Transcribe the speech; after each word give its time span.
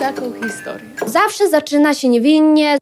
taką 0.00 0.32
historię. 0.32 0.86
Zawsze 1.06 1.48
zaczyna 1.48 1.94
się 1.94 2.08
niewinnie. 2.08 2.78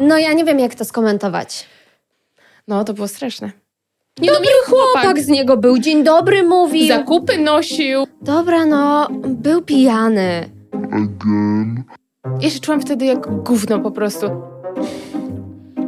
No 0.00 0.18
ja 0.18 0.32
nie 0.32 0.44
wiem, 0.44 0.58
jak 0.58 0.74
to 0.74 0.84
skomentować. 0.84 1.66
No, 2.68 2.84
to 2.84 2.94
było 2.94 3.08
straszne. 3.08 3.50
Nie 4.20 4.30
no, 4.32 4.40
miły 4.40 4.62
chłopak 4.66 5.20
z 5.20 5.28
niego 5.28 5.56
był. 5.56 5.78
Dzień 5.78 6.04
dobry 6.04 6.42
mówił. 6.42 6.88
Zakupy 6.88 7.38
nosił. 7.38 8.06
Dobra, 8.22 8.66
no, 8.66 9.08
był 9.24 9.62
pijany. 9.62 10.50
Ja 12.40 12.50
się 12.50 12.60
czułam 12.60 12.80
wtedy 12.80 13.04
jak 13.04 13.42
gówno 13.42 13.80
po 13.80 13.90
prostu. 13.90 14.26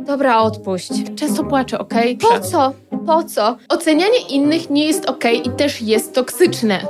Dobra, 0.06 0.38
odpuść. 0.38 0.90
Często 1.16 1.44
płaczę, 1.44 1.78
okej? 1.78 2.16
Po 2.16 2.40
co? 2.40 2.72
Po 3.06 3.24
co? 3.24 3.56
Ocenianie 3.68 4.20
innych 4.30 4.70
nie 4.70 4.86
jest 4.86 5.06
okej 5.06 5.46
i 5.48 5.50
też 5.50 5.82
jest 5.82 6.14
toksyczne. 6.14 6.86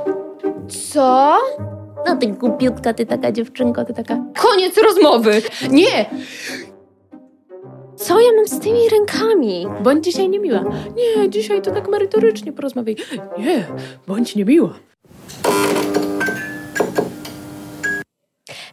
Co? 0.93 1.37
No 2.07 2.17
ty 2.17 2.27
głupiutka, 2.27 2.93
ty 2.93 3.05
taka 3.05 3.31
dziewczynko, 3.31 3.85
ty 3.85 3.93
taka... 3.93 4.17
Koniec 4.37 4.77
rozmowy. 4.77 5.41
Nie! 5.69 6.05
Co 7.95 8.19
ja 8.19 8.27
mam 8.35 8.47
z 8.47 8.59
tymi 8.59 8.89
rękami? 8.89 9.67
Bądź 9.83 10.05
dzisiaj 10.05 10.29
niemiła. 10.29 10.63
Nie, 10.95 11.29
dzisiaj 11.29 11.61
to 11.61 11.71
tak 11.71 11.89
merytorycznie 11.89 12.53
porozmawiaj. 12.53 12.95
Nie, 13.37 13.65
bądź 14.07 14.35
niemiła. 14.35 14.73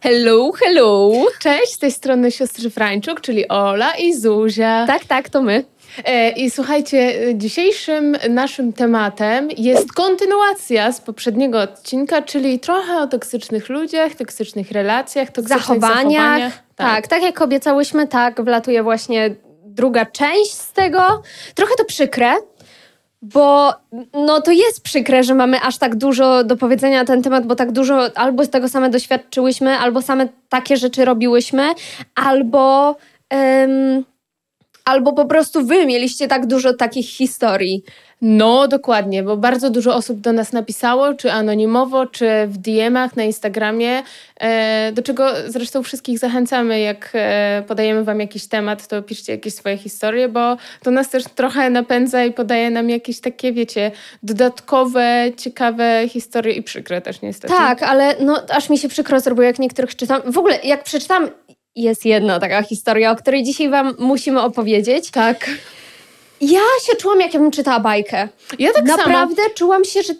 Hello, 0.03 0.51
hello. 0.51 1.11
Cześć, 1.39 1.73
z 1.73 1.77
tej 1.77 1.91
strony 1.91 2.31
siostry 2.31 2.69
Frańczuk, 2.69 3.21
czyli 3.21 3.47
Ola 3.47 3.95
i 3.95 4.13
Zuzia. 4.13 4.87
Tak, 4.87 5.05
tak, 5.05 5.29
to 5.29 5.41
my. 5.41 5.63
E, 6.05 6.29
I 6.29 6.49
słuchajcie, 6.51 6.97
e, 6.97 7.35
dzisiejszym 7.35 8.17
naszym 8.29 8.73
tematem 8.73 9.49
jest 9.57 9.93
kontynuacja 9.93 10.91
z 10.91 11.01
poprzedniego 11.01 11.61
odcinka, 11.61 12.21
czyli 12.21 12.59
trochę 12.59 12.97
o 12.97 13.07
toksycznych 13.07 13.69
ludziach, 13.69 14.15
toksycznych 14.15 14.71
relacjach, 14.71 15.31
toksycznych 15.31 15.61
Zachowaniach. 15.61 16.03
zachowaniach. 16.03 16.63
Tak. 16.75 17.07
tak, 17.07 17.23
jak 17.23 17.41
obiecałyśmy, 17.41 18.07
tak, 18.07 18.41
wlatuje 18.41 18.83
właśnie 18.83 19.35
druga 19.65 20.05
część 20.05 20.51
z 20.51 20.71
tego. 20.71 21.21
Trochę 21.55 21.73
to 21.77 21.85
przykre, 21.85 22.33
bo 23.21 23.73
no 24.13 24.41
to 24.41 24.51
jest 24.51 24.83
przykre, 24.83 25.23
że 25.23 25.35
mamy 25.35 25.61
aż 25.61 25.77
tak 25.77 25.95
dużo 25.95 26.43
do 26.43 26.57
powiedzenia 26.57 26.99
na 26.99 27.05
ten 27.05 27.23
temat, 27.23 27.47
bo 27.47 27.55
tak 27.55 27.71
dużo 27.71 28.17
albo 28.17 28.45
z 28.45 28.49
tego 28.49 28.69
same 28.69 28.89
doświadczyłyśmy, 28.89 29.77
albo 29.77 30.01
same 30.01 30.27
takie 30.49 30.77
rzeczy 30.77 31.05
robiłyśmy, 31.05 31.63
albo... 32.15 32.95
Albo 34.85 35.13
po 35.13 35.25
prostu 35.25 35.65
wy 35.65 35.85
mieliście 35.85 36.27
tak 36.27 36.47
dużo 36.47 36.73
takich 36.73 37.09
historii. 37.09 37.83
No, 38.25 38.67
dokładnie, 38.67 39.23
bo 39.23 39.37
bardzo 39.37 39.69
dużo 39.69 39.95
osób 39.95 40.19
do 40.19 40.33
nas 40.33 40.53
napisało, 40.53 41.13
czy 41.13 41.31
anonimowo, 41.31 42.05
czy 42.05 42.25
w 42.47 42.57
DM-ach 42.57 43.15
na 43.15 43.23
Instagramie, 43.23 44.03
e, 44.39 44.91
do 44.91 45.01
czego 45.01 45.29
zresztą 45.47 45.83
wszystkich 45.83 46.19
zachęcamy, 46.19 46.79
jak 46.79 47.09
e, 47.13 47.63
podajemy 47.67 48.03
wam 48.03 48.19
jakiś 48.19 48.47
temat, 48.47 48.87
to 48.87 49.01
piszcie 49.01 49.31
jakieś 49.33 49.53
swoje 49.53 49.77
historie, 49.77 50.29
bo 50.29 50.57
to 50.83 50.91
nas 50.91 51.09
też 51.09 51.23
trochę 51.35 51.69
napędza 51.69 52.25
i 52.25 52.33
podaje 52.33 52.69
nam 52.69 52.89
jakieś 52.89 53.19
takie, 53.19 53.53
wiecie, 53.53 53.91
dodatkowe, 54.23 55.31
ciekawe 55.37 56.03
historie 56.09 56.53
i 56.53 56.63
przykre 56.63 57.01
też 57.01 57.21
niestety. 57.21 57.53
Tak, 57.53 57.83
ale 57.83 58.15
no 58.19 58.41
aż 58.49 58.69
mi 58.69 58.77
się 58.77 58.87
przykro 58.87 59.19
zrobiło, 59.19 59.45
jak 59.45 59.59
niektórych 59.59 59.95
czytam. 59.95 60.21
W 60.25 60.37
ogóle, 60.37 60.59
jak 60.63 60.83
przeczytam, 60.83 61.29
jest 61.75 62.05
jedna 62.05 62.39
taka 62.39 62.63
historia, 62.63 63.11
o 63.11 63.15
której 63.15 63.43
dzisiaj 63.43 63.69
wam 63.69 63.95
musimy 63.99 64.41
opowiedzieć. 64.41 65.11
Tak. 65.11 65.49
Ja 66.41 66.59
się 66.85 66.95
czułam, 66.95 67.21
jak 67.21 67.33
ja 67.33 67.39
bym 67.39 67.51
czytała 67.51 67.79
bajkę. 67.79 68.27
Ja 68.59 68.73
tak 68.73 68.87
samo. 68.87 68.97
Naprawdę 68.97 69.41
czułam 69.55 69.85
się, 69.85 70.03
że 70.03 70.13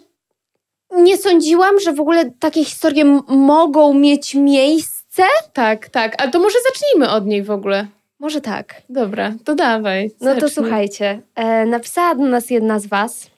nie 0.96 1.16
sądziłam, 1.16 1.80
że 1.80 1.92
w 1.92 2.00
ogóle 2.00 2.30
takie 2.30 2.64
historie 2.64 3.04
mogą 3.28 3.94
mieć 3.94 4.34
miejsce. 4.34 5.22
Tak, 5.52 5.88
tak. 5.88 6.22
A 6.22 6.28
to 6.28 6.38
może 6.40 6.58
zacznijmy 6.68 7.10
od 7.10 7.26
niej 7.26 7.42
w 7.42 7.50
ogóle. 7.50 7.86
Może 8.18 8.40
tak. 8.40 8.82
Dobra, 8.88 9.32
to 9.44 9.54
dawaj. 9.54 10.10
No 10.20 10.34
to 10.34 10.40
zacznij. 10.40 10.50
słuchajcie, 10.50 11.20
e, 11.34 11.66
napisała 11.66 12.14
do 12.14 12.22
nas 12.22 12.50
jedna 12.50 12.78
z 12.78 12.86
was, 12.86 13.30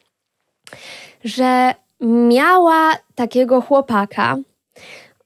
że 1.25 1.75
miała 2.01 2.93
takiego 3.15 3.61
chłopaka, 3.61 4.37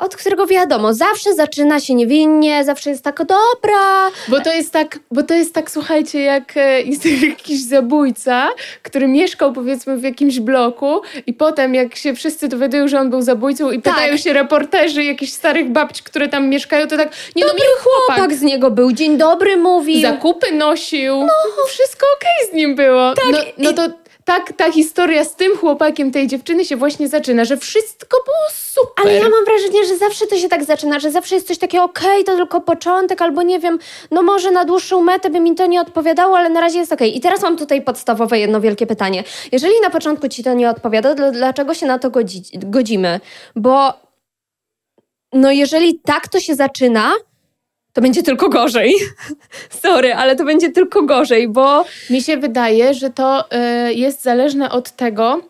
od 0.00 0.16
którego 0.16 0.46
wiadomo, 0.46 0.94
zawsze 0.94 1.34
zaczyna 1.34 1.80
się 1.80 1.94
niewinnie, 1.94 2.64
zawsze 2.64 2.90
jest 2.90 3.04
tak 3.04 3.18
dobra. 3.18 4.10
Bo 4.28 4.40
to 4.40 4.52
jest 4.52 4.72
tak, 4.72 4.98
bo 5.10 5.22
to 5.22 5.34
jest 5.34 5.54
tak, 5.54 5.70
słuchajcie, 5.70 6.20
jak 6.22 6.56
e, 6.56 6.82
jest 6.82 7.06
jakiś 7.30 7.62
zabójca, 7.64 8.48
który 8.82 9.08
mieszkał 9.08 9.52
powiedzmy 9.52 9.96
w 9.96 10.02
jakimś 10.02 10.40
bloku 10.40 11.00
i 11.26 11.32
potem 11.32 11.74
jak 11.74 11.96
się 11.96 12.14
wszyscy 12.14 12.48
dowiadują, 12.48 12.88
że 12.88 13.00
on 13.00 13.10
był 13.10 13.22
zabójcą 13.22 13.70
i 13.70 13.82
Tak. 13.82 13.94
pytają 13.94 14.16
się 14.16 14.32
reporterzy 14.32 15.04
jakichś 15.04 15.32
starych 15.32 15.70
babci, 15.70 16.02
które 16.02 16.28
tam 16.28 16.48
mieszkają, 16.48 16.86
to 16.88 16.96
tak, 16.96 17.08
nie 17.36 17.44
no 17.44 17.52
miły 17.52 17.76
chłopak. 17.78 18.16
Tak 18.16 18.34
z 18.34 18.42
niego 18.42 18.70
był, 18.70 18.92
dzień 18.92 19.18
dobry 19.18 19.56
mówił. 19.56 20.02
Zakupy 20.02 20.52
nosił, 20.52 21.14
wszystko 21.68 22.06
okej 22.16 22.50
z 22.50 22.54
nim 22.54 22.74
było. 22.74 23.14
Tak, 23.14 23.32
no, 23.32 23.38
no 23.58 23.72
to 23.72 24.09
tak 24.30 24.52
ta 24.52 24.72
historia 24.72 25.24
z 25.24 25.34
tym 25.34 25.56
chłopakiem 25.56 26.10
tej 26.10 26.26
dziewczyny 26.26 26.64
się 26.64 26.76
właśnie 26.76 27.08
zaczyna, 27.08 27.44
że 27.44 27.56
wszystko 27.56 28.16
było 28.24 28.46
super. 28.50 28.92
Ale 28.96 29.14
ja 29.14 29.28
mam 29.28 29.44
wrażenie, 29.44 29.84
że 29.84 29.96
zawsze 29.96 30.26
to 30.26 30.36
się 30.36 30.48
tak 30.48 30.64
zaczyna, 30.64 30.98
że 31.00 31.10
zawsze 31.10 31.34
jest 31.34 31.46
coś 31.46 31.58
takiego, 31.58 31.84
okej, 31.84 32.24
to 32.24 32.36
tylko 32.36 32.60
początek, 32.60 33.22
albo 33.22 33.42
nie 33.42 33.58
wiem, 33.58 33.78
no 34.10 34.22
może 34.22 34.50
na 34.50 34.64
dłuższą 34.64 35.02
metę 35.02 35.30
by 35.30 35.40
mi 35.40 35.54
to 35.54 35.66
nie 35.66 35.80
odpowiadało, 35.80 36.38
ale 36.38 36.50
na 36.50 36.60
razie 36.60 36.78
jest 36.78 36.92
okej. 36.92 37.16
I 37.16 37.20
teraz 37.20 37.42
mam 37.42 37.56
tutaj 37.56 37.82
podstawowe 37.82 38.38
jedno 38.38 38.60
wielkie 38.60 38.86
pytanie. 38.86 39.24
Jeżeli 39.52 39.74
na 39.82 39.90
początku 39.90 40.28
ci 40.28 40.44
to 40.44 40.54
nie 40.54 40.70
odpowiada, 40.70 41.14
dlaczego 41.14 41.74
się 41.74 41.86
na 41.86 41.98
to 41.98 42.10
godzi 42.10 42.42
godzimy? 42.54 43.20
Bo 43.56 43.92
no 45.32 45.50
jeżeli 45.50 46.00
tak 46.04 46.28
to 46.28 46.40
się 46.40 46.54
zaczyna, 46.54 47.12
to 47.92 48.00
będzie 48.00 48.22
tylko 48.22 48.48
gorzej. 48.48 48.94
Sorry, 49.82 50.14
ale 50.14 50.36
to 50.36 50.44
będzie 50.44 50.70
tylko 50.70 51.02
gorzej, 51.02 51.48
bo 51.48 51.84
Mi 52.10 52.22
się 52.22 52.36
wydaje, 52.36 52.94
że 52.94 53.10
to 53.10 53.50
e, 53.50 53.92
jest 53.92 54.22
zależne 54.22 54.70
od 54.70 54.90
tego, 54.90 55.40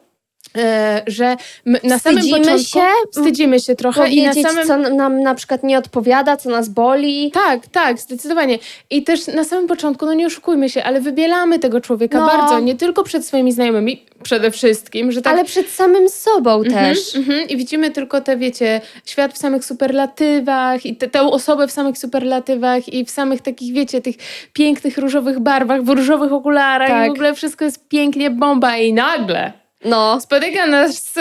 że 1.07 1.37
my 1.65 1.81
na 1.85 1.99
samym 1.99 2.19
Wstydzimy 2.19 2.41
początku 2.41 2.65
się? 2.69 2.81
wstydzimy 3.13 3.61
się 3.61 3.75
trochę 3.77 4.09
i 4.09 4.23
na 4.27 4.33
samym 4.33 4.67
co 4.67 4.77
nam 4.77 5.23
na 5.23 5.35
przykład 5.35 5.63
nie 5.63 5.79
odpowiada, 5.79 6.37
co 6.37 6.51
nas 6.51 6.69
boli. 6.69 7.31
tak, 7.35 7.67
tak, 7.67 7.99
zdecydowanie. 7.99 8.59
I 8.91 9.03
też 9.03 9.27
na 9.27 9.45
samym 9.45 9.67
początku, 9.67 10.07
no 10.07 10.13
nie 10.15 10.27
oszukujmy 10.27 10.69
się, 10.71 10.85
ale 10.85 11.01
wybielamy 11.01 11.59
tego 11.59 11.81
człowieka 11.81 12.19
No. 12.21 12.27
bardzo, 12.27 12.61
nie 12.61 12.75
tylko 12.75 13.03
przed 13.03 13.27
swoimi 13.27 13.53
znajomymi, 13.53 14.05
przede 14.23 14.51
wszystkim, 14.51 15.13
że 15.13 15.23
tak 15.23 15.33
Ale 15.33 15.45
przed 15.45 15.69
samym 15.71 16.09
sobą 16.09 16.65
też. 16.65 17.17
Mhm, 17.17 17.49
I 17.49 17.57
widzimy 17.57 17.91
tylko 17.91 18.21
te, 18.21 18.37
wiecie, 18.37 18.81
świat 19.07 19.33
w 19.35 19.39
samych 19.39 19.65
superlatywach 19.65 20.87
i 20.87 20.97
te, 20.97 21.09
tę 21.09 21.23
osobę 21.23 21.67
w 21.69 21.73
samych 21.73 21.99
superlatywach 21.99 22.89
i 22.89 23.05
w 23.05 23.11
samych 23.11 23.41
takich, 23.43 23.75
wiecie, 23.75 24.01
tych 24.01 24.17
pięknych 24.53 24.99
różowych 24.99 25.41
barwach, 25.41 25.83
w 25.83 25.89
różowych 25.89 26.33
okularach 26.33 26.89
Tak. 26.89 27.07
i 27.07 27.09
w 27.09 27.13
ogóle 27.13 27.35
wszystko 27.35 27.65
jest 27.65 27.89
pięknie, 27.89 28.31
bomba 28.31 28.77
i 28.77 28.93
nagle 28.93 29.53
No. 29.85 30.21
spotyka 30.21 30.67
nas 30.67 31.17
y, 31.17 31.21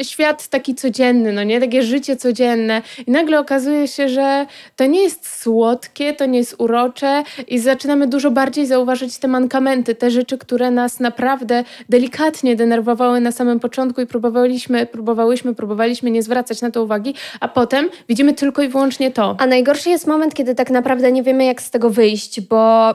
y, 0.00 0.04
świat 0.04 0.48
taki 0.48 0.74
codzienny, 0.74 1.32
no 1.32 1.42
nie? 1.42 1.60
Takie 1.60 1.82
życie 1.82 2.16
codzienne 2.16 2.82
i 3.06 3.10
nagle 3.10 3.40
okazuje 3.40 3.88
się, 3.88 4.08
że 4.08 4.46
to 4.76 4.86
nie 4.86 5.02
jest 5.02 5.40
słodkie, 5.40 6.12
to 6.12 6.26
nie 6.26 6.38
jest 6.38 6.54
urocze 6.58 7.22
i 7.48 7.58
zaczynamy 7.58 8.06
dużo 8.06 8.30
bardziej 8.30 8.66
zauważyć 8.66 9.18
te 9.18 9.28
mankamenty, 9.28 9.94
te 9.94 10.10
rzeczy, 10.10 10.38
które 10.38 10.70
nas 10.70 11.00
naprawdę 11.00 11.64
delikatnie 11.88 12.56
denerwowały 12.56 13.20
na 13.20 13.32
samym 13.32 13.60
początku 13.60 14.00
i 14.00 14.06
próbowaliśmy, 14.06 14.86
próbowałyśmy, 14.86 15.54
próbowaliśmy 15.54 16.10
nie 16.10 16.22
zwracać 16.22 16.62
na 16.62 16.70
to 16.70 16.82
uwagi, 16.82 17.14
a 17.40 17.48
potem 17.48 17.88
widzimy 18.08 18.34
tylko 18.34 18.62
i 18.62 18.68
wyłącznie 18.68 19.10
to. 19.10 19.36
A 19.38 19.46
najgorszy 19.46 19.90
jest 19.90 20.06
moment, 20.06 20.34
kiedy 20.34 20.54
tak 20.54 20.70
naprawdę 20.70 21.12
nie 21.12 21.22
wiemy, 21.22 21.44
jak 21.44 21.62
z 21.62 21.70
tego 21.70 21.90
wyjść, 21.90 22.40
bo 22.40 22.94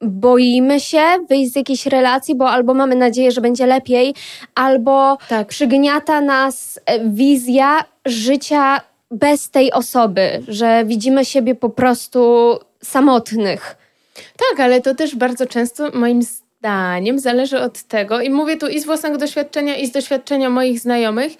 boimy 0.00 0.80
się 0.80 1.02
wyjść 1.28 1.52
z 1.52 1.56
jakiejś 1.56 1.86
relacji, 1.86 2.34
bo 2.34 2.50
albo 2.50 2.74
mamy 2.74 2.96
nadzieję, 2.96 3.32
że 3.32 3.40
będzie 3.40 3.66
lepiej, 3.66 4.14
albo 4.54 5.18
Tak. 5.28 5.46
przygniata 5.48 6.20
nas 6.20 6.80
e, 6.86 7.08
wizja 7.10 7.84
życia 8.06 8.80
bez 9.10 9.50
tej 9.50 9.72
osoby, 9.72 10.42
że 10.48 10.84
widzimy 10.84 11.24
siebie 11.24 11.54
po 11.54 11.70
prostu 11.70 12.52
samotnych. 12.82 13.76
Tak, 14.14 14.60
ale 14.60 14.80
to 14.80 14.94
też 14.94 15.16
bardzo 15.16 15.46
często 15.46 15.90
moim 15.94 16.22
zdaniem 16.22 17.18
zależy 17.18 17.60
od 17.60 17.82
tego, 17.82 18.20
i 18.20 18.30
mówię 18.30 18.56
tu 18.56 18.68
i 18.68 18.80
z 18.80 18.86
własnego 18.86 19.18
doświadczenia, 19.18 19.76
i 19.76 19.86
z 19.86 19.92
doświadczenia 19.92 20.50
moich 20.50 20.80
znajomych, 20.80 21.32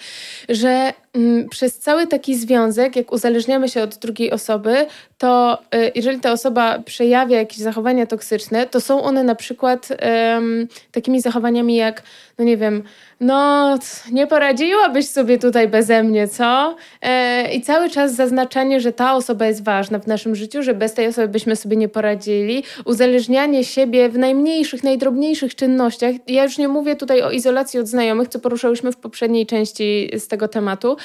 że 0.49 0.93
przez 1.51 1.79
cały 1.79 2.07
taki 2.07 2.37
związek, 2.37 2.97
jak 2.97 3.13
uzależniamy 3.13 3.69
się 3.69 3.83
od 3.83 3.97
drugiej 3.97 4.31
osoby, 4.31 4.87
to 5.19 5.59
y, 5.75 5.93
jeżeli 5.95 6.21
ta 6.21 6.33
osoba 6.33 6.79
przejawia 6.79 7.39
jakieś 7.39 7.59
zachowania 7.59 8.07
toksyczne, 8.07 8.67
to 8.67 8.81
są 8.81 9.03
one 9.03 9.25
na 9.25 9.35
przykład 9.35 9.89
em, 9.99 10.69
takimi 10.93 11.21
zachowaniami 11.21 11.77
jak, 11.77 12.03
no 12.39 12.45
nie 12.45 12.57
wiem, 12.57 12.83
no 13.21 13.79
nie 14.13 14.27
poradziłabyś 14.27 15.09
sobie 15.09 15.39
tutaj 15.39 15.69
beze 15.69 16.03
mnie, 16.03 16.29
co? 16.29 16.77
E, 17.03 17.55
I 17.55 17.63
cały 17.63 17.91
czas 17.91 18.15
zaznaczanie, 18.15 18.81
że 18.81 18.93
ta 18.93 19.15
osoba 19.15 19.47
jest 19.47 19.65
ważna 19.65 19.99
w 19.99 20.07
naszym 20.07 20.35
życiu, 20.35 20.63
że 20.63 20.75
bez 20.75 20.95
tej 20.95 21.07
osoby 21.07 21.29
byśmy 21.29 21.57
sobie 21.57 21.77
nie 21.77 21.89
poradzili, 21.89 22.65
uzależnianie 22.85 23.65
siebie 23.65 24.09
w 24.09 24.19
najmniejszych, 24.19 24.85
najdrobniejszych 24.85 25.55
czynnościach, 25.55 26.15
ja 26.27 26.45
już 26.45 26.59
nie 26.59 26.69
mówię 26.69 26.97
tutaj 26.97 27.23
o 27.23 27.31
izolacji 27.31 27.81
od 27.81 27.87
znajomych, 27.87 28.29
co 28.29 28.39
poruszałyśmy 28.39 28.93
w 28.93 28.97
poprzedniej 28.97 29.47
części 29.47 30.11
z 30.19 30.29
tego 30.29 30.49
tematu, 30.49 30.97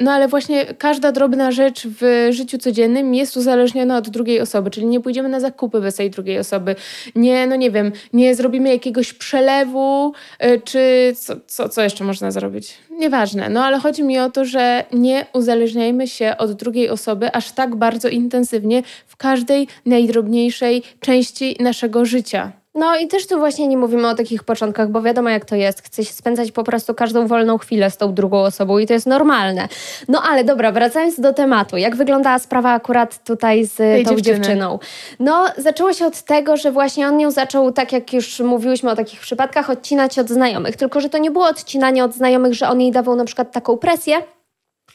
no 0.00 0.12
ale 0.12 0.28
właśnie 0.28 0.64
każda 0.64 1.12
drobna 1.12 1.50
rzecz 1.50 1.86
w 2.00 2.28
życiu 2.30 2.58
codziennym 2.58 3.14
jest 3.14 3.36
uzależniona 3.36 3.96
od 3.96 4.08
drugiej 4.08 4.40
osoby, 4.40 4.70
czyli 4.70 4.86
nie 4.86 5.00
pójdziemy 5.00 5.28
na 5.28 5.40
zakupy 5.40 5.80
bez 5.80 5.94
tej 5.94 6.10
drugiej 6.10 6.38
osoby, 6.38 6.76
nie, 7.14 7.46
no 7.46 7.56
nie 7.56 7.70
wiem, 7.70 7.92
nie 8.12 8.34
zrobimy 8.34 8.68
jakiegoś 8.68 9.12
przelewu, 9.12 10.12
e, 10.38 10.58
czy 10.58 11.12
co, 11.16 11.34
co, 11.46 11.68
co 11.68 11.82
jeszcze 11.82 12.04
można 12.04 12.30
zrobić? 12.30 12.74
Nieważne, 12.90 13.48
no 13.48 13.64
ale 13.64 13.78
chodzi 13.78 14.02
mi 14.02 14.18
o 14.18 14.30
to, 14.30 14.44
że 14.44 14.84
nie 14.92 15.26
uzależniajmy 15.32 16.08
się 16.08 16.34
od 16.38 16.52
drugiej 16.52 16.88
osoby 16.88 17.32
aż 17.32 17.52
tak 17.52 17.76
bardzo 17.76 18.08
intensywnie 18.08 18.82
w 19.06 19.16
każdej 19.16 19.68
najdrobniejszej 19.86 20.82
części 21.00 21.56
naszego 21.60 22.04
życia. 22.04 22.63
No 22.74 22.96
i 22.96 23.08
też 23.08 23.26
tu 23.26 23.38
właśnie 23.38 23.68
nie 23.68 23.76
mówimy 23.76 24.08
o 24.08 24.14
takich 24.14 24.44
początkach, 24.44 24.88
bo 24.88 25.02
wiadomo 25.02 25.30
jak 25.30 25.44
to 25.44 25.56
jest. 25.56 25.82
Chce 25.82 26.04
się 26.04 26.12
spędzać 26.12 26.52
po 26.52 26.64
prostu 26.64 26.94
każdą 26.94 27.26
wolną 27.26 27.58
chwilę 27.58 27.90
z 27.90 27.96
tą 27.96 28.14
drugą 28.14 28.40
osobą 28.42 28.78
i 28.78 28.86
to 28.86 28.92
jest 28.92 29.06
normalne. 29.06 29.68
No 30.08 30.22
ale 30.22 30.44
dobra, 30.44 30.72
wracając 30.72 31.20
do 31.20 31.32
tematu. 31.32 31.76
Jak 31.76 31.96
wyglądała 31.96 32.38
sprawa 32.38 32.70
akurat 32.72 33.24
tutaj 33.24 33.64
z 33.64 33.74
Tej 33.74 34.04
tą 34.04 34.10
dziewczyny. 34.10 34.36
dziewczyną? 34.36 34.78
No 35.20 35.46
zaczęło 35.56 35.92
się 35.92 36.06
od 36.06 36.22
tego, 36.22 36.56
że 36.56 36.72
właśnie 36.72 37.08
on 37.08 37.20
ją 37.20 37.30
zaczął, 37.30 37.72
tak 37.72 37.92
jak 37.92 38.12
już 38.12 38.40
mówiłyśmy 38.40 38.90
o 38.90 38.96
takich 38.96 39.20
przypadkach, 39.20 39.70
odcinać 39.70 40.18
od 40.18 40.28
znajomych. 40.28 40.76
Tylko, 40.76 41.00
że 41.00 41.08
to 41.08 41.18
nie 41.18 41.30
było 41.30 41.46
odcinanie 41.46 42.04
od 42.04 42.14
znajomych, 42.14 42.54
że 42.54 42.68
on 42.68 42.80
jej 42.80 42.92
dawał 42.92 43.16
na 43.16 43.24
przykład 43.24 43.52
taką 43.52 43.76
presję, 43.76 44.16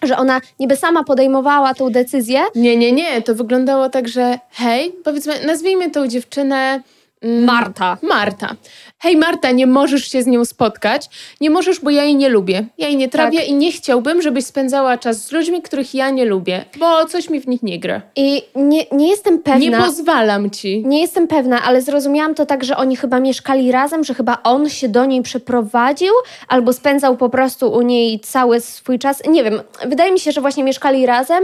że 0.01 0.17
ona 0.17 0.41
niby 0.59 0.75
sama 0.75 1.03
podejmowała 1.03 1.73
tą 1.73 1.89
decyzję, 1.89 2.39
Nie, 2.55 2.77
nie, 2.77 2.91
nie, 2.91 3.21
to 3.21 3.35
wyglądało 3.35 3.89
tak, 3.89 4.07
że 4.07 4.39
hej, 4.51 4.91
powiedzmy, 5.03 5.33
nazwijmy 5.45 5.91
tą 5.91 6.07
dziewczynę... 6.07 6.81
mm, 7.21 7.43
Marta. 7.43 7.97
Marta. 8.01 8.55
Hej 8.99 9.17
Marta, 9.17 9.51
nie 9.51 9.67
możesz 9.67 10.11
się 10.11 10.23
z 10.23 10.27
nią 10.27 10.45
spotkać. 10.45 11.09
Nie 11.41 11.49
możesz, 11.49 11.79
bo 11.79 11.89
ja 11.89 12.03
jej 12.03 12.15
nie 12.15 12.29
lubię. 12.29 12.65
Ja 12.77 12.87
jej 12.87 12.97
nie 12.97 13.09
trawię 13.09 13.39
Tak. 13.39 13.47
i 13.47 13.53
nie 13.53 13.71
chciałbym, 13.71 14.21
żebyś 14.21 14.45
spędzała 14.45 14.97
czas 14.97 15.25
z 15.25 15.31
ludźmi, 15.31 15.61
których 15.61 15.93
ja 15.93 16.09
nie 16.09 16.25
lubię, 16.25 16.65
bo 16.79 17.05
coś 17.05 17.29
mi 17.29 17.39
w 17.41 17.47
nich 17.47 17.63
nie 17.63 17.79
gra. 17.79 18.01
I 18.15 18.43
nie, 18.55 18.85
nie 18.91 19.09
jestem 19.09 19.39
pewna. 19.39 19.59
Nie 19.59 19.85
pozwalam 19.85 20.49
ci. 20.49 20.83
Nie 20.85 21.01
jestem 21.01 21.27
pewna, 21.27 21.63
ale 21.63 21.81
zrozumiałam 21.81 22.35
to 22.35 22.45
tak, 22.45 22.63
że 22.63 22.77
oni 22.77 22.95
chyba 22.95 23.19
mieszkali 23.19 23.71
razem, 23.71 24.03
że 24.03 24.13
chyba 24.13 24.37
on 24.43 24.69
się 24.69 24.89
do 24.89 25.05
niej 25.05 25.21
przeprowadził 25.21 26.13
albo 26.47 26.73
spędzał 26.73 27.17
po 27.17 27.29
prostu 27.29 27.71
u 27.71 27.81
niej 27.81 28.19
cały 28.19 28.61
swój 28.61 28.99
czas. 28.99 29.21
Nie 29.29 29.43
wiem, 29.43 29.61
wydaje 29.85 30.11
mi 30.11 30.19
się, 30.19 30.31
że 30.31 30.41
właśnie 30.41 30.63
mieszkali 30.63 31.05
razem. 31.05 31.43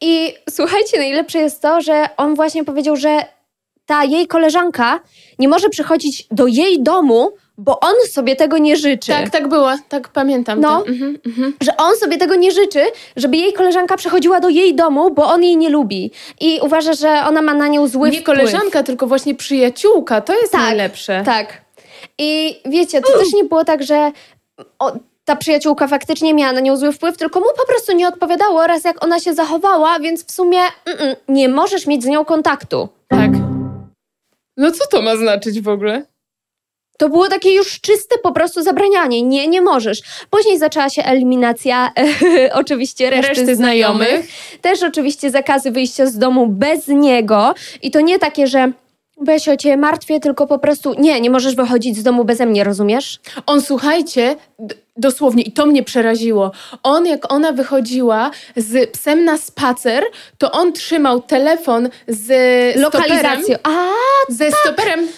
I 0.00 0.34
słuchajcie, 0.50 0.98
najlepsze 0.98 1.38
jest 1.38 1.62
to, 1.62 1.80
że 1.80 2.08
on 2.16 2.34
właśnie 2.34 2.64
powiedział, 2.64 2.96
że 2.96 3.35
ta 3.86 4.04
jej 4.04 4.26
koleżanka 4.26 5.00
nie 5.38 5.48
może 5.48 5.68
przychodzić 5.68 6.26
do 6.30 6.46
jej 6.46 6.82
domu, 6.82 7.30
bo 7.58 7.80
on 7.80 7.94
sobie 8.10 8.36
tego 8.36 8.58
nie 8.58 8.76
życzy. 8.76 9.12
Tak, 9.12 9.30
tak 9.30 9.48
było, 9.48 9.70
tak 9.88 10.08
pamiętam. 10.08 10.60
No. 10.60 10.80
to. 10.80 10.86
Mhm, 10.88 11.18
mhm. 11.26 11.54
Że 11.60 11.76
on 11.76 11.96
sobie 11.96 12.18
tego 12.18 12.34
nie 12.34 12.52
życzy, 12.52 12.80
żeby 13.16 13.36
jej 13.36 13.52
koleżanka 13.52 13.96
przychodziła 13.96 14.40
do 14.40 14.48
jej 14.48 14.74
domu, 14.74 15.10
bo 15.14 15.26
on 15.26 15.42
jej 15.42 15.56
nie 15.56 15.68
lubi. 15.68 16.10
I 16.40 16.60
uważa, 16.62 16.92
że 16.92 17.08
ona 17.28 17.42
ma 17.42 17.54
na 17.54 17.68
nią 17.68 17.88
zły 17.88 18.10
Nie 18.10 18.20
wpływ. 18.20 18.38
koleżanka, 18.38 18.82
tylko 18.82 19.06
właśnie 19.06 19.34
przyjaciółka. 19.34 20.20
To 20.20 20.34
jest 20.40 20.52
Tak, 20.52 20.60
najlepsze. 20.60 21.22
Tak. 21.26 21.60
I 22.18 22.60
wiecie, 22.64 23.00
to 23.02 23.18
też 23.18 23.32
nie 23.32 23.44
było 23.44 23.64
tak, 23.64 23.82
że 23.82 24.12
o, 24.78 24.92
ta 25.24 25.36
przyjaciółka 25.36 25.88
faktycznie 25.88 26.34
miała 26.34 26.52
na 26.52 26.60
nią 26.60 26.76
zły 26.76 26.92
wpływ, 26.92 27.16
tylko 27.16 27.40
mu 27.40 27.46
po 27.58 27.66
prostu 27.66 27.92
nie 27.92 28.08
odpowiadało 28.08 28.60
oraz 28.60 28.84
jak 28.84 29.04
ona 29.04 29.20
się 29.20 29.34
zachowała, 29.34 29.98
więc 29.98 30.26
w 30.26 30.32
sumie 30.32 30.58
mm, 30.84 31.16
nie 31.28 31.48
możesz 31.48 31.86
mieć 31.86 32.02
z 32.02 32.06
nią 32.06 32.24
kontaktu. 32.24 32.88
tak. 33.08 33.45
No 34.56 34.70
co 34.70 34.86
to 34.90 35.02
ma 35.02 35.16
znaczyć 35.16 35.60
w 35.60 35.68
ogóle? 35.68 36.06
To 36.98 37.08
było 37.08 37.28
takie 37.28 37.54
już 37.54 37.80
czyste 37.80 38.18
po 38.22 38.32
prostu 38.32 38.62
zabranianie. 38.62 39.22
Nie, 39.22 39.48
nie 39.48 39.60
możesz. 39.62 40.02
Później 40.30 40.58
zaczęła 40.58 40.90
się 40.90 41.02
eliminacja 41.04 41.92
oczywiście 42.52 43.10
reszty, 43.10 43.28
Reszty 43.28 43.56
znajomych. 43.56 44.08
znajomych. 44.08 44.30
Też 44.60 44.82
oczywiście 44.82 45.30
zakazy 45.30 45.70
wyjścia 45.70 46.06
z 46.06 46.18
domu 46.18 46.46
bez 46.46 46.88
niego. 46.88 47.54
I 47.82 47.90
to 47.90 48.00
nie 48.00 48.18
takie, 48.18 48.46
że 48.46 48.72
bo 49.20 49.32
ja 49.32 49.38
się 49.38 49.52
o 49.52 49.56
ciebie 49.56 49.76
martwię, 49.76 50.20
tylko 50.20 50.46
po 50.46 50.58
prostu 50.58 50.94
nie, 50.98 51.20
nie 51.20 51.30
możesz 51.30 51.54
wychodzić 51.54 51.96
z 51.96 52.02
domu 52.02 52.24
beze 52.24 52.46
mnie, 52.46 52.64
rozumiesz? 52.64 53.18
On, 53.46 53.62
słuchajcie, 53.62 54.36
dosłownie, 54.96 55.42
i 55.42 55.52
to 55.52 55.66
mnie 55.66 55.82
przeraziło. 55.82 56.52
On, 56.82 57.06
jak 57.06 57.32
ona 57.32 57.52
wychodziła 57.52 58.30
z 58.56 58.90
psem 58.90 59.24
na 59.24 59.38
spacer, 59.38 60.04
to 60.38 60.52
on 60.52 60.72
trzymał 60.72 61.22
telefon 61.22 61.88
z 62.08 62.22
stoperem. 62.78 62.82
Lokalizacją. 62.82 63.56
A, 63.62 63.88
Ze 64.28 64.50
stoperem. 64.50 65.08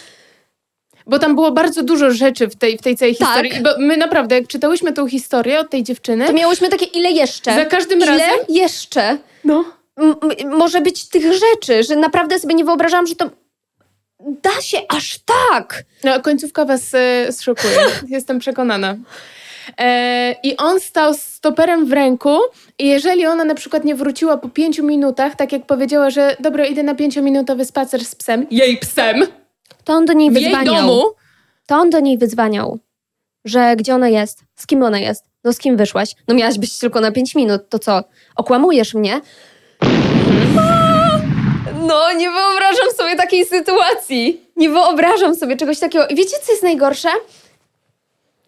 Bo 1.06 1.18
tam 1.18 1.34
było 1.34 1.50
bardzo 1.52 1.82
dużo 1.82 2.10
rzeczy 2.10 2.48
w 2.48 2.56
tej, 2.56 2.78
w 2.78 2.82
tej 2.82 2.96
całej 2.96 3.16
Tak. 3.16 3.28
historii. 3.28 3.56
I 3.56 3.62
bo 3.62 3.70
my 3.78 3.96
naprawdę, 3.96 4.34
jak 4.34 4.46
czytałyśmy 4.46 4.92
tą 4.92 5.08
historię 5.08 5.60
od 5.60 5.70
tej 5.70 5.82
dziewczyny, 5.82 6.26
to 6.26 6.32
miałyśmy 6.32 6.68
takie 6.68 6.86
ile 6.86 7.10
jeszcze? 7.10 7.54
za 7.54 7.64
każdym 7.64 7.98
ile 7.98 8.06
razem. 8.06 8.28
jeszcze 8.48 9.18
No. 9.44 9.64
m- 9.96 10.14
m- 10.40 10.50
może 10.58 10.80
być 10.80 11.08
tych 11.08 11.22
rzeczy, 11.32 11.82
że 11.82 11.96
naprawdę 11.96 12.38
sobie 12.38 12.54
nie 12.54 12.64
wyobrażałam, 12.64 13.06
że 13.06 13.14
to 13.14 13.30
da 14.20 14.62
się 14.62 14.78
aż 14.88 15.18
tak. 15.18 15.84
No, 16.04 16.20
końcówka 16.20 16.64
was 16.64 16.82
zszokuje. 17.30 17.78
Jestem 18.08 18.38
przekonana. 18.38 18.96
E, 19.78 20.34
I 20.42 20.56
on 20.56 20.80
stał 20.80 21.14
z 21.14 21.22
stoperem 21.22 21.86
w 21.86 21.92
ręku 21.92 22.38
i 22.78 22.88
jeżeli 22.88 23.26
ona 23.26 23.44
na 23.44 23.54
przykład 23.54 23.84
nie 23.84 23.94
wróciła 23.94 24.36
po 24.36 24.48
pięciu 24.48 24.84
minutach, 24.84 25.36
tak 25.36 25.52
jak 25.52 25.66
powiedziała, 25.66 26.10
że 26.10 26.36
dobra, 26.40 26.66
idę 26.66 26.82
na 26.82 26.94
pięciominutowy 26.94 27.64
spacer 27.64 28.04
z 28.04 28.14
psem, 28.14 28.46
jej 28.50 28.76
psem, 28.78 29.26
To 29.84 29.92
on 29.92 30.04
do 30.04 30.12
niej 30.12 30.30
w 30.30 30.34
jej 30.34 30.64
domu, 30.64 31.02
To 31.66 31.76
on 31.76 31.90
do 31.90 32.00
niej 32.00 32.18
wydzwaniał, 32.18 32.78
że 33.44 33.76
gdzie 33.76 33.94
ona 33.94 34.08
jest, 34.08 34.44
z 34.56 34.66
kim 34.66 34.82
ona 34.82 34.98
jest, 34.98 35.24
no 35.44 35.52
z 35.52 35.58
kim 35.58 35.76
wyszłaś. 35.76 36.14
No 36.28 36.34
miałaś 36.34 36.58
być 36.58 36.78
tylko 36.78 37.00
na 37.00 37.12
5 37.12 37.34
minut, 37.34 37.68
to 37.68 37.78
co, 37.78 38.04
okłamujesz 38.36 38.94
mnie? 38.94 39.20
No, 41.88 42.12
nie 42.12 42.30
wyobrażam 42.30 42.90
sobie 42.96 43.16
takiej 43.16 43.46
sytuacji. 43.46 44.40
Nie 44.56 44.70
wyobrażam 44.70 45.34
sobie 45.34 45.56
czegoś 45.56 45.78
takiego. 45.78 46.06
I 46.06 46.14
wiecie, 46.14 46.36
co 46.42 46.52
jest 46.52 46.62
najgorsze? 46.62 47.08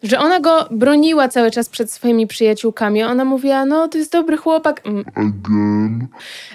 że 0.03 0.19
ona 0.19 0.39
go 0.39 0.67
broniła 0.71 1.27
cały 1.27 1.51
czas 1.51 1.69
przed 1.69 1.91
swoimi 1.91 2.27
przyjaciółkami. 2.27 3.03
Ona 3.03 3.25
mówiła, 3.25 3.65
no 3.65 3.87
to 3.87 3.97
jest 3.97 4.11
dobry 4.11 4.37
chłopak. 4.37 4.81
Mm. 4.85 5.05
again. 5.15 6.07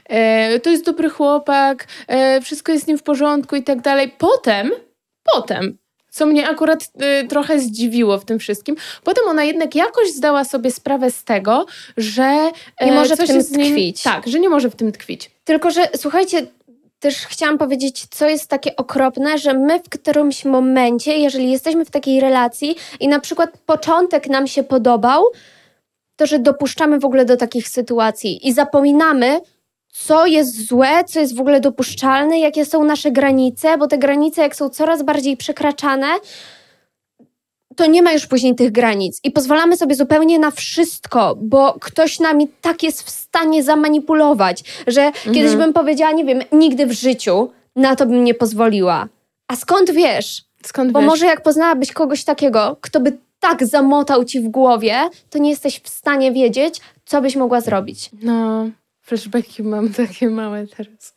E, 0.05 0.61
to 0.61 0.71
jest 0.71 0.85
dobry 0.85 1.11
chłopak, 1.11 1.87
e, 2.09 2.41
wszystko 2.41 2.73
jest 2.73 2.85
z 2.85 2.89
nim 2.89 2.99
w 2.99 3.03
porządku 3.03 3.57
i 3.57 3.63
tak 3.63 3.81
dalej. 3.81 4.15
Potem, 4.19 4.71
potem, 5.35 5.79
co 6.11 6.27
mnie 6.27 6.49
akurat 6.49 6.91
e, 6.99 7.27
trochę 7.27 7.61
zdziwiło 7.61 8.19
w 8.19 8.25
tym 8.25 8.39
wszystkim, 8.39 8.77
potem 9.05 9.25
ona 9.29 9.45
jednak 9.45 9.75
jakoś 9.75 10.13
zdała 10.13 10.45
sobie 10.45 10.71
sprawę 10.71 11.11
z 11.11 11.25
tego, 11.25 11.67
że 11.97 12.51
e, 12.79 12.87
Nie 12.87 12.93
może 12.93 13.17
w 13.17 13.27
tym 13.27 13.43
z 13.43 13.51
nim, 13.51 13.73
tkwić. 13.73 14.03
Tak, 14.03 14.27
że 14.27 14.41
nie 14.41 14.49
może 14.49 14.71
w 14.71 14.77
tym 14.77 14.93
tkwić. 14.93 15.31
Tylko, 15.45 15.71
że 15.71 15.89
słuchajcie, 15.97 16.47
też 17.07 17.27
chciałam 17.27 17.59
powiedzieć, 17.59 18.07
co 18.11 18.29
jest 18.29 18.49
takie 18.49 18.77
okropne, 18.77 19.39
że 19.39 19.55
my 19.55 19.81
w 19.81 19.89
którymś 19.89 20.45
momencie, 20.45 21.19
jeżeli 21.19 21.51
jesteśmy 21.51 21.85
w 21.85 21.91
takiej 21.91 22.21
relacji 22.21 22.77
i 23.01 23.09
na 23.09 23.21
przykład 23.21 23.51
początek 23.67 24.29
nam 24.29 24.47
się 24.47 24.63
podobał, 24.63 25.25
to 26.17 26.27
że 26.27 26.39
dopuszczamy 26.39 26.99
w 26.99 27.05
ogóle 27.05 27.25
do 27.25 27.37
takich 27.37 27.69
sytuacji 27.69 28.49
i 28.49 28.53
zapominamy, 28.53 29.41
co 29.89 30.27
jest 30.27 30.69
złe, 30.69 31.05
co 31.05 31.21
jest 31.21 31.37
w 31.37 31.41
ogóle 31.41 31.61
dopuszczalne, 31.61 32.39
jakie 32.39 32.65
są 32.65 32.85
nasze 32.85 33.11
granice, 33.11 33.79
bo 33.79 33.87
te 33.87 33.99
granice, 33.99 34.43
jak 34.43 34.57
są 34.57 34.69
coraz 34.69 35.03
bardziej 35.03 35.37
przekraczane, 35.37 36.09
to 37.77 37.87
nie 37.87 38.03
ma 38.03 38.13
już 38.13 38.27
później 38.27 38.55
tych 38.55 38.73
granic 38.73 39.21
i 39.25 39.31
pozwalamy 39.31 39.77
sobie 39.77 39.95
zupełnie 39.95 40.39
na 40.39 40.51
wszystko, 40.51 41.37
bo 41.41 41.77
ktoś 41.81 42.21
nami 42.21 42.49
tak 42.61 42.83
jest 42.83 43.03
w 43.03 43.11
stanie 43.11 43.63
zamanipulować, 43.63 44.65
że 44.87 45.13
kiedyś 45.25 45.57
bym 45.57 45.73
powiedziała, 45.73 46.13
nie 46.13 46.25
wiem, 46.25 46.41
nigdy 46.53 46.87
w 46.87 46.93
życiu 46.93 47.51
na 47.77 47.97
to 47.97 48.07
bym 48.07 48.25
nie 48.25 48.35
pozwoliła. 48.35 49.09
A 49.49 49.57
skąd 49.57 49.91
wiesz? 49.91 50.45
Skąd 50.65 50.93
Bo 50.93 51.01
wiesz? 51.01 51.07
może 51.07 51.27
jak 51.27 51.43
poznałabyś 51.43 51.93
kogoś 51.93 52.25
takiego, 52.25 52.77
kto 52.81 53.01
by 53.01 53.19
tak 53.41 53.67
zamotał 53.67 54.25
ci 54.25 54.41
w 54.41 54.49
głowie, 54.49 54.95
to 55.31 55.39
nie 55.39 55.51
jesteś 55.51 55.81
w 55.81 55.89
stanie 55.89 56.33
wiedzieć, 56.33 56.81
co 57.05 57.23
byś 57.23 57.37
mogła 57.37 57.61
zrobić. 57.61 58.11
No, 58.23 58.67
flashbacki 59.01 59.63
mam 59.63 59.93
takie 59.93 60.31
małe 60.31 60.67
teraz. 60.67 61.16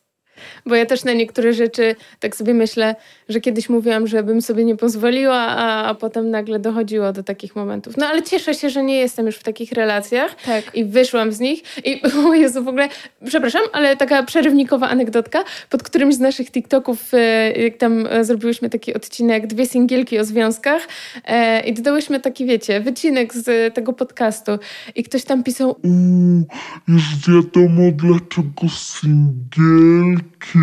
Bo 0.70 0.76
ja 0.76 0.86
też 0.86 1.04
na 1.04 1.14
niektóre 1.14 1.54
rzeczy 1.54 1.96
tak 2.20 2.36
sobie 2.36 2.54
myślę, 2.54 2.96
że 3.30 3.42
kiedyś 3.42 3.70
mówiłam, 3.70 4.08
że 4.08 4.24
bym 4.24 4.42
sobie 4.42 4.66
nie 4.66 4.76
pozwoliła, 4.76 5.38
a, 5.38 5.86
a 5.86 5.96
potem 5.96 6.32
nagle 6.32 6.60
dochodziło 6.60 7.14
do 7.14 7.24
takich 7.24 7.56
momentów. 7.56 7.98
No 7.98 8.08
ale 8.08 8.24
cieszę 8.24 8.54
się, 8.54 8.70
że 8.70 8.84
nie 8.84 8.98
jestem 8.98 9.26
już 9.26 9.36
w 9.36 9.44
takich 9.44 9.72
relacjach 9.72 10.36
Tak. 10.46 10.76
i 10.76 10.86
wyszłam 10.86 11.32
z 11.32 11.40
nich. 11.40 11.64
I 11.86 12.02
o 12.28 12.34
Jezu, 12.34 12.64
w 12.64 12.68
ogóle, 12.68 12.90
przepraszam, 13.26 13.62
ale 13.74 13.98
taka 13.98 14.24
przerywnikowa 14.24 14.90
anegdotka, 14.90 15.44
pod 15.70 15.84
którymś 15.84 16.16
z 16.16 16.20
naszych 16.20 16.52
TikToków, 16.52 17.14
e, 17.14 17.52
jak 17.52 17.78
tam 17.78 18.08
e, 18.10 18.26
zrobiłyśmy 18.26 18.70
taki 18.70 18.94
odcinek, 18.94 19.48
dwie 19.48 19.66
singielki 19.66 20.20
o 20.20 20.26
związkach 20.26 20.88
e, 21.26 21.60
i 21.60 21.74
dodałyśmy 21.74 22.20
taki, 22.20 22.46
wiecie, 22.46 22.82
wycinek 22.82 23.34
z 23.34 23.74
tego 23.74 23.94
podcastu 23.94 24.52
i 24.96 25.04
ktoś 25.04 25.24
tam 25.24 25.44
pisał, 25.44 25.76
Uuu, 25.84 26.48
już 26.88 27.04
wiadomo 27.28 27.92
dlaczego 27.92 28.70
singielki. 28.70 30.59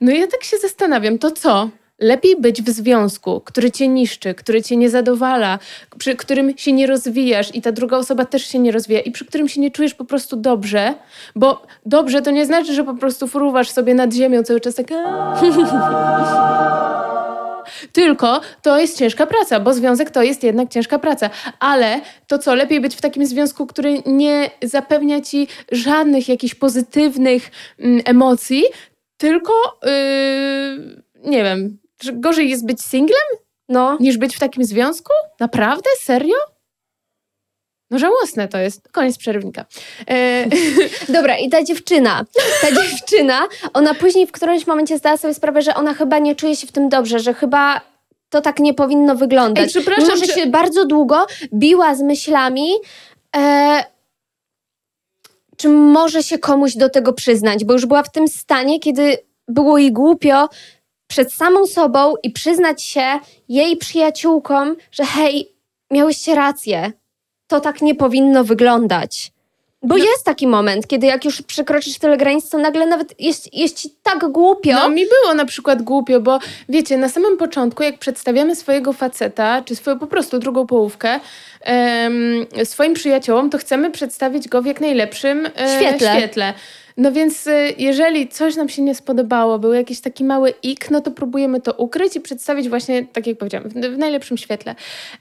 No 0.00 0.12
i 0.12 0.20
ja 0.20 0.26
tak 0.26 0.44
się 0.44 0.56
zastanawiam, 0.58 1.18
to 1.18 1.30
co? 1.30 1.70
lepiej 2.02 2.36
być 2.36 2.62
w 2.62 2.70
związku, 2.70 3.40
który 3.40 3.70
cię 3.70 3.88
niszczy, 3.88 4.34
który 4.34 4.62
cię 4.62 4.76
nie 4.76 4.90
zadowala, 4.90 5.58
przy 5.98 6.16
którym 6.16 6.58
się 6.58 6.72
nie 6.72 6.86
rozwijasz 6.86 7.54
i 7.54 7.62
ta 7.62 7.72
druga 7.72 7.96
osoba 7.96 8.24
też 8.24 8.46
się 8.46 8.58
nie 8.58 8.72
rozwija 8.72 9.00
i 9.00 9.10
przy 9.10 9.24
którym 9.24 9.48
się 9.48 9.60
nie 9.60 9.70
czujesz 9.70 9.94
po 9.94 10.04
prostu 10.04 10.36
dobrze, 10.36 10.94
bo 11.36 11.62
dobrze 11.86 12.22
to 12.22 12.30
nie 12.30 12.46
znaczy, 12.46 12.74
że 12.74 12.84
po 12.84 12.94
prostu 12.94 13.28
fruwasz 13.28 13.70
sobie 13.70 13.94
nad 13.94 14.12
ziemią 14.14 14.42
cały 14.42 14.60
czas 14.60 14.74
tak 14.74 14.86
tylko 17.92 18.40
to 18.62 18.78
jest 18.78 18.98
ciężka 18.98 19.26
praca, 19.26 19.60
bo 19.60 19.74
związek 19.74 20.10
to 20.10 20.22
jest 20.22 20.42
jednak 20.42 20.68
ciężka 20.68 20.98
praca. 20.98 21.30
Ale 21.58 22.00
to 22.26 22.38
co, 22.38 22.54
lepiej 22.54 22.80
być 22.80 22.96
w 22.96 23.00
takim 23.00 23.26
związku, 23.26 23.66
który 23.66 24.02
nie 24.06 24.50
zapewnia 24.62 25.20
ci 25.20 25.48
żadnych 25.72 26.28
jakichś 26.28 26.54
pozytywnych 26.54 27.50
mm, 27.78 28.02
emocji, 28.04 28.64
tylko 29.22 29.52
yy, 29.82 31.02
nie 31.30 31.44
wiem, 31.44 31.78
że 32.02 32.12
gorzej 32.12 32.50
jest 32.50 32.66
być 32.66 32.80
singlem 32.82 33.26
No. 33.68 33.96
niż 34.00 34.18
być 34.18 34.36
w 34.36 34.38
takim 34.38 34.64
związku? 34.64 35.12
Naprawdę? 35.40 35.90
Serio? 36.00 36.34
No 37.90 37.98
żałosne 37.98 38.48
to 38.48 38.58
jest. 38.58 38.88
Koniec 38.92 39.18
przerywnika. 39.18 39.64
E, 40.10 40.46
Dobra, 41.16 41.38
i 41.38 41.50
ta 41.50 41.64
dziewczyna, 41.64 42.24
ta 42.60 42.72
dziewczyna, 42.82 43.48
ona 43.72 43.94
później 43.94 44.26
w 44.26 44.32
którymś 44.32 44.66
momencie 44.66 44.98
zdała 44.98 45.16
sobie 45.16 45.34
sprawę, 45.34 45.62
że 45.62 45.74
ona 45.74 45.94
chyba 45.94 46.18
nie 46.18 46.36
czuje 46.36 46.56
się 46.56 46.66
w 46.66 46.72
tym 46.72 46.88
dobrze, 46.88 47.20
że 47.20 47.34
chyba 47.34 47.80
to 48.30 48.40
tak 48.40 48.58
nie 48.58 48.74
powinno 48.74 49.14
wyglądać. 49.14 49.64
Ej, 49.64 49.70
przepraszam, 49.70 50.04
Mimo, 50.04 50.16
że 50.16 50.26
czy- 50.26 50.40
się 50.40 50.46
bardzo 50.46 50.84
długo 50.84 51.26
biła 51.54 51.94
z 51.94 52.02
myślami, 52.02 52.70
e, 53.36 53.84
czy 55.62 55.68
może 55.68 56.22
się 56.22 56.38
komuś 56.38 56.76
do 56.76 56.88
tego 56.88 57.12
przyznać, 57.12 57.64
bo 57.64 57.72
już 57.72 57.86
była 57.86 58.02
w 58.02 58.12
tym 58.12 58.28
stanie, 58.28 58.80
kiedy 58.80 59.18
było 59.48 59.78
jej 59.78 59.92
głupio 59.92 60.48
przed 61.06 61.32
samą 61.32 61.66
sobą 61.66 62.14
i 62.22 62.30
przyznać 62.30 62.82
się 62.82 63.18
jej 63.48 63.76
przyjaciółkom, 63.76 64.76
że 64.92 65.04
hej, 65.04 65.56
miałyście 65.90 66.34
rację, 66.34 66.92
to 67.46 67.60
tak 67.60 67.82
nie 67.82 67.94
powinno 67.94 68.44
wyglądać. 68.44 69.31
Bo 69.82 69.96
jest 69.96 70.24
taki 70.24 70.46
moment, 70.46 70.86
kiedy 70.86 71.06
jak 71.06 71.24
już 71.24 71.42
przekroczysz 71.42 71.98
tyle 71.98 72.16
granic, 72.16 72.48
to 72.48 72.58
nagle 72.58 72.86
nawet 72.86 73.20
jest, 73.20 73.54
jest 73.54 73.80
ci 73.80 73.90
tak 74.02 74.32
głupio. 74.32 74.72
No 74.72 74.88
mi 74.88 75.06
było 75.06 75.34
na 75.34 75.44
przykład 75.44 75.82
głupio, 75.82 76.20
bo 76.20 76.38
wiecie, 76.68 76.96
na 76.96 77.08
samym 77.08 77.36
początku, 77.36 77.82
jak 77.82 77.98
przedstawiamy 77.98 78.56
swojego 78.56 78.92
faceta, 78.92 79.62
czy 79.62 79.76
swoją 79.76 79.98
po 79.98 80.06
prostu 80.06 80.38
drugą 80.38 80.66
połówkę 80.66 81.20
em, 81.60 82.46
swoim 82.64 82.94
przyjaciołom, 82.94 83.50
to 83.50 83.58
chcemy 83.58 83.90
przedstawić 83.90 84.48
go 84.48 84.62
w 84.62 84.66
jak 84.66 84.80
najlepszym 84.80 85.46
e, 85.46 85.76
Świetle. 85.76 86.16
świetle. 86.16 86.54
No 86.96 87.12
więc 87.12 87.46
e, 87.46 87.70
jeżeli 87.78 88.28
coś 88.28 88.56
nam 88.56 88.68
się 88.68 88.82
nie 88.82 88.94
spodobało, 88.94 89.58
był 89.58 89.72
jakiś 89.72 90.00
taki 90.00 90.24
mały 90.24 90.54
ik, 90.62 90.90
no 90.90 91.00
to 91.00 91.10
próbujemy 91.10 91.60
to 91.60 91.72
ukryć 91.72 92.16
i 92.16 92.20
przedstawić 92.20 92.68
właśnie, 92.68 93.06
tak 93.12 93.26
jak 93.26 93.38
powiedziałam, 93.38 93.68
w, 93.68 93.72
w 93.72 93.98
najlepszym 93.98 94.36
świetle. 94.36 94.74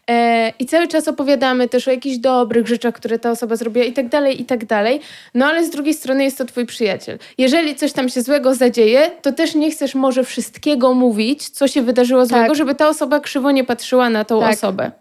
E, 0.10 0.54
I 0.60 0.66
cały 0.66 0.88
czas 0.88 1.08
opowiadamy 1.08 1.70
też 1.70 1.88
o 1.88 1.92
jakichś 1.92 2.18
dobrych 2.18 2.68
rzeczach, 2.68 2.94
które 2.96 3.20
ta 3.20 3.32
osoba 3.32 3.56
zrobiła 3.56 3.86
i 3.86 3.94
tak 3.94 4.10
dalej, 4.10 4.42
i 4.42 4.46
tak 4.46 4.66
dalej. 4.66 5.00
No 5.34 5.46
ale 5.46 5.66
z 5.66 5.70
drugiej 5.70 5.94
strony 5.94 6.24
jest 6.24 6.38
to 6.38 6.46
twój 6.46 6.66
przyjaciel. 6.66 7.18
Jeżeli 7.38 7.76
coś 7.76 7.92
tam 7.92 8.10
się 8.10 8.22
złego 8.22 8.56
zadzieje, 8.56 9.12
to 9.22 9.32
też 9.32 9.56
nie 9.56 9.72
chcesz 9.72 9.96
może 9.96 10.24
wszystkiego 10.24 10.94
mówić, 10.94 11.50
co 11.50 11.68
się 11.68 11.82
wydarzyło 11.82 12.26
złego, 12.26 12.48
Tak. 12.48 12.56
żeby 12.56 12.76
ta 12.76 12.90
osoba 12.90 13.20
krzywo 13.20 13.52
nie 13.52 13.64
patrzyła 13.64 14.10
na 14.10 14.26
tą 14.26 14.40
Tak. 14.40 14.54
osobę. 14.54 14.92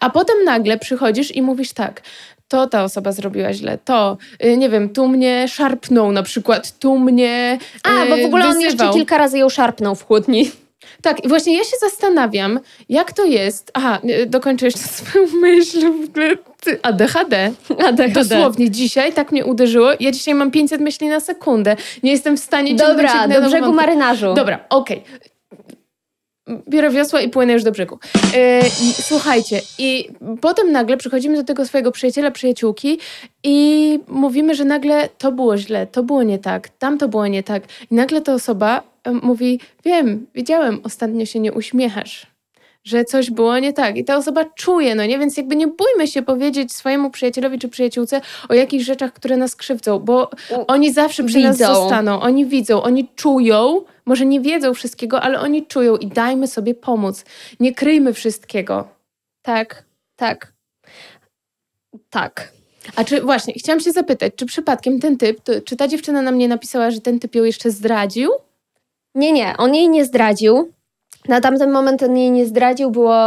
A 0.00 0.10
potem 0.10 0.44
nagle 0.44 0.78
przychodzisz 0.78 1.36
i 1.36 1.42
mówisz 1.42 1.72
tak, 1.72 2.02
to 2.54 2.66
ta 2.66 2.84
osoba 2.84 3.12
zrobiła 3.12 3.52
źle, 3.52 3.78
to, 3.84 4.16
y, 4.44 4.56
nie 4.56 4.68
wiem, 4.68 4.88
tu 4.88 5.08
mnie 5.08 5.48
szarpnął 5.48 6.12
na 6.12 6.22
przykład, 6.22 6.78
tu 6.78 6.98
mnie 6.98 7.58
A, 7.82 8.06
bo 8.10 8.16
w 8.16 8.18
y, 8.18 8.26
ogóle 8.26 8.48
on 8.48 8.60
jeszcze 8.60 8.76
wyzywał. 8.76 8.94
kilka 8.94 9.18
razy 9.18 9.38
ją 9.38 9.48
szarpnął 9.48 9.94
w 9.94 10.04
chłodni. 10.06 10.50
Tak, 11.02 11.24
i 11.24 11.28
właśnie 11.28 11.56
ja 11.58 11.64
się 11.64 11.76
zastanawiam, 11.80 12.60
jak 12.88 13.12
to 13.12 13.24
jest. 13.24 13.70
Aha, 13.74 13.98
y, 14.22 14.26
dokończę 14.26 14.66
jeszcze 14.66 14.80
swoją 14.98 15.26
myśl. 15.40 15.92
Ty, 16.60 16.78
ADHD. 16.82 17.52
Dosłownie 18.14 18.70
dzisiaj 18.70 19.12
tak 19.12 19.32
mnie 19.32 19.44
uderzyło. 19.44 19.90
Ja 20.00 20.12
dzisiaj 20.12 20.34
mam 20.34 20.50
500 20.50 20.80
myśli 20.80 21.08
na 21.08 21.20
sekundę. 21.20 21.76
Nie 22.02 22.10
jestem 22.10 22.36
w 22.36 22.40
stanie 22.40 22.74
Dobra, 22.74 23.28
do 23.28 23.40
brzegu 23.40 23.50
wątku. 23.50 23.72
marynarzu. 23.72 24.34
Dobra, 24.34 24.64
okej. 24.68 25.02
Biorę 26.68 26.90
wiosła 26.90 27.20
i 27.20 27.28
płynę 27.28 27.52
już 27.52 27.62
do 27.64 27.72
brzegu. 27.72 27.98
I 28.82 29.02
słuchajcie, 29.02 29.60
i 29.78 30.08
potem 30.40 30.72
nagle 30.72 30.96
przychodzimy 30.96 31.36
do 31.36 31.44
tego 31.44 31.66
swojego 31.66 31.92
przyjaciela, 31.92 32.30
przyjaciółki 32.30 32.98
i 33.42 34.00
mówimy, 34.08 34.54
że 34.54 34.64
nagle 34.64 35.08
to 35.18 35.32
było 35.32 35.58
źle, 35.58 35.86
to 35.86 36.02
było 36.02 36.22
nie 36.22 36.38
tak, 36.38 36.68
tam 36.68 36.98
to 36.98 37.08
było 37.08 37.26
nie 37.26 37.42
tak. 37.42 37.62
I 37.90 37.94
nagle 37.94 38.20
ta 38.20 38.34
osoba 38.34 38.82
e, 39.04 39.12
mówi, 39.12 39.60
wiem, 39.84 40.26
wiedziałem, 40.34 40.80
ostatnio 40.84 41.26
się 41.26 41.40
nie 41.40 41.52
uśmiechasz, 41.52 42.33
że 42.84 43.04
coś 43.04 43.30
było 43.30 43.58
nie 43.58 43.72
tak. 43.72 43.96
I 43.96 44.04
ta 44.04 44.16
osoba 44.16 44.44
czuje, 44.44 44.94
no 44.94 45.06
nie? 45.06 45.18
Więc 45.18 45.36
jakby 45.36 45.56
nie 45.56 45.66
bójmy 45.66 46.06
się 46.08 46.22
powiedzieć 46.22 46.72
swojemu 46.72 47.10
przyjacielowi 47.10 47.58
czy 47.58 47.68
przyjaciółce 47.68 48.20
o 48.48 48.54
jakichś 48.54 48.84
rzeczach, 48.84 49.12
które 49.12 49.36
nas 49.36 49.56
krzywdzą, 49.56 49.98
bo 49.98 50.30
oni 50.66 50.92
zawsze 50.92 51.24
przy 51.24 51.38
nas 51.38 51.58
widzą. 51.58 51.74
zostaną. 51.74 52.20
Oni 52.20 52.46
widzą, 52.46 52.82
oni 52.82 53.08
czują, 53.16 53.84
może 54.04 54.26
nie 54.26 54.40
wiedzą 54.40 54.74
wszystkiego, 54.74 55.20
ale 55.20 55.40
oni 55.40 55.66
czują 55.66 55.96
i 55.96 56.06
dajmy 56.06 56.46
sobie 56.46 56.74
pomóc. 56.74 57.24
Nie 57.60 57.74
kryjmy 57.74 58.12
wszystkiego. 58.12 58.88
Tak, 59.42 59.84
tak. 60.16 60.52
Tak. 62.10 62.52
A 62.96 63.04
czy 63.04 63.20
właśnie, 63.20 63.54
chciałam 63.54 63.80
się 63.80 63.92
zapytać, 63.92 64.32
czy 64.36 64.46
przypadkiem 64.46 65.00
ten 65.00 65.18
typ, 65.18 65.40
to, 65.40 65.60
czy 65.60 65.76
ta 65.76 65.88
dziewczyna 65.88 66.22
nam 66.22 66.38
nie 66.38 66.48
napisała, 66.48 66.90
że 66.90 67.00
ten 67.00 67.20
typ 67.20 67.34
ją 67.34 67.44
jeszcze 67.44 67.70
zdradził? 67.70 68.30
Nie, 69.14 69.32
nie, 69.32 69.54
on 69.58 69.74
jej 69.74 69.88
nie 69.88 70.04
zdradził. 70.04 70.72
Na 71.28 71.40
tamten 71.40 71.70
moment 71.70 72.02
on 72.02 72.16
jej 72.16 72.30
nie 72.30 72.46
zdradził, 72.46 72.90
było. 72.90 73.18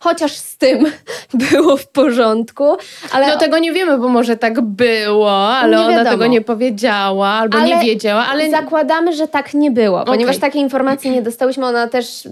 Chociaż 0.00 0.32
z 0.32 0.56
tym 0.58 0.84
było 1.50 1.76
w 1.76 1.88
porządku, 1.88 2.76
ale. 3.12 3.26
No 3.28 3.36
tego 3.36 3.58
nie 3.58 3.72
wiemy, 3.72 3.98
bo 3.98 4.08
może 4.08 4.36
tak 4.36 4.60
było, 4.60 5.48
ale 5.48 5.76
Nie 5.76 5.84
ona 5.84 6.10
tego 6.10 6.26
nie 6.26 6.40
powiedziała, 6.40 7.28
albo 7.28 7.60
nie 7.60 7.74
Ale 7.74 7.84
wiedziała, 7.84 8.26
ale 8.26 8.50
Zakładamy, 8.50 9.12
że 9.12 9.28
tak 9.28 9.54
nie 9.54 9.70
było, 9.70 10.04
ponieważ 10.04 10.38
takiej 10.38 10.62
informacji 10.62 11.10
nie 11.10 11.22
dostałyśmy. 11.22 11.66
Ona 11.66 11.88
też 11.88 12.28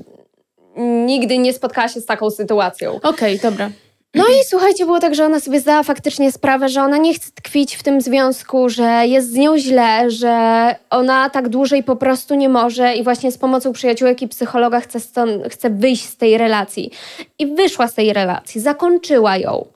nigdy 1.06 1.38
nie 1.38 1.52
spotkała 1.52 1.88
się 1.88 2.00
z 2.00 2.06
taką 2.06 2.30
sytuacją. 2.30 3.00
Okej, 3.02 3.38
dobra. 3.38 3.70
No 4.14 4.24
i 4.26 4.44
słuchajcie, 4.48 4.84
było 4.84 5.00
tak, 5.00 5.14
że 5.14 5.24
ona 5.24 5.40
sobie 5.40 5.60
zdała 5.60 5.82
faktycznie 5.82 6.32
sprawę, 6.32 6.68
że 6.68 6.82
ona 6.82 6.96
nie 6.96 7.14
chce 7.14 7.30
tkwić 7.34 7.76
w 7.76 7.82
tym 7.82 8.00
związku, 8.00 8.68
że 8.68 9.02
jest 9.06 9.32
z 9.32 9.34
nią 9.34 9.58
źle, 9.58 10.10
że 10.10 10.74
ona 10.90 11.30
tak 11.30 11.48
dłużej 11.48 11.82
po 11.82 11.96
prostu 11.96 12.34
nie 12.34 12.48
może 12.48 12.94
i 12.94 13.04
właśnie 13.04 13.32
z 13.32 13.38
pomocą 13.38 13.72
przyjaciółek 13.72 14.22
i 14.22 14.28
psychologa 14.28 14.80
chce, 14.80 15.00
stąd, 15.00 15.52
chce 15.52 15.70
wyjść 15.70 16.04
z 16.04 16.16
tej 16.16 16.38
relacji. 16.38 16.90
I 17.38 17.46
wyszła 17.46 17.88
z 17.88 17.94
tej 17.94 18.12
relacji, 18.12 18.60
zakończyła 18.60 19.36
ją. 19.36 19.66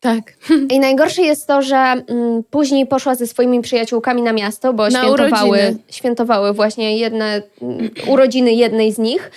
Tak. 0.00 0.32
I 0.74 0.80
najgorsze 0.80 1.22
jest 1.22 1.46
to, 1.46 1.62
że 1.62 1.76
mm, 1.76 2.44
później 2.50 2.86
poszła 2.86 3.14
ze 3.14 3.26
swoimi 3.26 3.60
przyjaciółkami 3.60 4.22
na 4.22 4.32
miasto, 4.32 4.72
bo 4.72 4.82
Na 4.82 4.90
świętowały, 4.90 5.48
urodziny. 5.48 5.76
świętowały 5.90 6.52
właśnie 6.52 6.98
jedne 6.98 7.42
mm, 7.62 7.90
urodziny 8.06 8.52
jednej 8.52 8.92
z 8.92 8.98
nich. 8.98 9.30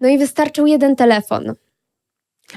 No 0.00 0.08
i 0.08 0.18
wystarczył 0.18 0.66
jeden 0.66 0.96
telefon. 0.96 1.54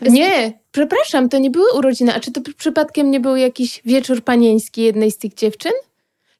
Nie, 0.02 0.63
przepraszam, 0.74 1.30
to 1.30 1.38
nie 1.38 1.50
były 1.50 1.74
urodziny. 1.78 2.14
A 2.16 2.20
czy 2.20 2.32
to 2.32 2.42
przy- 2.42 2.54
przypadkiem 2.54 3.12
nie 3.12 3.20
był 3.20 3.36
jakiś 3.36 3.82
wieczór 3.86 4.24
panieński 4.24 4.82
jednej 4.82 5.12
z 5.12 5.18
tych 5.18 5.34
dziewczyn? 5.34 5.72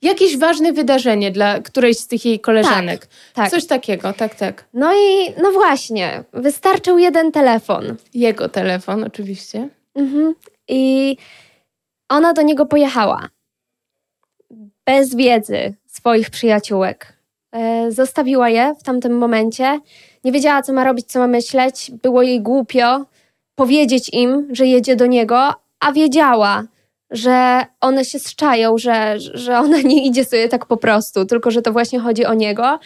Jakieś 0.02 0.38
ważne 0.38 0.74
wydarzenie 0.74 1.32
dla 1.32 1.60
którejś 1.60 1.98
z 1.98 2.08
tych 2.08 2.26
jej 2.26 2.40
koleżanek. 2.40 3.08
tak. 3.34 3.50
Coś 3.52 3.66
takiego, 3.66 4.14
tak, 4.14 4.36
tak. 4.36 4.66
No 4.74 4.94
i 4.94 5.34
no 5.42 5.52
właśnie, 5.52 6.24
wystarczył 6.34 6.98
jeden 6.98 7.32
telefon. 7.32 7.96
Jego 8.14 8.50
telefon 8.50 9.04
oczywiście. 9.04 9.70
Mhm. 9.96 10.36
I 10.68 11.18
ona 12.10 12.34
do 12.34 12.42
niego 12.42 12.66
pojechała. 12.66 13.30
Bez 14.86 15.16
wiedzy 15.16 15.74
swoich 15.88 16.30
przyjaciółek. 16.30 17.14
E, 17.52 17.92
zostawiła 17.92 18.50
je 18.50 18.76
w 18.80 18.84
tamtym 18.84 19.18
momencie. 19.18 19.80
Nie 20.24 20.32
wiedziała, 20.32 20.62
co 20.62 20.74
ma 20.74 20.84
robić, 20.84 21.06
co 21.12 21.20
ma 21.20 21.28
myśleć. 21.28 21.92
Było 22.04 22.22
jej 22.22 22.42
głupio 22.42 23.06
powiedzieć 23.56 24.10
im, 24.14 24.48
że 24.52 24.66
jedzie 24.66 24.96
do 24.96 25.06
niego, 25.06 25.50
a 25.80 25.92
wiedziała, 25.92 26.64
że 27.12 27.66
one 27.82 28.06
się 28.06 28.20
zczają, 28.20 28.78
że, 28.78 29.16
że 29.18 29.60
ona 29.60 29.82
nie 29.92 30.06
idzie 30.06 30.26
sobie 30.26 30.50
tak 30.50 30.66
po 30.66 30.78
prostu, 30.78 31.26
tylko 31.26 31.52
że 31.52 31.62
to 31.62 31.72
właśnie 31.72 32.00
chodzi 32.00 32.26
o 32.26 32.34
niego. 32.34 32.80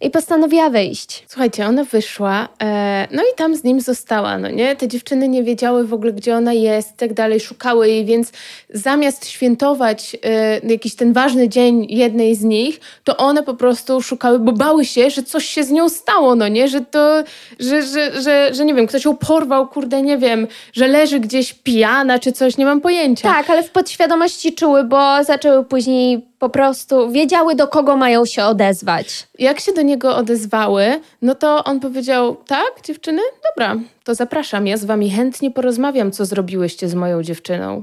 I 0.00 0.10
postanowiła 0.10 0.70
wyjść. 0.70 1.24
Słuchajcie, 1.28 1.66
ona 1.66 1.84
wyszła, 1.84 2.48
e, 2.62 3.08
no 3.10 3.22
i 3.22 3.36
tam 3.36 3.56
z 3.56 3.64
nim 3.64 3.80
została, 3.80 4.38
no 4.38 4.50
nie? 4.50 4.76
Te 4.76 4.88
dziewczyny 4.88 5.28
nie 5.28 5.42
wiedziały 5.42 5.86
w 5.86 5.94
ogóle, 5.94 6.12
gdzie 6.12 6.36
ona 6.36 6.52
jest 6.52 6.90
i 6.90 6.96
tak 6.96 7.12
dalej, 7.12 7.40
szukały 7.40 7.88
jej, 7.88 8.04
więc 8.04 8.32
zamiast 8.70 9.28
świętować 9.28 10.16
e, 10.24 10.58
jakiś 10.58 10.94
ten 10.94 11.12
ważny 11.12 11.48
dzień 11.48 11.86
jednej 11.88 12.34
z 12.34 12.44
nich, 12.44 12.80
to 13.04 13.16
one 13.16 13.42
po 13.42 13.54
prostu 13.54 14.02
szukały, 14.02 14.38
bo 14.38 14.52
bały 14.52 14.84
się, 14.84 15.10
że 15.10 15.22
coś 15.22 15.44
się 15.46 15.64
z 15.64 15.70
nią 15.70 15.88
stało, 15.88 16.34
no 16.34 16.48
nie? 16.48 16.68
Że 16.68 16.80
to, 16.80 17.22
że, 17.60 17.82
że, 17.82 18.22
że, 18.22 18.54
że 18.54 18.64
nie 18.64 18.74
wiem, 18.74 18.86
ktoś 18.86 19.04
ją 19.04 19.16
porwał, 19.16 19.68
kurde, 19.68 20.02
nie 20.02 20.18
wiem, 20.18 20.46
że 20.72 20.88
leży 20.88 21.20
gdzieś 21.20 21.52
pijana 21.54 22.18
czy 22.18 22.32
coś, 22.32 22.56
nie 22.56 22.64
mam 22.64 22.80
pojęcia. 22.80 23.28
Tak, 23.28 23.50
ale 23.50 23.62
w 23.62 23.70
podświadomości 23.70 24.52
czuły, 24.52 24.84
bo 24.84 25.24
zaczęły 25.24 25.64
później 25.64 26.27
po 26.38 26.48
prostu 26.48 27.10
wiedziały, 27.10 27.54
do 27.54 27.68
kogo 27.68 27.96
mają 27.96 28.24
się 28.24 28.44
odezwać. 28.44 29.28
Jak 29.38 29.60
się 29.60 29.72
do 29.72 29.82
niego 29.82 30.16
odezwały, 30.16 31.00
no 31.22 31.34
to 31.34 31.64
on 31.64 31.80
powiedział: 31.80 32.36
Tak, 32.46 32.80
dziewczyny? 32.84 33.22
Dobra, 33.50 33.76
to 34.04 34.14
zapraszam. 34.14 34.66
Ja 34.66 34.76
z 34.76 34.84
wami 34.84 35.10
chętnie 35.10 35.50
porozmawiam, 35.50 36.12
co 36.12 36.24
zrobiłyście 36.24 36.88
z 36.88 36.94
moją 36.94 37.22
dziewczyną. 37.22 37.82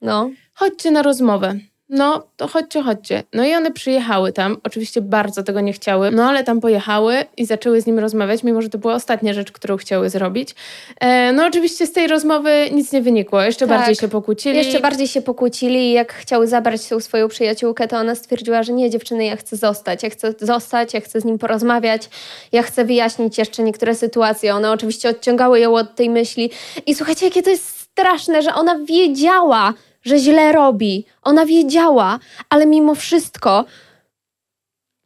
No. 0.00 0.30
Chodźcie 0.54 0.90
na 0.90 1.02
rozmowę. 1.02 1.54
No, 1.90 2.22
to 2.36 2.48
chodźcie, 2.48 2.82
chodźcie. 2.82 3.22
No 3.32 3.44
i 3.44 3.54
one 3.54 3.70
przyjechały 3.70 4.32
tam. 4.32 4.56
Oczywiście 4.64 5.00
bardzo 5.00 5.42
tego 5.42 5.60
nie 5.60 5.72
chciały, 5.72 6.10
no 6.10 6.24
ale 6.28 6.44
tam 6.44 6.60
pojechały 6.60 7.24
i 7.36 7.46
zaczęły 7.46 7.80
z 7.80 7.86
nim 7.86 7.98
rozmawiać, 7.98 8.42
mimo 8.42 8.62
że 8.62 8.68
to 8.68 8.78
była 8.78 8.94
ostatnia 8.94 9.34
rzecz, 9.34 9.52
którą 9.52 9.76
chciały 9.76 10.10
zrobić. 10.10 10.54
E, 11.00 11.32
no 11.32 11.46
oczywiście 11.46 11.86
z 11.86 11.92
tej 11.92 12.06
rozmowy 12.06 12.68
nic 12.72 12.92
nie 12.92 13.02
wynikło. 13.02 13.42
Jeszcze 13.42 13.66
Tak. 13.66 13.78
bardziej 13.78 13.94
się 13.96 14.08
pokłócili. 14.08 14.56
Jeszcze 14.56 14.80
bardziej 14.80 15.08
się 15.08 15.22
pokłócili 15.22 15.78
i 15.78 15.92
jak 15.92 16.12
chciały 16.12 16.46
zabrać 16.46 16.88
tą 16.88 17.00
swoją 17.00 17.28
przyjaciółkę, 17.28 17.88
to 17.88 17.96
ona 17.96 18.14
stwierdziła, 18.14 18.62
że 18.62 18.72
nie, 18.72 18.90
dziewczyny, 18.90 19.24
ja 19.24 19.36
chcę 19.36 19.56
zostać, 19.56 20.02
ja 20.02 20.10
chcę 20.10 20.34
zostać, 20.40 20.94
ja 20.94 21.00
chcę 21.00 21.20
z 21.20 21.24
nim 21.24 21.38
porozmawiać, 21.38 22.08
ja 22.52 22.62
chcę 22.62 22.84
wyjaśnić 22.84 23.38
jeszcze 23.38 23.62
niektóre 23.62 23.94
sytuacje. 23.94 24.54
One 24.54 24.70
oczywiście 24.70 25.08
odciągały 25.08 25.60
ją 25.60 25.74
od 25.74 25.94
tej 25.94 26.10
myśli. 26.10 26.50
I 26.86 26.94
słuchajcie, 26.94 27.26
jakie 27.26 27.42
to 27.42 27.50
jest 27.50 27.78
straszne, 27.78 28.42
że 28.42 28.54
ona 28.54 28.78
wiedziała, 28.84 29.74
że 30.02 30.18
źle 30.18 30.52
robi. 30.52 31.04
Ona 31.22 31.46
wiedziała, 31.46 32.18
ale 32.50 32.66
mimo 32.66 32.94
wszystko 32.94 33.64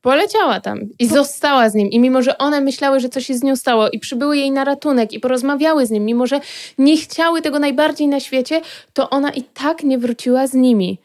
Poleciała 0.03 0.61
tam 0.61 0.81
i 0.99 1.07
została 1.07 1.69
z 1.69 1.75
nim. 1.75 1.89
I 1.91 2.01
mimo, 2.01 2.23
że 2.23 2.39
one 2.39 2.61
myślały, 2.61 3.01
że 3.01 3.09
coś 3.09 3.27
się 3.27 3.35
z 3.35 3.43
nią 3.43 3.57
stało 3.57 3.89
i 3.89 3.99
przybyły 3.99 4.37
jej 4.37 4.51
na 4.51 4.65
ratunek 4.65 5.13
i 5.13 5.21
porozmawiały 5.21 5.87
z 5.87 5.91
nim, 5.91 6.05
mimo, 6.05 6.27
że 6.27 6.41
nie 6.79 6.97
chciały 6.97 7.43
tego 7.43 7.59
najbardziej 7.59 8.09
na 8.09 8.21
świecie, 8.21 8.61
to 8.93 9.11
ona 9.11 9.31
i 9.31 9.43
tak 9.43 9.83
nie 9.83 9.99
wróciła 9.99 10.47
z 10.47 10.55
nimi. 10.55 10.99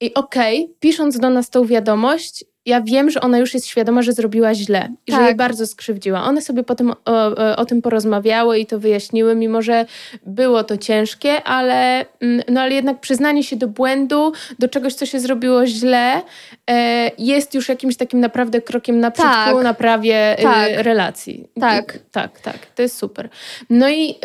I 0.00 0.14
okej, 0.14 0.74
pisząc 0.80 1.18
do 1.18 1.30
nas 1.30 1.50
tą 1.50 1.64
wiadomość, 1.64 2.44
ja 2.66 2.80
wiem, 2.80 3.10
że 3.10 3.20
ona 3.20 3.38
już 3.38 3.54
jest 3.54 3.66
świadoma, 3.66 4.02
że 4.02 4.12
zrobiła 4.12 4.54
źle 4.54 4.88
i 5.06 5.12
że 5.12 5.18
Tak. 5.18 5.26
jej 5.26 5.36
bardzo 5.36 5.66
skrzywdziła. 5.66 6.24
One 6.24 6.42
sobie 6.42 6.62
potem 6.62 6.90
o, 6.90 6.94
o, 7.04 7.56
o 7.56 7.64
tym 7.64 7.82
porozmawiały 7.82 8.58
i 8.58 8.66
to 8.66 8.78
wyjaśniły, 8.78 9.34
mimo 9.34 9.62
że 9.62 9.86
było 10.26 10.64
to 10.64 10.76
ciężkie, 10.76 11.42
ale, 11.42 12.06
mm, 12.20 12.42
no, 12.48 12.60
ale 12.60 12.74
jednak 12.74 13.00
przyznanie 13.00 13.42
się 13.44 13.56
do 13.56 13.68
błędu, 13.68 14.32
do 14.58 14.68
czegoś, 14.68 14.94
co 14.94 15.06
się 15.06 15.20
zrobiło 15.20 15.66
źle, 15.66 16.22
e, 16.70 17.10
jest 17.18 17.54
już 17.54 17.68
jakimś 17.68 17.96
takim 17.96 18.20
naprawdę 18.20 18.60
krokiem 18.60 19.00
naprzód 19.00 19.26
Tak. 19.26 19.52
ku 19.54 19.62
naprawie 19.62 20.36
Tak. 20.42 20.70
e, 20.70 20.82
relacji. 20.82 21.48
Tak. 21.60 21.94
I- 21.96 22.10
tak, 22.12 22.40
tak. 22.40 22.56
To 22.74 22.82
jest 22.82 22.98
super. 22.98 23.28
No 23.70 23.88
i 23.88 24.10
e, 24.10 24.18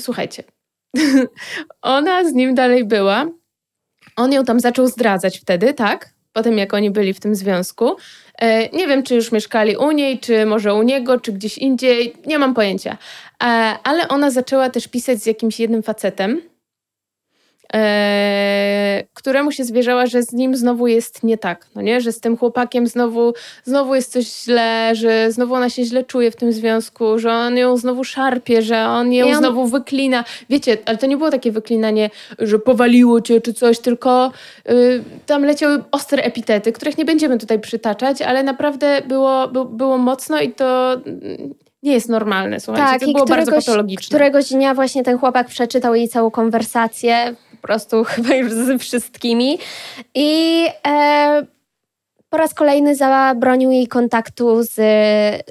słuchajcie, 0.00 0.42
ona 1.82 2.24
z 2.24 2.32
nim 2.32 2.54
dalej 2.54 2.84
była. 2.84 3.26
On 4.16 4.32
ją 4.32 4.44
tam 4.44 4.60
zaczął 4.60 4.86
zdradzać 4.86 5.38
wtedy, 5.38 5.74
tak? 5.74 6.17
Po 6.38 6.42
tym, 6.42 6.58
jak 6.58 6.74
oni 6.74 6.90
byli 6.90 7.14
w 7.14 7.20
tym 7.20 7.34
związku. 7.34 7.96
E, 8.38 8.68
nie 8.68 8.86
wiem, 8.86 9.02
czy 9.02 9.14
już 9.14 9.32
mieszkali 9.32 9.76
u 9.76 9.90
niej, 9.90 10.18
czy 10.18 10.46
może 10.46 10.74
u 10.74 10.82
niego, 10.82 11.20
czy 11.20 11.32
gdzieś 11.32 11.58
indziej. 11.58 12.14
Nie 12.26 12.38
mam 12.38 12.54
pojęcia. 12.54 12.96
E, 13.42 13.46
ale 13.84 14.08
ona 14.08 14.30
zaczęła 14.30 14.70
też 14.70 14.88
pisać 14.88 15.18
z 15.18 15.26
jakimś 15.26 15.60
jednym 15.60 15.82
facetem, 15.82 16.40
e, 17.74 19.04
któremu 19.14 19.52
się 19.52 19.64
zwierzała, 19.64 20.06
że 20.06 20.22
z 20.22 20.32
nim 20.32 20.56
znowu 20.56 20.86
jest 20.86 21.22
nie 21.22 21.38
tak, 21.38 21.66
no 21.74 21.82
nie? 21.82 22.00
Że 22.00 22.12
z 22.12 22.20
tym 22.20 22.36
chłopakiem 22.36 22.86
znowu, 22.86 23.32
znowu 23.64 23.94
jest 23.94 24.12
coś 24.12 24.24
źle, 24.44 24.90
że 24.94 25.32
znowu 25.32 25.54
ona 25.54 25.70
się 25.70 25.84
źle 25.84 26.04
czuje 26.04 26.30
w 26.30 26.36
tym 26.36 26.52
związku, 26.52 27.18
że 27.18 27.32
on 27.32 27.56
ją 27.56 27.76
znowu 27.76 28.04
szarpie, 28.04 28.62
że 28.62 28.86
on 28.86 29.12
ją 29.12 29.26
on- 29.28 29.34
znowu 29.36 29.66
wyklina. 29.66 30.24
Wiecie, 30.50 30.78
ale 30.86 30.98
to 30.98 31.06
nie 31.06 31.16
było 31.16 31.30
takie 31.30 31.52
wyklinanie, 31.52 32.10
że 32.38 32.58
powaliło 32.58 33.20
cię 33.20 33.40
czy 33.40 33.54
coś, 33.54 33.78
tylko 33.78 34.32
y, 34.70 35.04
tam 35.26 35.44
leciały 35.44 35.82
ostre 35.90 36.22
epitety, 36.22 36.72
których 36.72 36.98
nie 36.98 37.04
będziemy 37.04 37.38
tutaj 37.38 37.60
przytaczać, 37.60 38.22
ale 38.22 38.42
naprawdę 38.42 39.02
było, 39.08 39.48
by, 39.48 39.64
było 39.64 39.98
mocno 39.98 40.40
i 40.40 40.52
to 40.52 40.92
mm, 40.94 41.54
nie 41.82 41.92
jest 41.92 42.08
normalne, 42.08 42.60
słuchajcie. 42.60 42.90
Tak, 42.90 43.00
to 43.00 43.06
i 43.06 43.12
było 43.12 43.26
bardzo 43.26 43.50
któregoś- 43.52 43.66
patologiczne. 43.66 44.16
Któregoś 44.18 44.48
dnia 44.52 44.74
właśnie 44.74 45.02
ten 45.04 45.18
chłopak 45.18 45.46
przeczytał 45.46 45.94
jej 45.94 46.08
całą 46.08 46.30
konwersację, 46.30 47.34
po 47.60 47.66
prostu 47.68 48.04
chyba 48.14 48.34
już 48.34 48.52
ze 48.52 48.78
wszystkimi. 48.78 49.58
I 50.14 50.64
e, 50.88 51.46
po 52.30 52.36
raz 52.36 52.54
kolejny 52.54 52.96
zabronił 52.96 53.70
jej 53.70 53.88
kontaktu 53.88 54.62
z 54.62 54.74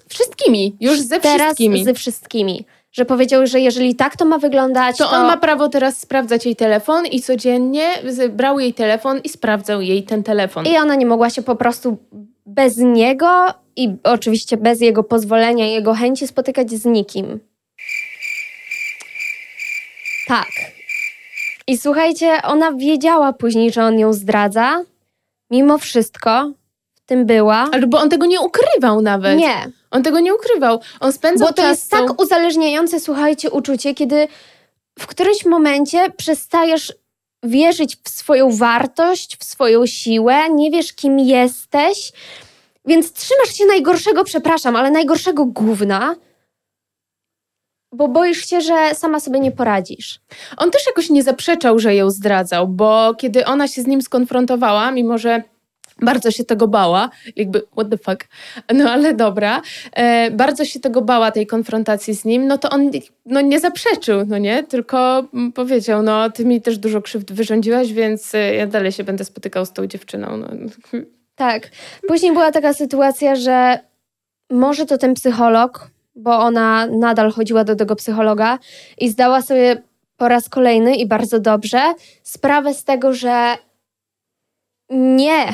Wszystkimi, 0.10 0.75
już 0.79 0.99
ze 0.99 1.19
teraz 1.19 1.41
wszystkimi. 1.41 1.84
ze 1.84 1.93
wszystkimi. 1.93 2.65
Że 2.91 3.05
powiedział, 3.05 3.47
że 3.47 3.60
jeżeli 3.60 3.95
tak 3.95 4.17
to 4.17 4.25
ma 4.25 4.38
wyglądać, 4.38 4.97
To 4.97 5.10
to, 5.10 5.15
on 5.15 5.21
ma 5.27 5.38
prawo 5.38 5.69
teraz 5.69 5.99
sprawdzać 5.99 6.45
jej 6.45 6.55
telefon 6.55 7.05
i 7.05 7.21
codziennie 7.21 7.89
brał 8.29 8.60
jej 8.60 8.73
telefon 8.73 9.19
i 9.23 9.29
sprawdzał 9.29 9.81
jej 9.81 10.03
ten 10.03 10.23
telefon. 10.23 10.65
i 10.65 10.77
ona 10.77 10.95
nie 10.95 11.05
mogła 11.05 11.29
się 11.29 11.41
po 11.41 11.55
prostu 11.55 11.97
bez 12.45 12.77
niego 12.77 13.53
i 13.75 13.95
oczywiście 14.03 14.58
bez 14.58 14.81
jego 14.81 15.03
pozwolenia 15.03 15.67
i 15.67 15.71
jego 15.71 15.93
chęci 15.93 16.27
spotykać 16.27 16.71
z 16.71 16.86
nikim. 16.86 17.39
Tak. 20.27 20.47
I 21.67 21.77
słuchajcie, 21.77 22.41
ona 22.43 22.71
wiedziała 22.71 23.34
później, 23.34 23.71
że 23.71 23.84
on 23.84 23.99
ją 23.99 24.13
zdradza. 24.13 24.84
Mimo 25.51 25.77
wszystko 25.77 26.51
w 26.95 27.01
tym 27.06 27.25
była. 27.25 27.69
Albo 27.73 27.99
on 27.99 28.10
tego 28.10 28.25
nie 28.25 28.41
ukrywał 28.41 29.01
nawet. 29.01 29.38
Nie, 29.39 29.71
On 29.91 30.03
tego 30.03 30.19
nie 30.19 30.36
ukrywał. 30.36 30.80
On 30.99 31.13
spędzał 31.13 31.47
bo 31.47 31.53
to 31.53 31.62
czas 31.62 31.69
jest 31.71 31.84
z 31.84 31.89
tą- 31.89 32.08
tak 32.08 32.21
uzależniające, 32.21 32.99
słuchajcie, 32.99 33.49
uczucie, 33.51 33.93
kiedy 33.95 34.27
w 34.99 35.08
którymś 35.08 35.45
momencie 35.45 36.10
przestajesz 36.17 36.93
wierzyć 37.43 37.97
w 38.03 38.10
swoją 38.10 38.51
wartość, 38.51 39.38
w 39.39 39.43
swoją 39.43 39.86
siłę, 39.86 40.49
nie 40.49 40.71
wiesz, 40.71 40.93
kim 40.93 41.19
jesteś, 41.19 42.12
więc 42.86 43.13
trzymasz 43.13 43.53
się 43.53 43.65
najgorszego, 43.65 44.23
przepraszam, 44.23 44.75
ale 44.75 44.91
najgorszego 44.91 45.45
gówna, 45.45 46.15
bo 47.91 48.08
boisz 48.08 48.45
się, 48.45 48.62
że 48.62 48.95
sama 48.95 49.19
sobie 49.19 49.39
nie 49.39 49.52
poradzisz. 49.52 50.19
On 50.58 50.71
też 50.71 50.88
jakoś 50.88 51.10
nie 51.10 51.23
zaprzeczał, 51.23 51.80
że 51.80 51.95
ją 51.95 52.10
zdradzał, 52.10 52.67
bo 52.67 53.15
kiedy 53.17 53.45
ona 53.45 53.67
się 53.67 53.82
z 53.82 53.88
nim 53.88 54.02
skonfrontowała, 54.02 54.91
mimo 54.91 55.17
że 55.17 55.43
bardzo 56.02 56.32
się 56.32 56.43
tego 56.43 56.67
bała, 56.67 57.10
jakby 57.36 57.62
what 57.71 57.89
the 57.89 57.97
fuck, 57.97 58.28
no 58.73 58.91
ale 58.91 59.13
dobra, 59.13 59.62
e, 59.93 60.32
bardzo 60.32 60.65
się 60.65 60.80
tego 60.80 61.02
bała 61.02 61.32
tej 61.32 61.47
konfrontacji 61.47 62.15
z 62.15 62.26
nim, 62.26 62.47
no 62.47 62.58
to 62.58 62.69
on 62.69 62.91
no, 63.26 63.41
nie 63.41 63.60
zaprzeczył, 63.60 64.26
no 64.28 64.38
nie, 64.38 64.63
tylko 64.63 65.28
powiedział, 65.56 66.04
no 66.04 66.30
ty 66.30 66.45
mi 66.45 66.62
też 66.62 66.78
dużo 66.78 67.02
krzywd 67.02 67.32
wyrządziłaś, 67.32 67.93
więc 67.93 68.36
e, 68.36 68.56
ja 68.56 68.67
dalej 68.67 68.91
się 68.91 69.04
będę 69.04 69.26
spotykał 69.26 69.65
z 69.65 69.73
tą 69.73 69.88
dziewczyną. 69.88 70.38
No. 70.38 70.47
Tak. 71.36 71.69
Później 72.08 72.34
była 72.34 72.52
taka 72.52 72.73
sytuacja, 72.73 73.36
że 73.36 73.80
może 74.50 74.86
to 74.86 74.97
ten 74.97 75.13
psycholog, 75.13 75.89
bo 76.17 76.39
ona 76.39 76.88
nadal 76.88 77.32
chodziła 77.32 77.63
do 77.63 77.75
tego 77.75 77.95
psychologa 77.95 78.60
i 78.97 79.10
zdała 79.10 79.41
sobie 79.41 79.82
po 80.17 80.27
raz 80.27 80.49
kolejny 80.49 80.95
i 80.95 81.08
bardzo 81.08 81.39
dobrze 81.39 81.93
sprawę 82.23 82.73
z 82.73 82.84
tego, 82.84 83.13
że 83.13 83.56
nie. 84.89 85.53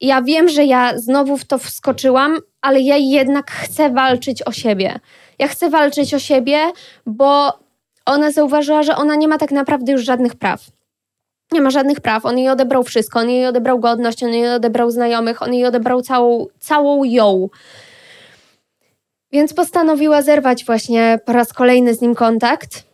Ja 0.00 0.22
wiem, 0.22 0.48
że 0.48 0.64
ja 0.64 0.98
znowu 0.98 1.36
w 1.36 1.44
to 1.44 1.58
wskoczyłam, 1.58 2.36
ale 2.60 2.80
ja 2.80 2.96
jednak 2.96 3.50
chcę 3.50 3.90
walczyć 3.90 4.42
o 4.46 4.52
siebie. 4.52 5.00
Ja 5.38 5.48
chcę 5.48 5.70
walczyć 5.70 6.14
o 6.14 6.18
siebie, 6.18 6.58
bo 7.06 7.58
ona 8.06 8.32
zauważyła, 8.32 8.82
że 8.82 8.96
ona 8.96 9.16
nie 9.16 9.28
ma 9.28 9.38
tak 9.38 9.50
naprawdę 9.50 9.92
już 9.92 10.04
żadnych 10.04 10.34
praw 10.34 10.60
nie 11.52 11.60
ma 11.60 11.70
żadnych 11.70 12.00
praw. 12.00 12.26
On 12.26 12.38
jej 12.38 12.48
odebrał 12.48 12.82
wszystko. 12.82 13.20
On 13.20 13.30
jej 13.30 13.46
odebrał 13.46 13.78
godność, 13.78 14.22
on 14.22 14.30
jej 14.30 14.48
odebrał 14.48 14.90
znajomych, 14.90 15.42
on 15.42 15.54
jej 15.54 15.66
odebrał 15.66 16.02
całą, 16.02 16.46
całą 16.60 17.04
ją. 17.04 17.48
Więc 19.32 19.54
postanowiła 19.54 20.22
zerwać 20.22 20.64
właśnie 20.64 21.18
po 21.24 21.32
raz 21.32 21.52
kolejny 21.52 21.94
z 21.94 22.00
nim 22.00 22.14
kontakt. 22.14 22.84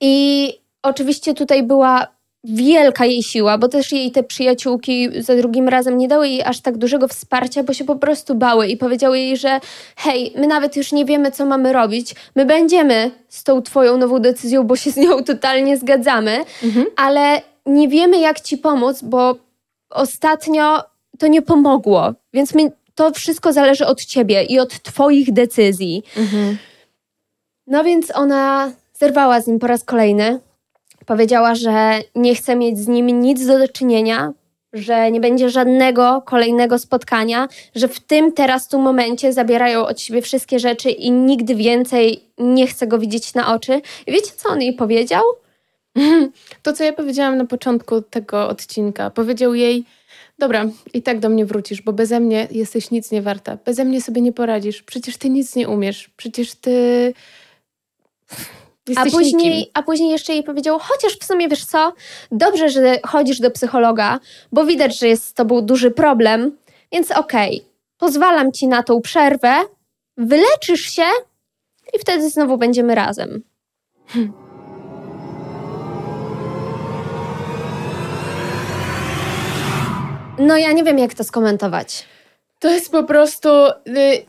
I 0.00 0.48
oczywiście 0.82 1.34
tutaj 1.34 1.62
była 1.62 2.06
wielka 2.44 3.04
jej 3.04 3.22
siła, 3.22 3.58
bo 3.58 3.68
też 3.68 3.92
jej 3.92 4.10
te 4.12 4.22
przyjaciółki 4.22 5.22
za 5.22 5.36
drugim 5.36 5.68
razem 5.68 5.98
nie 5.98 6.08
dały 6.08 6.28
jej 6.28 6.42
aż 6.42 6.60
tak 6.60 6.78
dużego 6.78 7.08
wsparcia, 7.08 7.62
bo 7.62 7.72
się 7.72 7.84
po 7.84 7.96
prostu 7.96 8.34
bały 8.34 8.68
i 8.68 8.76
powiedziały 8.76 9.18
jej, 9.18 9.36
że 9.36 9.60
hej, 9.96 10.32
my 10.36 10.46
nawet 10.46 10.76
już 10.76 10.92
nie 10.92 11.04
wiemy, 11.04 11.30
co 11.30 11.46
mamy 11.46 11.72
robić. 11.72 12.14
My 12.34 12.46
będziemy 12.46 13.10
z 13.28 13.44
tą 13.44 13.62
twoją 13.62 13.96
nową 13.96 14.18
decyzją, 14.18 14.62
bo 14.64 14.76
się 14.76 14.90
z 14.90 14.96
nią 14.96 15.22
totalnie 15.24 15.76
zgadzamy, 15.76 16.44
ale 16.96 17.42
nie 17.66 17.88
wiemy, 17.88 18.18
jak 18.18 18.40
ci 18.40 18.58
pomóc, 18.58 19.02
bo 19.02 19.36
ostatnio 19.90 20.82
to 21.18 21.26
nie 21.26 21.42
pomogło. 21.42 22.14
Więc 22.32 22.54
my, 22.54 22.72
to 22.94 23.10
wszystko 23.10 23.52
zależy 23.52 23.86
od 23.86 24.04
ciebie 24.04 24.42
i 24.42 24.58
od 24.58 24.82
twoich 24.82 25.32
decyzji. 25.32 26.02
No 27.66 27.84
więc 27.84 28.16
ona 28.16 28.72
zerwała 28.92 29.40
z 29.40 29.46
nim 29.46 29.58
po 29.58 29.66
raz 29.66 29.84
kolejny. 29.84 30.40
Powiedziała, 31.06 31.54
że 31.54 32.00
nie 32.14 32.34
chce 32.34 32.56
mieć 32.56 32.78
z 32.78 32.88
nim 32.88 33.20
nic 33.20 33.46
do 33.46 33.68
czynienia, 33.68 34.32
że 34.72 35.10
nie 35.10 35.20
będzie 35.20 35.50
żadnego 35.50 36.22
kolejnego 36.26 36.78
spotkania, 36.78 37.48
że 37.74 37.88
w 37.88 38.00
tym 38.00 38.32
teraz, 38.32 38.68
tu 38.68 38.78
momencie 38.78 39.32
zabierają 39.32 39.86
od 39.86 40.00
siebie 40.00 40.22
wszystkie 40.22 40.58
rzeczy 40.58 40.90
i 40.90 41.10
nigdy 41.10 41.54
więcej 41.54 42.20
nie 42.38 42.66
chce 42.66 42.86
go 42.86 42.98
widzieć 42.98 43.34
na 43.34 43.54
oczy. 43.54 43.80
I 44.06 44.12
wiecie, 44.12 44.30
co 44.36 44.48
on 44.48 44.62
jej 44.62 44.72
powiedział? 44.72 45.22
To, 46.62 46.72
co 46.72 46.84
ja 46.84 46.92
powiedziałam 46.92 47.36
na 47.36 47.44
początku 47.44 48.02
tego 48.02 48.48
odcinka, 48.48 49.10
powiedział 49.10 49.54
jej: 49.54 49.84
Dobra, 50.42 50.66
i 50.94 51.02
tak 51.02 51.20
do 51.20 51.28
mnie 51.28 51.46
wrócisz, 51.46 51.82
bo 51.82 51.92
beze 51.92 52.20
mnie 52.20 52.48
jesteś 52.50 52.90
nic 52.90 53.10
nie 53.10 53.22
warta. 53.22 53.58
Beze 53.64 53.84
mnie 53.84 54.02
sobie 54.02 54.22
nie 54.22 54.32
poradzisz. 54.32 54.82
Przecież 54.82 55.16
ty 55.16 55.30
nic 55.30 55.56
nie 55.56 55.68
umiesz. 55.68 56.10
Przecież 56.16 56.54
ty. 56.54 57.14
A 58.96 59.04
później, 59.04 59.70
a 59.74 59.82
później 59.82 60.10
jeszcze 60.10 60.32
jej 60.32 60.42
powiedział, 60.42 60.78
chociaż 60.78 61.18
w 61.18 61.24
sumie 61.24 61.48
wiesz 61.48 61.64
co, 61.64 61.92
dobrze, 62.32 62.68
że 62.68 62.98
chodzisz 63.06 63.40
do 63.40 63.50
psychologa, 63.50 64.20
bo 64.52 64.66
widać, 64.66 64.98
że 64.98 65.08
jest 65.08 65.24
z 65.24 65.34
tobą 65.34 65.60
duży 65.60 65.90
problem, 65.90 66.56
więc 66.92 67.10
okej, 67.10 67.56
okay, 67.56 67.70
pozwalam 67.98 68.52
ci 68.52 68.68
na 68.68 68.82
tą 68.82 69.00
przerwę, 69.00 69.54
wyleczysz 70.16 70.80
się 70.80 71.06
i 71.94 71.98
wtedy 71.98 72.30
znowu 72.30 72.58
będziemy 72.58 72.94
razem. 72.94 73.42
Hm. 74.06 74.41
No 80.38 80.56
ja 80.56 80.72
nie 80.72 80.84
wiem, 80.84 80.98
jak 80.98 81.14
to 81.14 81.24
skomentować. 81.24 82.04
To 82.58 82.70
jest 82.70 82.92
po 82.92 83.02
prostu. 83.04 83.48
Y, 83.88 84.24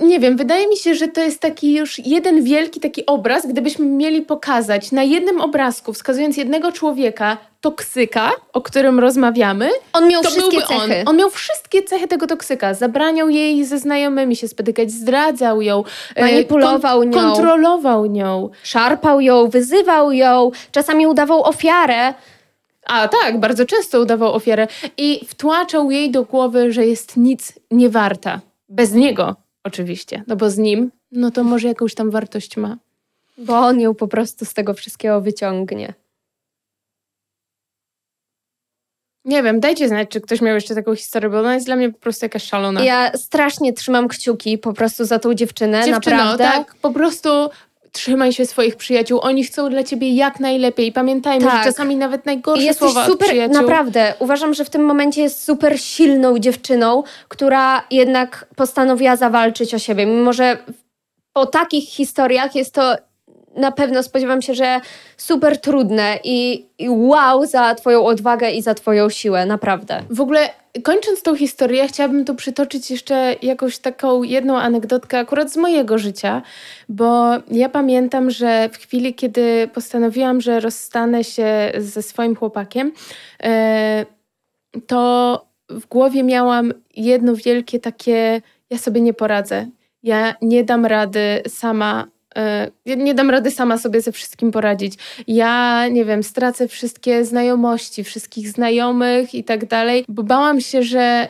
nie 0.00 0.20
wiem, 0.20 0.36
wydaje 0.36 0.68
mi 0.68 0.76
się, 0.76 0.94
że 0.94 1.08
to 1.08 1.20
jest 1.20 1.40
taki 1.40 1.74
już 1.74 1.98
jeden 1.98 2.44
wielki 2.44 2.80
taki 2.80 3.06
obraz, 3.06 3.46
gdybyśmy 3.46 3.86
mieli 3.86 4.22
pokazać 4.22 4.92
na 4.92 5.02
jednym 5.02 5.40
obrazku, 5.40 5.92
wskazując 5.92 6.36
jednego 6.36 6.72
człowieka, 6.72 7.36
toksyka, 7.60 8.30
o 8.52 8.60
którym 8.60 9.00
rozmawiamy. 9.00 9.70
On 9.92 10.08
miał 10.08 10.22
wszystkie 10.22 10.62
cechy. 10.62 10.74
On. 11.00 11.08
on 11.08 11.16
miał 11.16 11.30
wszystkie 11.30 11.82
cechy 11.82 12.08
tego 12.08 12.26
toksyka. 12.26 12.74
Zabraniał 12.74 13.28
jej 13.28 13.64
ze 13.64 13.78
znajomymi 13.78 14.36
się 14.36 14.48
spotykać, 14.48 14.90
zdradzał 14.90 15.62
ją, 15.62 15.84
e, 16.14 16.20
manipulował 16.24 17.00
kon- 17.00 17.10
nią, 17.10 17.20
kontrolował 17.20 18.06
nią, 18.06 18.50
szarpał 18.62 19.20
ją, 19.20 19.48
wyzywał 19.48 20.12
ją, 20.12 20.50
czasami 20.72 21.06
udawał 21.06 21.42
ofiarę. 21.42 22.14
A 22.86 23.08
tak, 23.08 23.40
bardzo 23.40 23.66
często 23.66 24.00
udawał 24.00 24.34
ofiarę 24.34 24.68
i 24.96 25.26
wtłaczał 25.26 25.90
jej 25.90 26.10
do 26.10 26.22
głowy, 26.24 26.72
że 26.72 26.86
jest 26.86 27.16
nic 27.16 27.52
nie 27.70 27.90
warta. 27.90 28.40
Bez 28.68 28.92
niego 28.92 29.36
oczywiście, 29.64 30.24
no 30.26 30.36
bo 30.36 30.50
z 30.50 30.58
nim, 30.58 30.90
no 31.12 31.30
to 31.30 31.44
może 31.44 31.68
jakąś 31.68 31.94
tam 31.94 32.10
wartość 32.10 32.56
ma. 32.56 32.76
Bo 33.38 33.58
on 33.58 33.80
ją 33.80 33.94
po 33.94 34.08
prostu 34.08 34.44
z 34.44 34.54
tego 34.54 34.74
wszystkiego 34.74 35.20
wyciągnie. 35.20 35.94
Nie 39.24 39.42
wiem, 39.42 39.60
dajcie 39.60 39.88
znać, 39.88 40.08
czy 40.08 40.20
ktoś 40.20 40.40
miał 40.40 40.54
jeszcze 40.54 40.74
taką 40.74 40.94
historię, 40.94 41.30
bo 41.30 41.38
ona 41.38 41.54
jest 41.54 41.66
dla 41.66 41.76
mnie 41.76 41.92
po 41.92 41.98
prostu 41.98 42.24
jakaś 42.24 42.44
szalona. 42.44 42.84
Ja 42.84 43.12
strasznie 43.16 43.72
trzymam 43.72 44.08
kciuki 44.08 44.58
po 44.58 44.72
prostu 44.72 45.04
za 45.04 45.18
tą 45.18 45.34
dziewczynę, 45.34 45.84
Dziewczyno, 45.84 46.16
naprawdę. 46.16 46.44
tak, 46.44 46.74
po 46.74 46.92
prostu 46.92 47.28
trzymaj 47.96 48.32
się 48.32 48.46
swoich 48.46 48.76
przyjaciół. 48.76 49.20
Oni 49.22 49.44
chcą 49.44 49.70
dla 49.70 49.84
ciebie 49.84 50.14
jak 50.14 50.40
najlepiej. 50.40 50.92
Pamiętajmy, 50.92 51.46
tak. 51.46 51.58
że 51.58 51.70
czasami 51.70 51.96
nawet 51.96 52.26
najgorsze 52.26 52.64
jesteś 52.64 52.92
słowa 52.92 53.06
super, 53.06 53.28
przyjaciół. 53.28 53.62
Naprawdę, 53.62 54.14
uważam, 54.18 54.54
że 54.54 54.64
w 54.64 54.70
tym 54.70 54.84
momencie 54.84 55.22
jest 55.22 55.44
super 55.44 55.80
silną 55.80 56.38
dziewczyną, 56.38 57.02
która 57.28 57.84
jednak 57.90 58.46
postanowiła 58.56 59.16
zawalczyć 59.16 59.74
o 59.74 59.78
siebie. 59.78 60.06
Mimo, 60.06 60.32
że 60.32 60.58
po 61.32 61.46
takich 61.46 61.88
historiach 61.88 62.54
jest 62.54 62.74
to 62.74 62.96
na 63.56 63.72
pewno 63.72 64.02
spodziewam 64.02 64.42
się, 64.42 64.54
że 64.54 64.80
super 65.16 65.60
trudne 65.60 66.18
i, 66.24 66.66
i 66.78 66.88
wow 66.88 67.46
za 67.46 67.74
Twoją 67.74 68.04
odwagę 68.04 68.50
i 68.50 68.62
za 68.62 68.74
Twoją 68.74 69.08
siłę, 69.08 69.46
naprawdę. 69.46 70.02
W 70.10 70.20
ogóle 70.20 70.48
kończąc 70.82 71.22
tą 71.22 71.36
historię, 71.36 71.88
chciałabym 71.88 72.24
tu 72.24 72.34
przytoczyć 72.34 72.90
jeszcze 72.90 73.34
jakąś 73.42 73.78
taką 73.78 74.22
jedną 74.22 74.58
anegdotkę 74.58 75.18
akurat 75.18 75.52
z 75.52 75.56
mojego 75.56 75.98
życia, 75.98 76.42
bo 76.88 77.30
ja 77.50 77.68
pamiętam, 77.68 78.30
że 78.30 78.68
w 78.72 78.76
chwili, 78.76 79.14
kiedy 79.14 79.68
postanowiłam, 79.74 80.40
że 80.40 80.60
rozstanę 80.60 81.24
się 81.24 81.72
ze 81.78 82.02
swoim 82.02 82.36
chłopakiem, 82.36 82.92
e, 83.42 84.06
to 84.86 85.46
w 85.70 85.86
głowie 85.86 86.22
miałam 86.22 86.72
jedno 86.96 87.36
wielkie 87.36 87.80
takie: 87.80 88.42
ja 88.70 88.78
sobie 88.78 89.00
nie 89.00 89.14
poradzę. 89.14 89.66
Ja 90.02 90.34
nie 90.42 90.64
dam 90.64 90.86
rady 90.86 91.42
sama 91.48 92.06
nie 92.86 93.14
dam 93.14 93.30
rady 93.30 93.50
sama 93.50 93.78
sobie 93.78 94.00
ze 94.00 94.12
wszystkim 94.12 94.50
poradzić. 94.50 94.94
Ja, 95.26 95.88
nie 95.88 96.04
wiem, 96.04 96.22
stracę 96.22 96.68
wszystkie 96.68 97.24
znajomości, 97.24 98.04
wszystkich 98.04 98.48
znajomych 98.48 99.34
i 99.34 99.44
tak 99.44 99.66
dalej, 99.66 100.04
bo 100.08 100.22
bałam 100.22 100.60
się, 100.60 100.82
że 100.82 101.28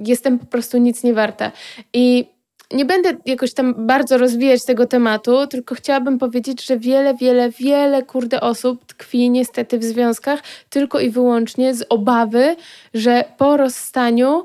jestem 0.00 0.38
po 0.38 0.46
prostu 0.46 0.78
nic 0.78 1.02
nie 1.02 1.14
warta. 1.14 1.52
I 1.92 2.26
nie 2.72 2.84
będę 2.84 3.16
jakoś 3.26 3.54
tam 3.54 3.86
bardzo 3.86 4.18
rozwijać 4.18 4.64
tego 4.64 4.86
tematu, 4.86 5.46
tylko 5.46 5.74
chciałabym 5.74 6.18
powiedzieć, 6.18 6.66
że 6.66 6.78
wiele, 6.78 7.14
wiele, 7.14 7.50
wiele 7.50 8.02
kurde 8.02 8.40
osób 8.40 8.84
tkwi 8.84 9.30
niestety 9.30 9.78
w 9.78 9.84
związkach 9.84 10.42
tylko 10.70 11.00
i 11.00 11.10
wyłącznie 11.10 11.74
z 11.74 11.86
obawy, 11.88 12.56
że 12.94 13.24
po 13.38 13.56
rozstaniu 13.56 14.44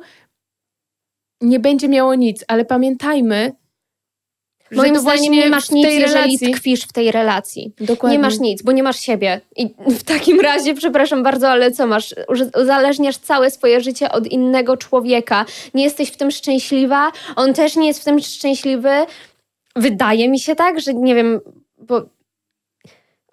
nie 1.41 1.60
będzie 1.60 1.89
miało 1.89 2.15
nic, 2.15 2.46
ale 2.48 2.65
pamiętajmy, 2.65 3.52
Moim 4.75 4.99
zdaniem 4.99 5.33
nie 5.33 5.49
masz 5.49 5.71
nic, 5.71 5.86
jeżeli 5.86 6.13
relacji. 6.13 6.51
tkwisz 6.51 6.83
w 6.83 6.93
tej 6.93 7.12
relacji. 7.12 7.73
Dokładnie. 7.79 8.17
Nie 8.17 8.21
masz 8.21 8.39
nic, 8.39 8.62
bo 8.62 8.71
nie 8.71 8.83
masz 8.83 8.99
siebie. 8.99 9.41
I 9.55 9.69
w 9.88 10.03
takim 10.03 10.39
razie, 10.39 10.73
przepraszam 10.73 11.23
bardzo, 11.23 11.49
ale 11.49 11.71
co 11.71 11.88
masz? 11.88 12.15
Uzależniasz 12.62 13.17
całe 13.17 13.51
swoje 13.51 13.81
życie 13.81 14.12
od 14.12 14.27
innego 14.27 14.77
człowieka. 14.77 15.45
Nie 15.73 15.83
jesteś 15.83 16.09
w 16.09 16.17
tym 16.17 16.31
szczęśliwa, 16.31 17.12
on 17.36 17.53
też 17.53 17.75
nie 17.75 17.88
jest 17.88 18.01
w 18.01 18.03
tym 18.03 18.19
szczęśliwy. 18.19 18.89
Wydaje 19.75 20.29
mi 20.29 20.39
się 20.39 20.55
tak, 20.55 20.81
że 20.81 20.93
nie 20.93 21.15
wiem, 21.15 21.39
bo 21.77 22.01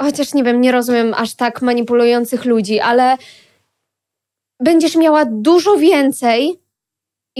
chociaż 0.02 0.34
nie 0.34 0.44
wiem, 0.44 0.60
nie 0.60 0.72
rozumiem 0.72 1.14
aż 1.16 1.34
tak 1.34 1.62
manipulujących 1.62 2.44
ludzi, 2.44 2.80
ale 2.80 3.16
będziesz 4.60 4.96
miała 4.96 5.24
dużo 5.24 5.76
więcej 5.76 6.59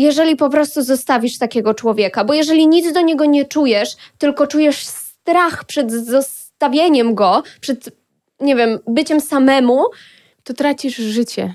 jeżeli 0.00 0.36
po 0.36 0.50
prostu 0.50 0.82
zostawisz 0.82 1.38
takiego 1.38 1.74
człowieka, 1.74 2.24
bo 2.24 2.34
jeżeli 2.34 2.68
nic 2.68 2.92
do 2.92 3.00
niego 3.00 3.24
nie 3.24 3.44
czujesz, 3.44 3.96
tylko 4.18 4.46
czujesz 4.46 4.86
strach 4.86 5.64
przed 5.64 5.92
zostawieniem 5.92 7.14
go, 7.14 7.42
przed, 7.60 7.90
nie 8.40 8.56
wiem, 8.56 8.78
byciem 8.86 9.20
samemu, 9.20 9.84
to 10.44 10.54
tracisz 10.54 10.96
życie. 10.96 11.54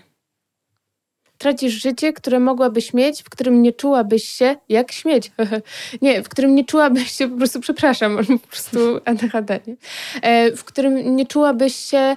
Tracisz 1.38 1.74
życie, 1.74 2.14
które 2.14 2.40
mogłabyś 2.40 2.94
mieć, 2.94 3.24
w 3.24 3.30
którym 3.30 3.62
nie 3.62 3.74
czułabyś 3.74 4.24
się 4.24 4.56
jak 4.70 4.92
śmieć. 4.92 5.32
nie, 6.02 6.24
w 6.24 6.30
którym 6.30 6.56
nie 6.56 6.66
czułabyś 6.66 7.12
się, 7.12 7.30
po 7.30 7.38
prostu, 7.38 7.60
przepraszam, 7.60 8.18
po 8.42 8.48
prostu 8.48 8.80
ADHD, 9.06 9.60
nie? 9.68 9.76
E, 10.22 10.52
w 10.52 10.64
którym 10.64 11.16
nie 11.16 11.26
czułabyś 11.26 11.76
się 11.76 12.16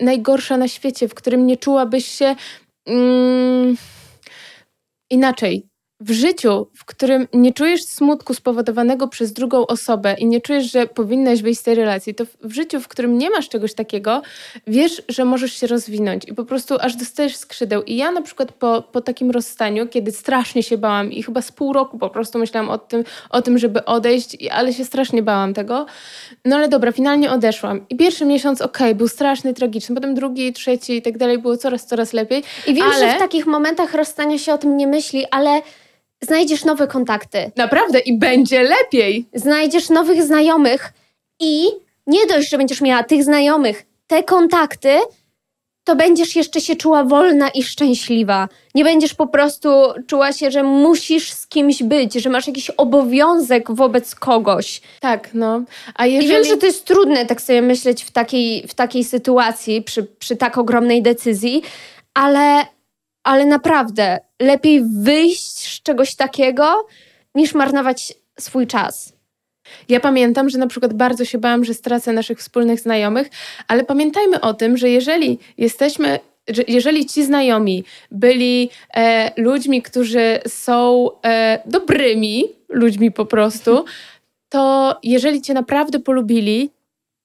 najgorsza 0.00 0.56
na 0.56 0.68
świecie, 0.68 1.08
w 1.08 1.14
którym 1.14 1.46
nie 1.46 1.56
czułabyś 1.56 2.06
się. 2.06 2.36
Mm, 2.86 3.76
inaczej. 5.10 5.68
W 6.04 6.12
życiu, 6.12 6.66
w 6.74 6.84
którym 6.84 7.28
nie 7.32 7.52
czujesz 7.52 7.84
smutku 7.84 8.34
spowodowanego 8.34 9.08
przez 9.08 9.32
drugą 9.32 9.66
osobę 9.66 10.14
i 10.18 10.26
nie 10.26 10.40
czujesz, 10.40 10.72
że 10.72 10.86
powinnaś 10.86 11.42
wyjść 11.42 11.60
z 11.60 11.62
tej 11.62 11.74
relacji, 11.74 12.14
to 12.14 12.24
w 12.42 12.52
życiu, 12.52 12.80
w 12.80 12.88
którym 12.88 13.18
nie 13.18 13.30
masz 13.30 13.48
czegoś 13.48 13.74
takiego, 13.74 14.22
wiesz, 14.66 15.02
że 15.08 15.24
możesz 15.24 15.52
się 15.52 15.66
rozwinąć 15.66 16.24
i 16.28 16.34
po 16.34 16.44
prostu 16.44 16.76
aż 16.80 16.96
dostajesz 16.96 17.36
skrzydeł. 17.36 17.82
I 17.82 17.96
ja 17.96 18.10
na 18.10 18.22
przykład 18.22 18.52
po, 18.52 18.82
po 18.82 19.00
takim 19.00 19.30
rozstaniu, 19.30 19.88
kiedy 19.88 20.12
strasznie 20.12 20.62
się 20.62 20.78
bałam 20.78 21.12
i 21.12 21.22
chyba 21.22 21.42
z 21.42 21.52
pół 21.52 21.72
roku 21.72 21.98
po 21.98 22.10
prostu 22.10 22.38
myślałam 22.38 22.70
o 22.70 22.78
tym, 22.78 23.04
o 23.30 23.42
tym, 23.42 23.58
żeby 23.58 23.84
odejść, 23.84 24.36
ale 24.50 24.72
się 24.72 24.84
strasznie 24.84 25.22
bałam 25.22 25.54
tego. 25.54 25.86
No 26.44 26.56
ale 26.56 26.68
dobra, 26.68 26.92
finalnie 26.92 27.30
odeszłam. 27.30 27.86
I 27.90 27.96
pierwszy 27.96 28.24
miesiąc, 28.24 28.60
okej, 28.60 28.86
okay, 28.86 28.94
był 28.94 29.08
straszny, 29.08 29.54
tragiczny, 29.54 29.94
potem 29.94 30.14
drugi, 30.14 30.52
trzeci 30.52 30.96
i 30.96 31.02
tak 31.02 31.18
dalej, 31.18 31.38
było 31.38 31.56
coraz, 31.56 31.86
coraz 31.86 32.12
lepiej. 32.12 32.42
I 32.66 32.74
wiem, 32.74 32.86
ale... 32.86 33.10
że 33.10 33.16
w 33.16 33.18
takich 33.18 33.46
momentach 33.46 33.94
rozstania 33.94 34.38
się 34.38 34.54
o 34.54 34.58
tym 34.58 34.76
nie 34.76 34.86
myśli, 34.86 35.24
ale 35.30 35.62
znajdziesz 36.24 36.64
nowe 36.64 36.86
kontakty. 36.86 37.50
Naprawdę 37.56 37.98
i 37.98 38.18
będzie 38.18 38.62
lepiej. 38.62 39.26
Znajdziesz 39.34 39.90
nowych 39.90 40.22
znajomych 40.22 40.92
i 41.40 41.66
nie 42.06 42.26
dość, 42.26 42.50
że 42.50 42.58
będziesz 42.58 42.80
miała 42.80 43.02
tych 43.02 43.24
znajomych, 43.24 43.86
te 44.06 44.22
kontakty, 44.22 44.98
to 45.84 45.96
będziesz 45.96 46.36
jeszcze 46.36 46.60
się 46.60 46.76
czuła 46.76 47.04
wolna 47.04 47.48
i 47.48 47.62
szczęśliwa. 47.62 48.48
Nie 48.74 48.84
będziesz 48.84 49.14
po 49.14 49.26
prostu 49.26 49.68
czuła 50.06 50.32
się, 50.32 50.50
że 50.50 50.62
musisz 50.62 51.32
z 51.32 51.46
kimś 51.46 51.82
być, 51.82 52.14
że 52.14 52.30
masz 52.30 52.46
jakiś 52.46 52.70
obowiązek 52.70 53.72
wobec 53.72 54.14
kogoś. 54.14 54.80
Tak, 55.00 55.30
no. 55.34 55.62
A 55.94 56.06
jeżeli... 56.06 56.26
I 56.26 56.32
wiem, 56.32 56.44
że 56.44 56.56
to 56.56 56.66
jest 56.66 56.84
trudne 56.84 57.26
tak 57.26 57.40
sobie 57.40 57.62
myśleć 57.62 58.04
w 58.04 58.10
takiej, 58.10 58.66
w 58.68 58.74
takiej 58.74 59.04
sytuacji, 59.04 59.82
przy, 59.82 60.02
przy 60.02 60.36
tak 60.36 60.58
ogromnej 60.58 61.02
decyzji, 61.02 61.62
ale 62.14 62.66
ale 63.24 63.46
naprawdę 63.46 64.18
lepiej 64.42 64.82
wyjść 65.00 65.74
z 65.74 65.82
czegoś 65.82 66.14
takiego, 66.14 66.86
niż 67.34 67.54
marnować 67.54 68.14
swój 68.40 68.66
czas. 68.66 69.12
Ja 69.88 70.00
pamiętam, 70.00 70.48
że 70.48 70.58
na 70.58 70.66
przykład 70.66 70.92
bardzo 70.92 71.24
się 71.24 71.38
bałam, 71.38 71.64
że 71.64 71.74
stracę 71.74 72.12
naszych 72.12 72.38
wspólnych 72.38 72.80
znajomych, 72.80 73.30
ale 73.68 73.84
pamiętajmy 73.84 74.40
o 74.40 74.54
tym, 74.54 74.76
że 74.76 74.90
jeżeli 74.90 75.38
jesteśmy 75.58 76.18
jeżeli 76.68 77.06
ci 77.06 77.24
znajomi 77.24 77.84
byli 78.10 78.70
e, 78.96 79.30
ludźmi, 79.42 79.82
którzy 79.82 80.38
są 80.48 81.08
e, 81.24 81.58
dobrymi 81.66 82.44
ludźmi 82.68 83.12
po 83.12 83.26
prostu, 83.26 83.84
to 84.48 84.96
jeżeli 85.02 85.42
cię 85.42 85.54
naprawdę 85.54 86.00
polubili, 86.00 86.70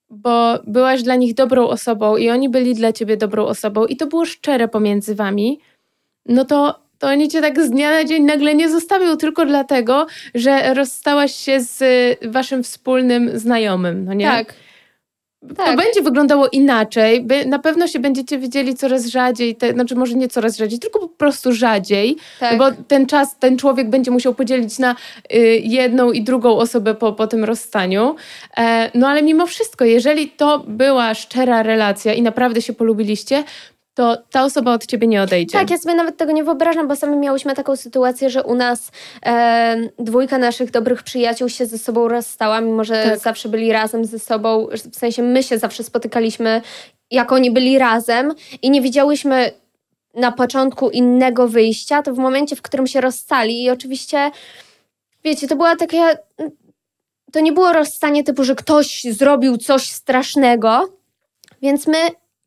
bo 0.10 0.60
byłaś 0.68 1.04
dla 1.04 1.16
nich 1.16 1.34
dobrą 1.34 1.68
osobą 1.68 2.18
i 2.18 2.30
oni 2.30 2.50
byli 2.50 2.76
dla 2.76 2.94
ciebie 2.94 3.18
dobrą 3.18 3.46
osobą 3.46 3.86
i 3.86 3.98
to 3.98 4.08
było 4.08 4.26
szczere 4.26 4.68
pomiędzy 4.68 5.16
wami, 5.16 5.60
no 6.26 6.46
to, 6.46 6.80
to 7.00 7.08
oni 7.08 7.28
cię 7.28 7.42
tak 7.42 7.62
z 7.62 7.70
dnia 7.70 7.92
na 7.92 8.04
dzień 8.04 8.24
nagle 8.24 8.56
nie 8.56 8.70
zostawią 8.70 9.18
tylko 9.18 9.46
dlatego, 9.46 10.08
że 10.36 10.74
rozstałaś 10.74 11.36
się 11.36 11.62
z 11.62 11.84
waszym 12.32 12.64
wspólnym 12.64 13.40
znajomym, 13.40 14.06
no 14.06 14.14
nie? 14.14 14.26
Tak. 14.26 14.54
To 15.48 15.56
Tak. 15.56 15.78
będzie 15.78 16.02
wyglądało 16.02 16.48
inaczej. 16.48 17.28
Na 17.46 17.60
pewno 17.60 17.88
się 17.88 18.00
będziecie 18.00 18.38
widzieli 18.38 18.76
coraz 18.76 19.06
rzadziej, 19.06 19.56
te, 19.56 19.72
znaczy 19.72 19.96
może 19.96 20.16
nie 20.16 20.28
coraz 20.28 20.58
rzadziej, 20.58 20.80
tylko 20.80 21.00
po 21.00 21.08
prostu 21.08 21.52
rzadziej, 21.54 22.18
Tak. 22.40 22.58
bo 22.58 22.66
ten 22.88 23.06
czas 23.06 23.40
ten 23.40 23.58
człowiek 23.58 23.90
będzie 23.90 24.12
musiał 24.12 24.34
podzielić 24.36 24.80
na 24.80 24.96
y, 25.34 25.38
jedną 25.64 26.12
i 26.12 26.22
drugą 26.22 26.58
osobę 26.58 26.96
po, 26.96 27.14
po 27.14 27.28
tym 27.28 27.44
rozstaniu. 27.44 28.16
E, 28.58 28.92
no 28.94 29.08
ale 29.08 29.22
mimo 29.24 29.48
wszystko, 29.48 29.86
jeżeli 29.86 30.30
to 30.30 30.64
była 30.68 31.14
szczera 31.14 31.64
relacja 31.64 32.14
i 32.14 32.22
naprawdę 32.22 32.62
się 32.62 32.74
polubiliście, 32.74 33.44
to 34.00 34.18
ta 34.32 34.44
osoba 34.44 34.74
od 34.74 34.86
ciebie 34.86 35.08
nie 35.08 35.22
odejdzie. 35.22 35.58
Tak, 35.58 35.70
ja 35.70 35.78
sobie 35.78 35.96
nawet 35.96 36.18
tego 36.18 36.32
nie 36.32 36.44
wyobrażam, 36.44 36.88
bo 36.88 36.96
sami 36.96 37.18
miałyśmy 37.18 37.56
taką 37.56 37.76
sytuację, 37.76 38.30
że 38.30 38.44
u 38.44 38.56
nas 38.56 38.92
e, 39.26 39.90
dwójka 40.00 40.38
naszych 40.38 40.72
dobrych 40.72 41.04
przyjaciół 41.04 41.50
się 41.50 41.66
ze 41.66 41.78
sobą 41.78 42.08
rozstała, 42.08 42.62
mimo 42.62 42.84
że 42.84 43.04
Tak. 43.04 43.20
zawsze 43.20 43.50
byli 43.50 43.72
razem 43.72 44.06
ze 44.06 44.20
sobą. 44.20 44.68
W 44.92 44.96
sensie 44.96 45.24
my 45.24 45.44
się 45.44 45.58
zawsze 45.58 45.84
spotykaliśmy, 45.84 46.62
jak 47.12 47.32
oni 47.32 47.52
byli 47.52 47.78
razem 47.78 48.34
i 48.62 48.70
nie 48.70 48.82
widziałyśmy 48.82 49.52
na 50.14 50.32
początku 50.32 50.90
innego 50.90 51.48
wyjścia, 51.48 52.02
to 52.02 52.14
w 52.14 52.18
momencie, 52.18 52.56
w 52.56 52.62
którym 52.62 52.88
się 52.88 53.02
rozstali 53.02 53.64
i 53.64 53.70
oczywiście, 53.70 54.32
wiecie, 55.24 55.48
to 55.48 55.56
była 55.56 55.76
takie... 55.76 56.18
To 57.32 57.40
nie 57.40 57.52
było 57.52 57.74
rozstanie 57.74 58.24
typu, 58.24 58.44
że 58.44 58.56
ktoś 58.56 59.04
zrobił 59.04 59.58
coś 59.58 59.90
strasznego, 59.90 60.90
więc 61.62 61.88
my 61.88 61.98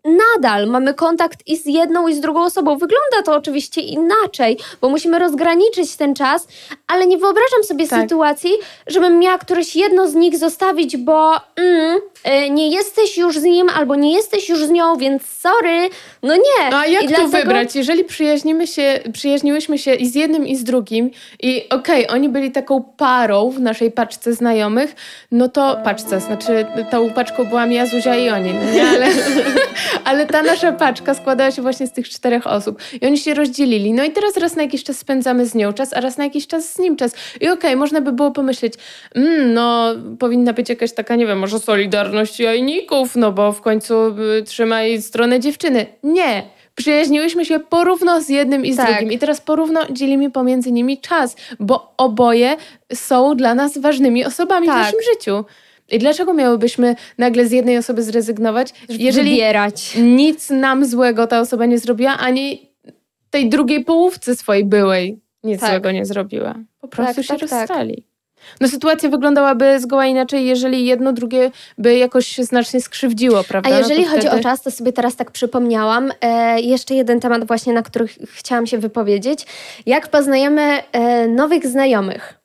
nadal 0.05 0.67
mamy 0.67 0.95
kontakt 0.95 1.39
i 1.47 1.57
z 1.57 1.67
jedną, 1.67 2.09
i 2.09 2.15
z 2.15 2.21
drugą 2.21 2.45
osobą. 2.45 2.73
Wygląda 2.79 3.23
to 3.25 3.35
oczywiście 3.37 3.81
inaczej, 3.81 4.59
bo 4.81 4.89
musimy 4.89 5.19
rozgraniczyć 5.19 5.97
ten 5.97 6.15
czas, 6.15 6.49
ale 6.87 7.07
nie 7.07 7.19
wyobrażam 7.19 7.65
sobie 7.65 7.89
Tak. 7.89 8.01
sytuacji, 8.03 8.51
żebym 8.87 9.19
miała 9.19 9.39
któreś 9.39 9.77
jedno 9.77 10.09
z 10.09 10.15
nich 10.15 10.37
zostawić, 10.39 10.97
bo 10.97 11.33
mm, 11.57 11.99
y, 12.47 12.51
nie 12.51 12.69
jesteś 12.71 13.19
już 13.19 13.39
z 13.39 13.43
nim 13.43 13.69
albo 13.69 13.95
nie 13.95 14.15
jesteś 14.15 14.49
już 14.49 14.65
z 14.65 14.71
nią, 14.71 14.97
więc 14.97 15.23
sorry. 15.27 15.89
No 16.23 16.37
nie. 16.37 16.71
No 16.71 16.77
a 16.79 16.87
jak 16.87 17.03
I 17.03 17.07
tu 17.09 17.15
dlatego- 17.15 17.37
wybrać? 17.37 17.77
Jeżeli 17.77 18.05
przyjaźnimy 18.05 18.67
się, 18.67 19.01
przyjaźniłyśmy 19.13 19.79
się 19.79 19.95
i 19.95 20.07
z 20.09 20.15
jednym, 20.15 20.47
i 20.47 20.57
z 20.57 20.65
drugim, 20.65 21.11
i 21.43 21.69
okej, 21.71 22.09
oni 22.09 22.29
byli 22.29 22.53
taką 22.53 22.83
parą 22.97 23.51
w 23.51 23.61
naszej 23.61 23.91
paczce 23.91 24.33
znajomych, 24.33 24.95
no 25.33 25.49
to 25.49 25.77
paczce, 25.85 26.21
znaczy 26.21 26.67
tą 26.91 27.11
paczką 27.11 27.45
byłam 27.45 27.73
ja, 27.73 27.87
Zuzia 27.87 28.17
i 28.17 28.29
oni, 28.31 28.55
no 28.55 28.73
nie? 28.73 28.89
Ale, 28.89 29.09
ale 30.05 30.27
ta 30.27 30.43
nasza 30.43 30.73
paczka 30.73 31.15
składała 31.15 31.51
się 31.51 31.63
właśnie 31.63 31.87
z 31.87 31.93
tych 31.93 32.09
czterech 32.09 32.47
osób. 32.47 32.83
I 33.03 33.07
oni 33.07 33.19
się 33.19 33.35
rozdzielili. 33.35 33.93
No 33.93 34.05
i 34.05 34.11
teraz 34.11 34.37
raz 34.37 34.57
na 34.57 34.63
jakiś 34.63 34.85
czas 34.85 34.99
spędzamy 34.99 35.47
z 35.47 35.55
nią 35.55 35.73
czas, 35.73 35.93
a 35.93 36.01
raz 36.01 36.17
na 36.17 36.25
jakiś 36.25 36.47
czas 36.47 36.73
z 36.73 36.79
nim 36.79 36.97
czas. 36.97 37.13
I 37.41 37.49
okej, 37.49 37.77
można 37.77 38.01
by 38.01 38.13
było 38.13 38.31
pomyśleć, 38.31 38.75
mm, 39.15 39.55
no 39.55 39.95
powinna 40.19 40.53
być 40.53 40.69
jakaś 40.69 40.93
taka, 40.93 41.17
nie 41.17 41.27
wiem, 41.27 41.39
może 41.39 41.59
solidarność 41.59 42.41
jajników, 42.41 43.17
no 43.17 43.33
bo 43.33 43.53
w 43.53 43.61
końcu 43.61 43.95
y, 44.39 44.43
trzymaj 44.43 45.03
stronę 45.03 45.41
dziewczyny. 45.41 45.87
Nie. 46.03 46.43
Przyjaźniłyśmy 46.75 47.45
się 47.45 47.61
porówno 47.61 48.21
z 48.21 48.29
jednym 48.29 48.65
i 48.65 48.73
z 48.73 48.77
Tak. 48.77 48.87
drugim. 48.91 49.13
I 49.13 49.19
teraz 49.19 49.41
porówno 49.41 49.81
dzielimy 49.91 50.31
pomiędzy 50.31 50.73
nimi 50.73 50.99
czas, 50.99 51.37
bo 51.61 51.95
oboje 51.97 52.57
są 52.95 53.37
dla 53.37 53.55
nas 53.55 53.79
ważnymi 53.79 54.25
osobami 54.25 54.67
w 54.67 54.71
Tak. 54.71 54.79
naszym 54.79 54.99
życiu. 55.15 55.45
I 55.91 55.99
dlaczego 55.99 56.35
miałybyśmy 56.35 56.97
nagle 57.19 57.47
z 57.47 57.53
jednej 57.53 57.79
osoby 57.79 58.03
zrezygnować, 58.03 58.73
jeżeli 58.89 59.31
Wybierać. 59.31 59.97
nic 60.03 60.51
nam 60.51 60.85
złego 60.87 61.27
ta 61.27 61.41
osoba 61.41 61.67
nie 61.67 61.79
zrobiła, 61.79 62.19
ani 62.19 62.71
tej 63.31 63.49
drugiej 63.49 63.85
połówce 63.85 64.37
swojej 64.37 64.65
byłej 64.65 65.21
nic 65.45 65.61
Tak. 65.61 65.71
złego 65.71 65.91
nie 65.93 66.05
zrobiła. 66.07 66.55
Po 66.81 66.89
prostu 66.89 67.15
Tak, 67.15 67.25
się 67.25 67.29
tak, 67.39 67.51
tak. 67.51 67.59
rozstali. 67.61 68.07
No 68.61 68.69
sytuacja 68.69 69.09
wyglądałaby 69.09 69.81
zgoła 69.81 70.07
inaczej, 70.07 70.47
jeżeli 70.47 70.87
jedno 70.87 71.13
drugie 71.13 71.51
by 71.79 71.97
jakoś 71.97 72.27
się 72.27 72.45
znacznie 72.45 72.81
skrzywdziło, 72.81 73.45
prawda? 73.45 73.71
A 73.71 73.73
No 73.73 73.79
jeżeli 73.79 74.05
chodzi 74.05 74.21
wtedy... 74.27 74.41
o 74.41 74.43
czas, 74.43 74.63
to 74.63 74.71
sobie 74.71 74.93
teraz 74.93 75.17
tak 75.17 75.31
przypomniałam. 75.31 76.13
E, 76.21 76.61
jeszcze 76.61 76.95
jeden 76.95 77.21
temat 77.21 77.47
właśnie, 77.47 77.73
na 77.73 77.83
który 77.83 78.09
ch- 78.09 78.19
chciałam 78.29 78.67
się 78.67 78.79
wypowiedzieć. 78.79 79.47
Jak 79.87 80.09
poznajemy 80.09 80.63
e, 80.93 81.29
nowych 81.29 81.67
znajomych. 81.67 82.39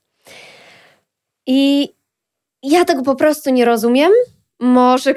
I 1.48 1.90
ja 2.68 2.86
tego 2.86 3.02
po 3.02 3.16
prostu 3.16 3.50
nie 3.50 3.66
rozumiem. 3.66 4.12
Może 4.60 5.16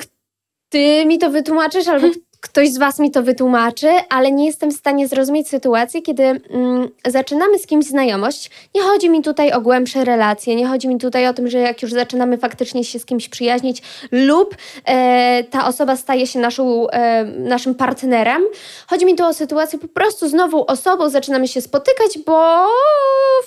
ty 0.69 1.07
mi 1.07 1.19
to 1.19 1.31
wytłumaczysz, 1.31 1.89
albo 1.89 2.07
ktoś 2.41 2.73
z 2.73 2.79
was 2.79 2.99
mi 2.99 3.11
to 3.11 3.23
wytłumaczy, 3.23 3.89
ale 4.09 4.33
nie 4.33 4.47
jestem 4.47 4.71
w 4.71 4.75
stanie 4.75 5.09
zrozumieć 5.09 5.49
sytuacji, 5.49 6.03
kiedy 6.03 6.23
mm, 6.23 6.89
zaczynamy 7.07 7.59
z 7.59 7.67
kimś 7.67 7.85
znajomość. 7.85 8.51
Nie 8.75 8.83
chodzi 8.83 9.11
mi 9.11 9.23
tutaj 9.23 9.53
o 9.53 9.61
głębsze 9.61 10.05
relacje, 10.05 10.57
nie 10.57 10.67
chodzi 10.67 10.89
mi 10.89 10.99
tutaj 10.99 11.27
o 11.29 11.35
tym, 11.35 11.49
że 11.49 11.59
jak 11.59 11.83
już 11.83 11.93
zaczynamy 11.93 12.39
faktycznie 12.39 12.85
się 12.85 12.99
z 12.99 13.07
kimś 13.07 13.29
przyjaźnić 13.29 13.83
lub 14.13 14.57
e, 14.85 15.45
ta 15.51 15.67
osoba 15.67 15.97
staje 15.97 16.27
się 16.27 16.39
naszą, 16.39 16.91
e, 16.91 17.25
naszym 17.25 17.75
partnerem. 17.75 18.43
Chodzi 18.87 19.07
mi 19.07 19.15
tu 19.15 19.25
o 19.25 19.35
sytuację 19.35 19.79
po 19.79 19.89
prostu 19.89 20.29
z 20.29 20.33
nową 20.33 20.67
osobą 20.67 21.09
zaczynamy 21.09 21.49
się 21.49 21.61
spotykać, 21.61 22.19
bo 22.27 22.67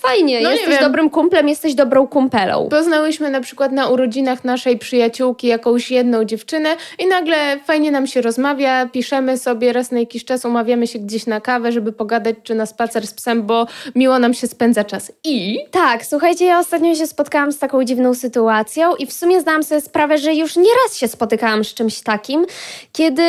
fajnie, 0.02 0.42
No 0.42 0.52
jesteś 0.52 0.80
dobrym 0.80 1.10
kumplem, 1.10 1.50
jesteś 1.50 1.76
dobrą 1.76 2.08
kumpelą. 2.08 2.70
Poznałyśmy 2.70 3.30
na 3.30 3.42
przykład 3.42 3.72
na 3.72 3.90
urodzinach 3.90 4.44
naszej 4.44 4.78
przyjaciółki 4.78 5.48
jakąś 5.48 5.92
jedną 5.92 6.24
dziewczynę 6.24 6.76
i 7.00 7.08
nagle 7.08 7.60
fajnie 7.66 7.92
nam 7.92 8.08
się 8.08 8.22
rozmawia, 8.22 8.83
piszemy 8.88 9.38
sobie 9.38 9.74
raz 9.74 9.92
na 9.92 10.00
jakiś 10.00 10.26
czas, 10.26 10.46
umawiamy 10.46 10.88
się 10.88 11.00
gdzieś 11.00 11.26
na 11.26 11.42
kawę, 11.42 11.72
żeby 11.72 11.94
pogadać 11.94 12.36
czy 12.44 12.56
na 12.56 12.66
spacer 12.66 13.08
z 13.08 13.14
psem, 13.14 13.44
bo 13.44 13.68
miło 13.96 14.20
nam 14.20 14.34
się 14.34 14.48
spędza 14.48 14.84
czas. 14.84 15.12
I 15.24 15.60
Tak, 15.72 16.06
słuchajcie, 16.06 16.46
ja 16.46 16.60
ostatnio 16.60 16.96
się 16.96 17.08
spotkałam 17.08 17.52
z 17.52 17.60
taką 17.60 17.84
dziwną 17.84 18.14
sytuacją 18.14 18.96
i 18.96 19.06
w 19.06 19.14
sumie 19.14 19.42
zdałam 19.42 19.64
sobie 19.64 19.82
sprawę, 19.82 20.18
że 20.18 20.34
już 20.34 20.56
nieraz 20.56 20.98
się 20.98 21.08
spotykałam 21.08 21.64
z 21.64 21.74
czymś 21.74 22.02
takim, 22.02 22.46
kiedy, 22.92 23.24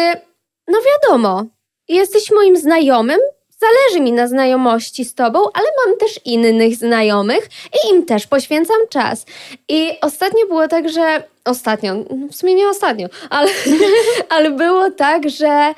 no 0.69 0.79
wiadomo, 0.87 1.45
jesteś 1.89 2.31
moim 2.31 2.57
znajomym, 2.57 3.19
zależy 3.65 4.05
mi 4.05 4.13
na 4.13 4.27
znajomości 4.27 5.05
z 5.05 5.15
tobą, 5.15 5.39
ale 5.55 5.67
mam 5.87 5.97
też 5.99 6.21
innych 6.25 6.77
znajomych 6.77 7.49
i 7.75 7.95
im 7.95 8.07
też 8.07 8.27
poświęcam 8.27 8.77
czas. 8.91 9.27
I 9.69 9.91
ostatnio 10.01 10.47
było 10.47 10.69
tak, 10.69 10.89
że 10.89 11.23
ostatnio, 11.45 11.95
w 12.31 12.35
sumie 12.37 12.55
nie 12.55 12.69
ostatnio, 12.69 13.09
ale, 13.31 13.51
ale 14.35 14.51
było 14.51 14.91
tak, 14.91 15.31
że 15.31 15.75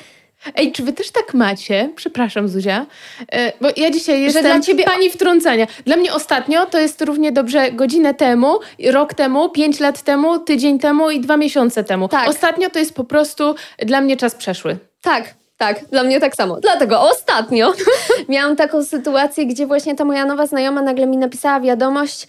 Ej, 0.55 0.72
czy 0.72 0.83
wy 0.83 0.92
też 0.92 1.11
tak 1.11 1.35
macie? 1.35 1.90
Przepraszam, 1.96 2.49
Zuzia, 2.49 2.87
e, 3.33 3.53
bo 3.61 3.68
ja 3.77 3.90
dzisiaj 3.90 4.22
jestem 4.22 4.42
dla 4.44 4.61
ciebie- 4.61 4.85
pani 4.85 5.11
wtrącania. 5.11 5.66
Dla 5.85 5.96
mnie 5.96 6.12
ostatnio 6.12 6.66
to 6.66 6.79
jest 6.79 7.03
równie 7.03 7.33
dobrze 7.33 7.72
godzinę 7.72 8.14
temu, 8.14 8.59
rok 8.92 9.14
temu, 9.14 9.51
pięć 9.51 9.81
lat 9.81 10.03
temu, 10.03 10.38
tydzień 10.38 10.79
temu 10.79 11.11
i 11.11 11.20
dwa 11.20 11.37
miesiące 11.37 11.85
temu. 11.85 12.09
Tak. 12.09 12.29
Ostatnio 12.29 12.70
to 12.70 12.79
jest 12.79 12.94
po 12.94 13.05
prostu 13.05 13.55
dla 13.79 14.01
mnie 14.01 14.16
czas 14.16 14.35
przeszły. 14.35 14.77
Tak, 15.03 15.35
tak, 15.57 15.85
dla 15.85 16.03
mnie 16.03 16.21
tak 16.21 16.37
samo. 16.37 16.61
Dlatego 16.61 17.01
ostatnio 17.01 17.73
miałam 18.29 18.57
taką 18.57 18.85
sytuację, 18.85 19.47
gdzie 19.47 19.66
właśnie 19.66 19.95
ta 19.95 20.05
moja 20.05 20.27
nowa 20.27 20.47
znajoma 20.47 20.83
nagle 20.83 21.07
mi 21.07 21.16
napisała 21.16 21.61
wiadomość. 21.61 22.27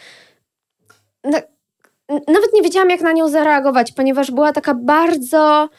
Na, 1.23 1.41
nawet 2.09 2.53
nie 2.53 2.61
wiedziałam, 2.61 2.89
jak 2.89 3.01
na 3.01 3.11
nią 3.11 3.29
zareagować, 3.29 3.91
ponieważ 3.91 4.31
była 4.31 4.53
taka 4.53 4.73
bardzo. 4.73 5.69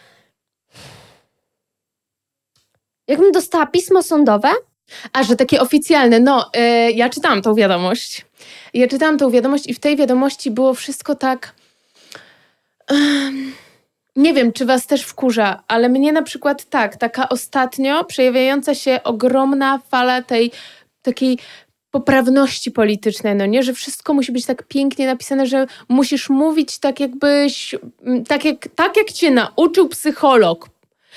Jakbym 3.09 3.33
dostała 3.33 3.67
pismo 3.67 4.03
sądowe. 4.03 4.49
A, 5.13 5.23
że 5.23 5.37
takie 5.37 5.61
oficjalne. 5.61 6.21
No, 6.21 6.51
e, 6.55 6.91
ja 6.91 7.09
czytałam 7.09 7.43
tą 7.43 7.55
wiadomość. 7.55 8.27
Ja 8.75 8.89
czytałam 8.89 9.19
tą 9.19 9.31
wiadomość 9.31 9.67
i 9.67 9.75
w 9.75 9.81
tej 9.81 9.97
wiadomości 9.97 10.51
było 10.51 10.75
wszystko 10.75 11.15
tak... 11.15 11.55
em, 12.87 13.53
nie 14.19 14.35
wiem, 14.35 14.53
czy 14.53 14.65
was 14.65 14.87
też 14.87 15.03
wkurza, 15.03 15.63
ale 15.69 15.89
mnie 15.89 16.13
na 16.13 16.23
przykład 16.23 16.65
tak, 16.65 16.97
taka 16.97 17.29
ostatnio 17.29 18.05
przejawiająca 18.05 18.75
się 18.75 19.01
ogromna 19.05 19.79
fala 19.79 20.23
tej 20.23 20.51
takiej 21.03 21.39
poprawności 21.91 22.71
politycznej, 22.71 23.35
no 23.35 23.47
nie, 23.47 23.63
że 23.63 23.73
wszystko 23.73 24.15
musi 24.15 24.33
być 24.33 24.47
tak 24.47 24.63
pięknie 24.63 25.07
napisane, 25.07 25.47
że 25.47 25.67
musisz 25.89 26.31
mówić 26.31 26.79
tak 26.79 27.01
jakbyś, 27.01 27.75
m, 28.03 28.25
tak 28.25 28.45
jak, 28.45 28.69
tak 28.75 28.97
jak 28.97 29.13
cię 29.13 29.31
nauczył 29.31 29.89
psycholog, 29.89 30.69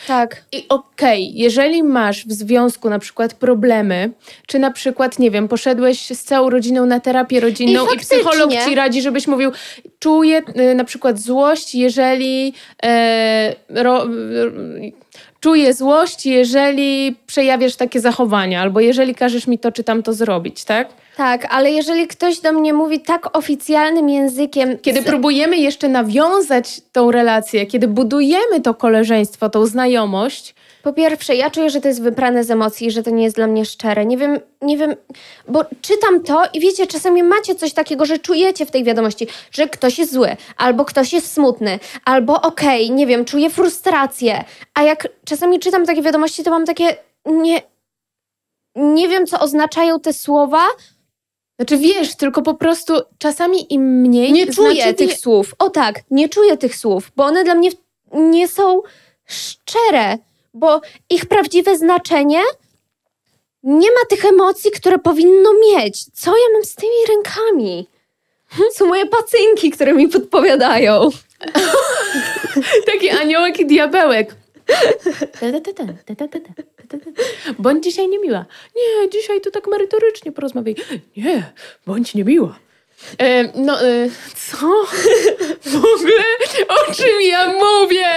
Tak. 0.07 0.43
i 0.51 0.65
okej, 0.69 1.31
jeżeli 1.35 1.83
masz 1.83 2.25
w 2.25 2.31
związku 2.31 2.89
na 2.89 2.99
przykład 2.99 3.33
problemy, 3.33 4.11
czy 4.47 4.59
na 4.59 4.71
przykład, 4.71 5.19
nie 5.19 5.31
wiem, 5.31 5.47
poszedłeś 5.47 6.17
z 6.17 6.23
całą 6.23 6.49
rodziną 6.49 6.85
na 6.85 6.99
terapię 6.99 7.39
rodzinną 7.39 7.85
I 7.85 7.95
i, 7.95 7.99
psycholog 7.99 8.51
ci 8.65 8.75
radzi, 8.75 9.01
żebyś 9.01 9.27
mówił, 9.27 9.51
czuję 9.99 10.41
y, 10.71 10.75
na 10.75 10.83
przykład 10.83 11.19
złość, 11.19 11.75
jeżeli 11.75 12.53
e, 12.83 13.55
ro, 13.69 14.05
czuję 15.41 15.73
złość, 15.73 16.25
jeżeli 16.25 17.15
przejawiasz 17.27 17.75
takie 17.75 17.99
zachowania, 17.99 18.61
albo 18.61 18.79
jeżeli 18.79 19.15
każesz 19.15 19.47
mi 19.47 19.59
to 19.59 19.71
czy 19.71 19.83
tamto 19.83 20.13
zrobić, 20.13 20.63
tak? 20.63 20.89
Tak, 21.17 21.47
ale 21.49 21.71
jeżeli 21.71 22.07
ktoś 22.07 22.39
do 22.39 22.53
mnie 22.53 22.73
mówi 22.73 22.99
tak 22.99 23.37
oficjalnym 23.37 24.09
językiem. 24.09 24.77
Kiedy 24.81 25.01
próbujemy 25.03 25.57
jeszcze 25.57 25.89
nawiązać 25.89 26.81
tą 26.91 27.11
relację, 27.11 27.65
kiedy 27.65 27.87
budujemy 27.87 28.61
to 28.63 28.73
koleżeństwo, 28.73 29.49
tą 29.49 29.65
znajomość, 29.65 30.55
Po 30.83 30.93
pierwsze, 30.93 31.35
ja 31.35 31.49
czuję, 31.49 31.69
że 31.69 31.81
to 31.81 31.87
jest 31.87 32.01
wyprane 32.01 32.43
z 32.43 32.51
emocji, 32.51 32.91
że 32.91 33.03
to 33.03 33.09
nie 33.09 33.23
jest 33.23 33.35
dla 33.35 33.47
mnie 33.47 33.65
szczere. 33.65 34.05
Nie 34.05 34.17
wiem, 34.17 34.39
nie 34.61 34.77
wiem, 34.77 34.95
bo 35.47 35.65
czytam 35.81 36.23
to 36.23 36.43
i 36.53 36.59
wiecie, 36.59 36.87
czasami 36.87 37.23
macie 37.23 37.55
coś 37.55 37.73
takiego, 37.73 38.05
że 38.05 38.19
czujecie 38.19 38.65
w 38.65 38.71
tej 38.71 38.83
wiadomości, 38.83 39.27
że 39.51 39.69
ktoś 39.69 39.99
jest 39.99 40.13
zły, 40.13 40.35
albo 40.57 40.85
ktoś 40.85 41.13
jest 41.13 41.33
smutny, 41.33 41.79
albo 42.05 42.41
okej, 42.41 42.91
nie 42.91 43.07
wiem, 43.07 43.25
czuję 43.25 43.49
frustrację. 43.49 44.43
A 44.73 44.83
jak 44.83 45.07
czasami 45.25 45.59
czytam 45.59 45.85
takie 45.85 46.01
wiadomości, 46.01 46.43
to 46.43 46.51
mam 46.51 46.65
takie 46.65 46.95
nie. 47.25 47.61
Nie 48.75 49.07
wiem, 49.07 49.27
co 49.27 49.39
oznaczają 49.39 49.99
te 49.99 50.13
słowa. 50.13 50.63
znaczy 51.59 51.77
wiesz, 51.77 52.15
tylko 52.15 52.41
po 52.41 52.53
prostu 52.53 52.93
czasami 53.17 53.73
im 53.73 54.01
mniej 54.01 54.31
Nie 54.31 54.53
czuję 54.53 54.81
znaczy, 54.81 54.93
tych 54.93 55.17
słów. 55.17 55.55
O 55.59 55.69
tak, 55.69 55.99
nie 56.11 56.29
czuję 56.29 56.57
tych 56.57 56.75
słów, 56.75 57.11
bo 57.15 57.23
one 57.23 57.43
dla 57.43 57.55
mnie 57.55 57.69
nie 58.13 58.47
są 58.47 58.81
szczere, 59.25 60.17
bo 60.53 60.81
ich 61.09 61.25
prawdziwe 61.25 61.77
znaczenie 61.77 62.41
nie 63.63 63.91
ma 63.91 64.05
tych 64.09 64.25
emocji, 64.25 64.71
które 64.71 64.99
powinno 64.99 65.49
mieć. 65.53 66.05
Co 66.13 66.31
ja 66.31 66.53
mam 66.53 66.63
z 66.65 66.75
tymi 66.75 66.93
rękami? 67.09 67.87
Są 68.73 68.85
moje 68.85 69.05
pacynki, 69.05 69.71
które 69.71 69.93
mi 69.93 70.07
podpowiadają. 70.07 71.09
Taki 72.91 73.09
aniołek 73.09 73.59
i 73.59 73.65
diabełek. 73.65 74.35
Bądź 77.59 77.83
dzisiaj 77.83 78.07
niemiła. 78.07 78.45
Nie, 78.75 79.09
dzisiaj 79.09 79.41
to 79.41 79.51
tak 79.51 79.67
merytorycznie 79.67 80.31
porozmawiaj. 80.31 80.75
Nie, 81.17 81.51
bądź 81.85 82.13
niemiła. 82.13 82.59
E, 83.17 83.51
no, 83.55 83.81
e, 83.81 84.09
co? 84.35 84.67
W 85.71 85.75
ogóle 85.75 86.23
o 86.67 86.93
czym 86.93 87.21
ja 87.21 87.47
mówię? 87.47 88.07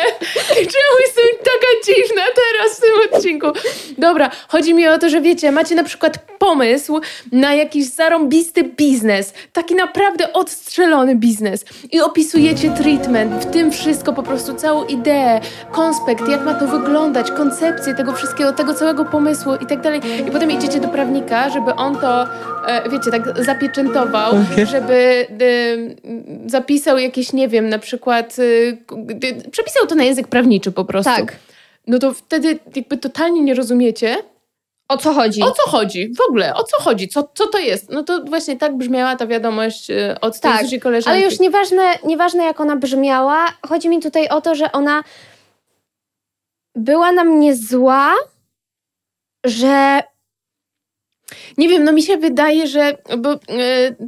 Czemu 0.49 0.99
jestem 1.07 1.39
taka 1.39 1.67
dziwna 1.87 2.23
teraz 2.35 2.79
w 2.79 2.81
tym 2.81 3.34
odcinku? 3.49 3.75
Dobra, 3.99 4.31
chodzi 4.49 4.75
mi 4.75 4.89
o 4.89 4.99
to, 4.99 5.11
że 5.11 5.21
wiecie, 5.21 5.53
macie 5.53 5.75
na 5.75 5.85
przykład 5.85 6.19
pomysł 6.39 7.01
na 7.33 7.55
jakiś 7.55 7.87
zarąbisty 7.87 8.65
biznes, 8.65 9.35
taki 9.53 9.75
naprawdę 9.75 10.33
odstrzelony 10.33 11.17
biznes 11.17 11.65
i 11.93 12.01
opisujecie 12.01 12.71
treatment, 12.71 13.45
w 13.45 13.51
tym 13.51 13.73
wszystko, 13.73 14.13
po 14.13 14.23
prostu 14.23 14.55
całą 14.55 14.85
ideę, 14.85 15.41
konspekt, 15.73 16.29
jak 16.29 16.45
ma 16.45 16.55
to 16.55 16.67
wyglądać, 16.67 17.31
koncepcję 17.31 17.95
tego 17.95 18.13
wszystkiego, 18.13 18.53
tego 18.53 18.75
całego 18.75 19.05
pomysłu 19.05 19.53
i 19.55 19.67
tak 19.67 19.81
dalej. 19.81 20.01
I 20.29 20.31
potem 20.31 20.51
idziecie 20.51 20.81
do 20.81 20.89
prawnika, 20.89 21.51
żeby 21.51 21.75
on 21.75 21.97
to, 21.97 22.27
e, 22.67 22.89
wiecie, 22.91 23.11
tak 23.11 23.45
zapieczętował, 23.45 24.35
żeby 24.73 25.27
e, 26.47 26.51
zapisał 26.51 26.99
jakieś, 26.99 27.33
nie 27.33 27.49
wiem, 27.49 27.69
na 27.69 27.79
przykład, 27.79 28.37
e, 29.45 29.51
przepisał 29.51 29.87
to 29.87 29.95
na 29.95 30.05
język 30.05 30.29
prawniczy 30.29 30.73
po 30.73 30.85
prostu. 30.85 31.13
Tak. 31.17 31.37
No 31.87 31.99
to 31.99 32.13
wtedy 32.15 32.59
jakby 32.77 32.97
totalnie 32.97 33.41
nie 33.41 33.55
rozumiecie, 33.55 34.17
O 34.89 34.97
co 34.97 35.13
chodzi? 35.15 35.43
o 35.43 35.51
co 35.51 35.71
chodzi? 35.71 36.13
W 36.15 36.29
ogóle, 36.29 36.55
o 36.55 36.63
co 36.65 36.83
chodzi? 36.83 37.09
Co, 37.09 37.29
co 37.35 37.47
to 37.47 37.59
jest? 37.59 37.91
No 37.91 38.03
to 38.03 38.25
właśnie 38.25 38.57
tak 38.57 38.77
brzmiała 38.77 39.17
ta 39.17 39.27
wiadomość 39.27 39.91
e, 39.91 40.17
od 40.21 40.41
tej 40.41 40.53
Tak, 40.53 40.63
Zuzi 40.63 40.81
koleżanki. 40.81 41.17
Ale 41.19 41.31
już 41.31 41.41
nieważne, 41.41 41.83
nieważne 42.05 42.45
jak 42.45 42.61
ona 42.61 42.77
brzmiała, 42.77 43.47
chodzi 43.69 43.89
mi 43.89 44.01
tutaj 44.01 44.29
o 44.29 44.41
to, 44.41 44.55
że 44.55 44.73
ona 44.73 45.05
była 46.75 47.13
na 47.13 47.25
mnie 47.25 47.57
zła, 47.57 48.13
że 49.47 50.03
Nie 51.59 51.69
wiem, 51.69 51.85
no 51.85 51.93
mi 51.93 52.03
się 52.03 52.17
wydaje, 52.17 52.67
że 52.67 52.97
bo, 53.19 53.33
e, 53.33 53.39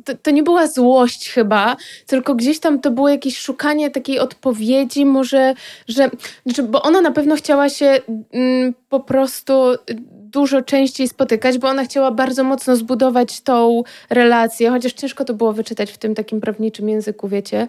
to, 0.04 0.12
to 0.22 0.30
nie 0.30 0.42
była 0.42 0.66
złość 0.66 1.30
chyba, 1.30 1.76
tylko 2.06 2.34
gdzieś 2.34 2.60
tam 2.60 2.80
to 2.80 2.90
było 2.90 3.08
jakieś 3.08 3.38
szukanie 3.38 3.90
takiej 3.90 4.18
odpowiedzi, 4.18 5.06
może, 5.06 5.54
że, 5.88 6.10
znaczy, 6.46 6.62
bo 6.62 6.82
ona 6.82 7.00
na 7.00 7.10
pewno 7.10 7.36
chciała 7.36 7.68
się 7.68 8.00
mm, 8.32 8.74
po 8.88 9.00
prostu 9.00 9.52
dużo 10.10 10.62
częściej 10.62 11.08
spotykać, 11.08 11.58
bo 11.58 11.68
ona 11.68 11.84
chciała 11.84 12.10
bardzo 12.10 12.44
mocno 12.44 12.76
zbudować 12.76 13.40
tą 13.40 13.82
relację, 14.10 14.70
chociaż 14.70 14.92
ciężko 14.92 15.24
to 15.24 15.34
było 15.34 15.52
wyczytać 15.52 15.92
w 15.92 15.98
tym 15.98 16.14
takim 16.14 16.40
prawniczym 16.40 16.88
języku, 16.88 17.28
wiecie, 17.28 17.68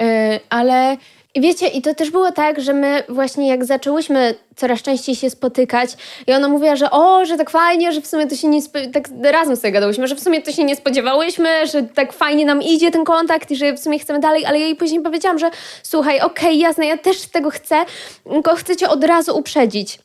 E, 0.00 0.40
ale 0.50 0.96
I 1.34 1.40
wiecie, 1.40 1.68
i 1.68 1.82
to 1.82 1.94
też 1.94 2.10
było 2.10 2.32
tak, 2.32 2.60
że 2.60 2.72
my 2.72 3.02
właśnie 3.08 3.48
jak 3.48 3.64
zaczęłyśmy 3.64 4.34
coraz 4.56 4.82
częściej 4.82 5.14
się 5.14 5.30
spotykać 5.30 5.90
i 6.26 6.32
ona 6.32 6.48
mówiła, 6.48 6.76
że 6.76 6.90
o, 6.90 7.26
że 7.26 7.36
tak 7.36 7.50
fajnie, 7.50 7.92
że 7.92 8.00
w 8.00 8.06
sumie 8.06 8.26
to 8.26 8.36
się 8.36 8.48
nie, 8.48 8.62
tak 8.92 9.08
razem 9.22 9.56
sobie 9.56 9.72
gadałyśmy, 9.72 10.08
że 10.08 10.14
w 10.14 10.20
sumie 10.20 10.42
to 10.42 10.52
się 10.52 10.64
nie 10.64 10.76
spodziewałyśmy, 10.76 11.66
że 11.66 11.82
tak 11.82 12.12
fajnie 12.12 12.46
nam 12.46 12.62
idzie 12.62 12.90
ten 12.90 13.04
kontakt 13.04 13.50
i 13.50 13.56
że 13.56 13.72
w 13.72 13.80
sumie 13.80 13.98
chcemy 13.98 14.20
dalej, 14.20 14.46
ale 14.46 14.58
ja 14.58 14.64
jej 14.64 14.76
później 14.76 15.00
powiedziałam, 15.00 15.38
że 15.38 15.50
słuchaj, 15.82 16.20
okej, 16.20 16.58
jasne, 16.58 16.86
ja 16.86 16.98
też 16.98 17.20
tego 17.20 17.50
chcę, 17.50 17.84
tylko 18.24 18.54
chcę 18.54 18.76
cię 18.76 18.88
od 18.88 19.04
razu 19.04 19.38
uprzedzić 19.38 19.98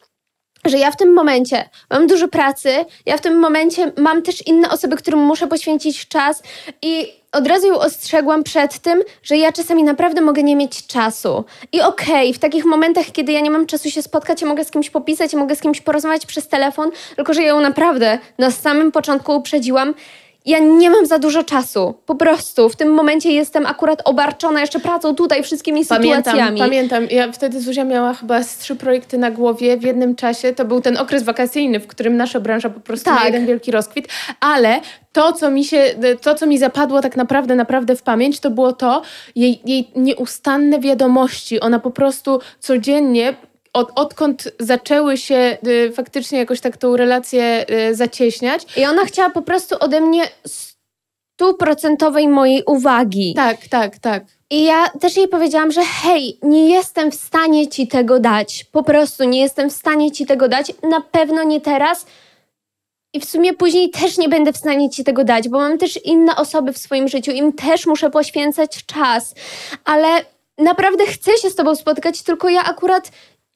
że 0.66 0.78
ja 0.78 0.92
w 0.92 0.98
tym 0.98 1.14
momencie 1.14 1.70
mam 1.90 2.08
dużo 2.08 2.28
pracy, 2.28 2.86
ja 3.06 3.18
w 3.18 3.22
tym 3.22 3.40
momencie 3.40 3.92
mam 3.98 4.22
też 4.22 4.48
inne 4.48 4.70
osoby, 4.70 4.96
którym 4.96 5.20
muszę 5.20 5.48
poświęcić 5.48 6.08
czas 6.08 6.44
i 6.82 7.23
od 7.34 7.48
razu 7.48 7.68
ją 7.68 7.80
ostrzegłam 7.80 8.44
przed 8.44 8.80
tym, 8.80 9.04
że 9.24 9.38
ja 9.38 9.52
czasami 9.52 9.84
naprawdę 9.84 10.22
mogę 10.22 10.44
nie 10.44 10.56
mieć 10.56 10.88
czasu. 10.88 11.46
I 11.72 11.82
okej, 11.82 12.34
w 12.34 12.40
takich 12.40 12.66
momentach, 12.66 13.06
kiedy 13.12 13.32
ja 13.32 13.40
nie 13.40 13.52
mam 13.52 13.66
czasu 13.66 13.92
się 13.92 14.02
spotkać, 14.02 14.42
ja 14.42 14.48
mogę 14.48 14.66
z 14.66 14.72
kimś 14.72 14.90
popisać, 14.90 15.34
ja 15.34 15.40
mogę 15.40 15.56
z 15.56 15.62
kimś 15.62 15.82
porozmawiać 15.82 16.26
przez 16.26 16.48
telefon, 16.48 16.92
tylko 17.16 17.34
że 17.34 17.42
ja 17.42 17.48
ją 17.48 17.60
naprawdę 17.60 18.20
na 18.38 18.52
samym 18.52 18.92
początku 18.92 19.36
uprzedziłam. 19.36 19.94
Ja 20.46 20.60
nie 20.60 20.90
mam 20.90 21.06
za 21.06 21.20
dużo 21.20 21.44
czasu. 21.44 21.94
Po 22.06 22.16
prostu 22.16 22.70
w 22.70 22.76
tym 22.76 22.94
momencie 22.94 23.32
jestem 23.32 23.66
akurat 23.66 24.02
obarczona 24.06 24.62
jeszcze 24.62 24.80
pracą 24.80 25.16
tutaj, 25.16 25.44
wszystkimi 25.44 25.86
Pamiętam, 25.86 26.24
sytuacjami. 26.24 26.60
pamiętam. 26.60 27.08
Ja 27.12 27.32
wtedy 27.32 27.62
Zuzia 27.62 27.84
miała 27.84 28.14
chyba 28.14 28.44
z 28.44 28.58
trzy 28.58 28.76
projekty 28.76 29.18
na 29.18 29.32
głowie 29.32 29.78
w 29.78 29.84
jednym 29.84 30.16
czasie. 30.16 30.54
To 30.54 30.66
był 30.66 30.82
ten 30.82 30.98
okres 30.98 31.24
wakacyjny, 31.24 31.80
w 31.80 31.88
którym 31.88 32.18
nasza 32.18 32.40
branża 32.40 32.70
po 32.70 32.80
prostu 32.80 33.10
ma 33.10 33.16
Tak. 33.16 33.26
jeden 33.26 33.46
wielki 33.46 33.72
rozkwit. 33.72 34.08
Ale 34.40 34.80
to, 35.14 35.34
co 35.34 35.52
mi 35.52 35.66
się, 35.66 35.84
to, 36.22 36.36
co 36.36 36.46
mi 36.48 36.58
zapadło 36.58 37.02
tak 37.02 37.16
naprawdę, 37.18 37.56
naprawdę 37.56 37.96
w 37.96 38.04
pamięć, 38.04 38.40
to 38.40 38.50
było 38.52 38.74
to, 38.74 39.02
jej, 39.36 39.62
jej 39.66 39.88
nieustanne 39.96 40.80
wiadomości. 40.80 41.60
Ona 41.60 41.80
po 41.80 41.92
prostu 41.92 42.40
codziennie 42.60 43.34
od, 43.74 43.92
odkąd 43.96 44.52
zaczęły 44.60 45.18
się 45.18 45.58
y, 45.68 45.92
faktycznie 45.96 46.40
jakoś 46.40 46.62
tak 46.62 46.78
tą 46.78 46.98
relację 46.98 47.66
y, 47.90 47.96
zacieśniać. 47.96 48.78
I 48.78 48.86
ona 48.86 49.06
chciała 49.06 49.30
po 49.30 49.42
prostu 49.42 49.76
ode 49.80 50.02
mnie 50.02 50.24
stuprocentowej 51.36 52.28
mojej 52.28 52.64
uwagi. 52.66 53.34
Tak, 53.36 53.68
tak, 53.68 54.00
tak. 54.00 54.24
I 54.50 54.64
ja 54.64 54.90
też 54.90 55.18
jej 55.18 55.28
powiedziałam, 55.28 55.72
że 55.72 55.82
hej, 55.84 56.38
nie 56.42 56.70
jestem 56.70 57.12
w 57.12 57.16
stanie 57.16 57.68
ci 57.68 57.88
tego 57.88 58.20
dać. 58.20 58.66
Po 58.72 58.84
prostu 58.84 59.24
nie 59.24 59.42
jestem 59.42 59.70
w 59.70 59.74
stanie 59.74 60.12
ci 60.12 60.26
tego 60.26 60.48
dać. 60.48 60.74
Na 60.90 61.02
pewno 61.02 61.44
nie 61.44 61.62
teraz. 61.62 62.06
I 63.14 63.20
w 63.20 63.26
sumie 63.26 63.54
później 63.54 63.90
też 63.90 64.18
nie 64.18 64.30
będę 64.30 64.54
w 64.54 64.58
stanie 64.58 64.90
ci 64.90 65.04
tego 65.04 65.24
dać, 65.24 65.50
bo 65.50 65.58
mam 65.60 65.78
też 65.78 66.00
inne 66.06 66.36
osoby 66.36 66.74
w 66.74 66.78
swoim 66.78 67.08
życiu, 67.08 67.32
im 67.32 67.54
też 67.54 67.86
muszę 67.86 68.10
poświęcać 68.10 68.86
czas. 68.86 69.36
Ale 69.86 70.08
naprawdę 70.58 71.06
chcę 71.06 71.38
się 71.38 71.50
z 71.50 71.56
tobą 71.56 71.76
spotkać, 71.76 72.22
tylko 72.22 72.50
ja 72.50 72.64
akurat 72.64 73.12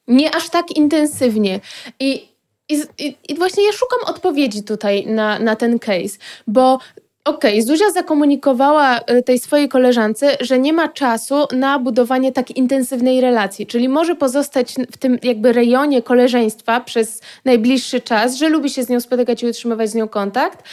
Nie 0.08 0.36
aż 0.36 0.50
tak 0.50 0.72
intensywnie. 0.72 1.60
I, 2.00 2.28
i, 2.70 2.82
i, 3.30 3.36
właśnie 3.36 3.66
ja 3.66 3.72
szukam 3.72 4.00
odpowiedzi 4.16 4.64
tutaj 4.64 5.06
na, 5.08 5.40
na 5.40 5.56
ten 5.56 5.80
case, 5.80 6.18
bo 6.48 6.80
okej, 7.28 7.62
Zuzia 7.62 7.92
zakomunikowała 7.92 9.00
y, 9.00 9.24
tej 9.24 9.40
swojej 9.40 9.70
koleżance, 9.70 10.38
że 10.42 10.60
nie 10.60 10.74
ma 10.74 10.88
czasu 10.88 11.36
na 11.52 11.80
budowanie 11.80 12.32
tak 12.32 12.52
intensywnej 12.52 13.22
relacji, 13.22 13.68
czyli 13.68 13.90
może 13.90 14.16
pozostać 14.16 14.76
w 14.92 14.98
tym 14.98 15.20
jakby 15.24 15.54
rejonie 15.54 16.02
koleżeństwa 16.02 16.80
przez 16.80 17.22
najbliższy 17.46 18.02
czas, 18.02 18.36
że 18.36 18.50
lubi 18.50 18.70
się 18.70 18.84
z 18.84 18.90
nią 18.90 19.00
spotykać 19.00 19.44
i 19.44 19.48
utrzymywać 19.48 19.90
z 19.90 19.96
nią 19.96 20.08
kontakt, 20.08 20.64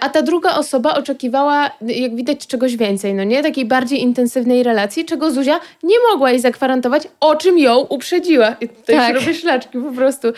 A 0.00 0.08
ta 0.08 0.22
druga 0.22 0.54
osoba 0.56 0.94
oczekiwała, 0.94 1.70
jak 1.80 2.16
widać, 2.16 2.46
czegoś 2.46 2.76
więcej, 2.76 3.14
no 3.14 3.24
nie? 3.24 3.42
Takiej 3.42 3.64
bardziej 3.64 4.02
intensywnej 4.02 4.62
relacji, 4.62 5.04
czego 5.04 5.30
Zuzia 5.30 5.60
nie 5.82 5.96
mogła 6.10 6.30
jej 6.30 6.40
zagwarantować, 6.40 7.02
o 7.20 7.36
czym 7.36 7.58
ją 7.58 7.78
uprzedziła. 7.78 8.56
I 8.60 8.68
tutaj 8.68 8.96
Tak. 8.96 9.14
robię 9.14 9.34
szlaczki 9.34 9.78
po 9.78 9.92
prostu. 9.92 10.28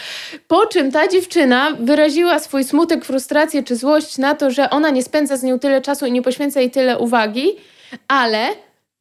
Po 0.49 0.67
czym 0.67 0.93
ta 0.93 1.09
dziewczyna 1.09 1.69
wyraziła 1.81 2.39
swój 2.39 2.65
smutek, 2.65 3.05
frustrację 3.05 3.63
czy 3.63 3.77
złość 3.77 4.19
na 4.19 4.35
to, 4.35 4.51
że 4.51 4.71
ona 4.71 4.91
nie 4.91 5.03
spędza 5.03 5.37
z 5.37 5.43
nią 5.43 5.59
tyle 5.59 5.81
czasu 5.81 6.07
i 6.07 6.13
nie 6.13 6.23
poświęca 6.23 6.61
jej 6.61 6.71
tyle 6.71 6.99
uwagi, 6.99 7.57
ale 8.09 8.47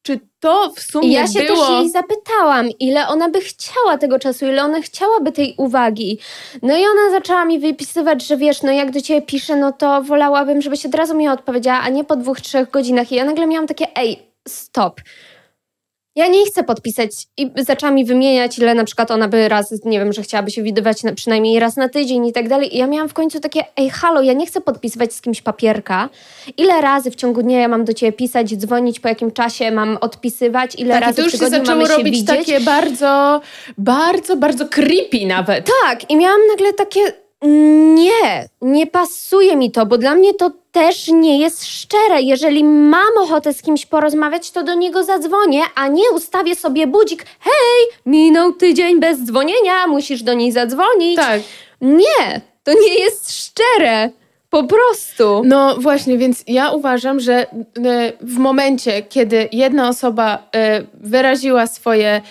czy 0.05 0.19
to 0.39 0.71
w 0.75 0.79
sumie 0.79 1.13
ja 1.13 1.27
się 1.27 1.43
było... 1.43 1.67
też 1.67 1.69
jej 1.69 1.89
zapytałam, 1.89 2.69
ile 2.79 3.07
ona 3.07 3.29
by 3.29 3.41
chciała 3.41 3.97
tego 3.97 4.19
czasu, 4.19 4.45
ile 4.45 4.63
ona 4.63 4.81
chciałaby 4.81 5.31
tej 5.31 5.55
uwagi. 5.57 6.19
No 6.61 6.77
i 6.77 6.81
ona 6.81 7.11
zaczęła 7.11 7.45
mi 7.45 7.59
wypisywać, 7.59 8.27
że 8.27 8.37
wiesz, 8.37 8.61
no 8.61 8.71
jak 8.71 8.91
do 8.91 9.01
ciebie 9.01 9.21
piszę, 9.21 9.55
no 9.55 9.71
to 9.71 10.01
wolałabym, 10.01 10.61
żebyś 10.61 10.85
od 10.85 10.95
razu 10.95 11.15
mi 11.15 11.27
odpowiedziała, 11.27 11.79
a 11.79 11.89
nie 11.89 12.03
po 12.03 12.15
dwóch, 12.15 12.41
trzech 12.41 12.71
godzinach. 12.71 13.11
I 13.11 13.15
ja 13.15 13.25
nagle 13.25 13.47
miałam 13.47 13.67
takie, 13.67 13.87
ej, 13.95 14.19
stop. 14.47 15.01
Ja 16.17 16.27
nie 16.27 16.45
chcę 16.45 16.63
podpisać 16.63 17.11
i 17.37 17.51
zaczęła 17.57 17.91
mi 17.91 18.05
wymieniać, 18.05 18.59
ile 18.59 18.75
na 18.75 18.83
przykład 18.83 19.11
ona 19.11 19.27
by 19.27 19.49
raz, 19.49 19.85
nie 19.85 19.99
wiem, 19.99 20.13
że 20.13 20.21
chciałaby 20.21 20.51
się 20.51 20.63
widywać 20.63 21.03
na, 21.03 21.13
przynajmniej 21.13 21.59
raz 21.59 21.75
na 21.75 21.89
tydzień 21.89 22.25
i 22.25 22.33
tak 22.33 22.49
dalej. 22.49 22.75
I 22.75 22.77
ja 22.77 22.87
miałam 22.87 23.09
w 23.09 23.13
końcu 23.13 23.39
takie, 23.39 23.61
ej, 23.77 23.89
halo, 23.89 24.21
ja 24.21 24.33
nie 24.33 24.45
chcę 24.45 24.61
podpisywać 24.61 25.13
z 25.13 25.21
kimś 25.21 25.41
papierka. 25.41 26.09
Ile 26.57 26.81
razy 26.81 27.11
w 27.11 27.15
ciągu 27.15 27.43
dnia 27.43 27.59
ja 27.59 27.67
mam 27.67 27.85
do 27.85 27.93
ciebie 27.93 28.11
pisać, 28.11 28.55
dzwonić, 28.55 28.99
po 28.99 29.07
jakim 29.07 29.31
czasie 29.31 29.71
mam 29.71 29.97
odpisywać, 30.01 30.75
ile 30.75 30.93
Tak, 30.93 31.03
i 31.03 31.05
razy 31.05 31.15
to 31.15 31.21
już 31.21 31.29
w 31.29 31.31
się 31.31 31.37
tygodniu 31.37 31.59
zaczęło 31.59 31.77
mamy 31.77 31.89
się 31.89 31.97
robić 31.97 32.13
widzieć. 32.15 32.27
takie 32.27 32.59
bardzo, 32.59 33.41
bardzo, 33.77 34.37
bardzo 34.37 34.67
creepy 34.67 35.25
nawet. 35.27 35.69
Tak, 35.83 36.11
i 36.11 36.17
miałam 36.17 36.41
nagle 36.51 36.73
takie, 36.73 36.99
nie, 37.45 38.49
nie 38.61 38.87
pasuje 38.87 39.55
mi 39.55 39.71
to, 39.71 39.85
bo 39.85 39.97
dla 39.97 40.15
mnie 40.15 40.33
to 40.33 40.51
też 40.71 41.07
nie 41.07 41.39
jest 41.39 41.65
szczere. 41.65 42.21
Jeżeli 42.21 42.63
mam 42.63 43.17
ochotę 43.17 43.53
z 43.53 43.61
kimś 43.61 43.85
porozmawiać, 43.85 44.51
to 44.51 44.63
do 44.63 44.73
niego 44.73 45.03
zadzwonię, 45.03 45.63
a 45.75 45.87
nie 45.87 46.11
ustawię 46.11 46.55
sobie 46.55 46.87
budzik. 46.87 47.25
Hej, 47.39 47.99
minął 48.05 48.53
tydzień 48.53 48.99
bez 48.99 49.23
dzwonienia, 49.23 49.87
musisz 49.87 50.23
do 50.23 50.33
niej 50.33 50.51
zadzwonić. 50.51 51.15
Tak. 51.15 51.41
Nie, 51.81 52.41
to 52.63 52.73
nie 52.73 52.95
jest 52.95 53.31
szczere. 53.31 54.09
Po 54.55 54.63
prostu. 54.63 55.41
No 55.45 55.75
właśnie, 55.79 56.17
więc 56.17 56.43
ja 56.47 56.71
uważam, 56.71 57.19
że 57.19 57.33
e, 57.33 57.47
w 58.21 58.37
momencie, 58.37 59.01
kiedy 59.01 59.49
jedna 59.51 59.89
osoba 59.89 60.49
e, 60.55 60.81
wyraziła 60.93 61.67
swoje 61.67 62.21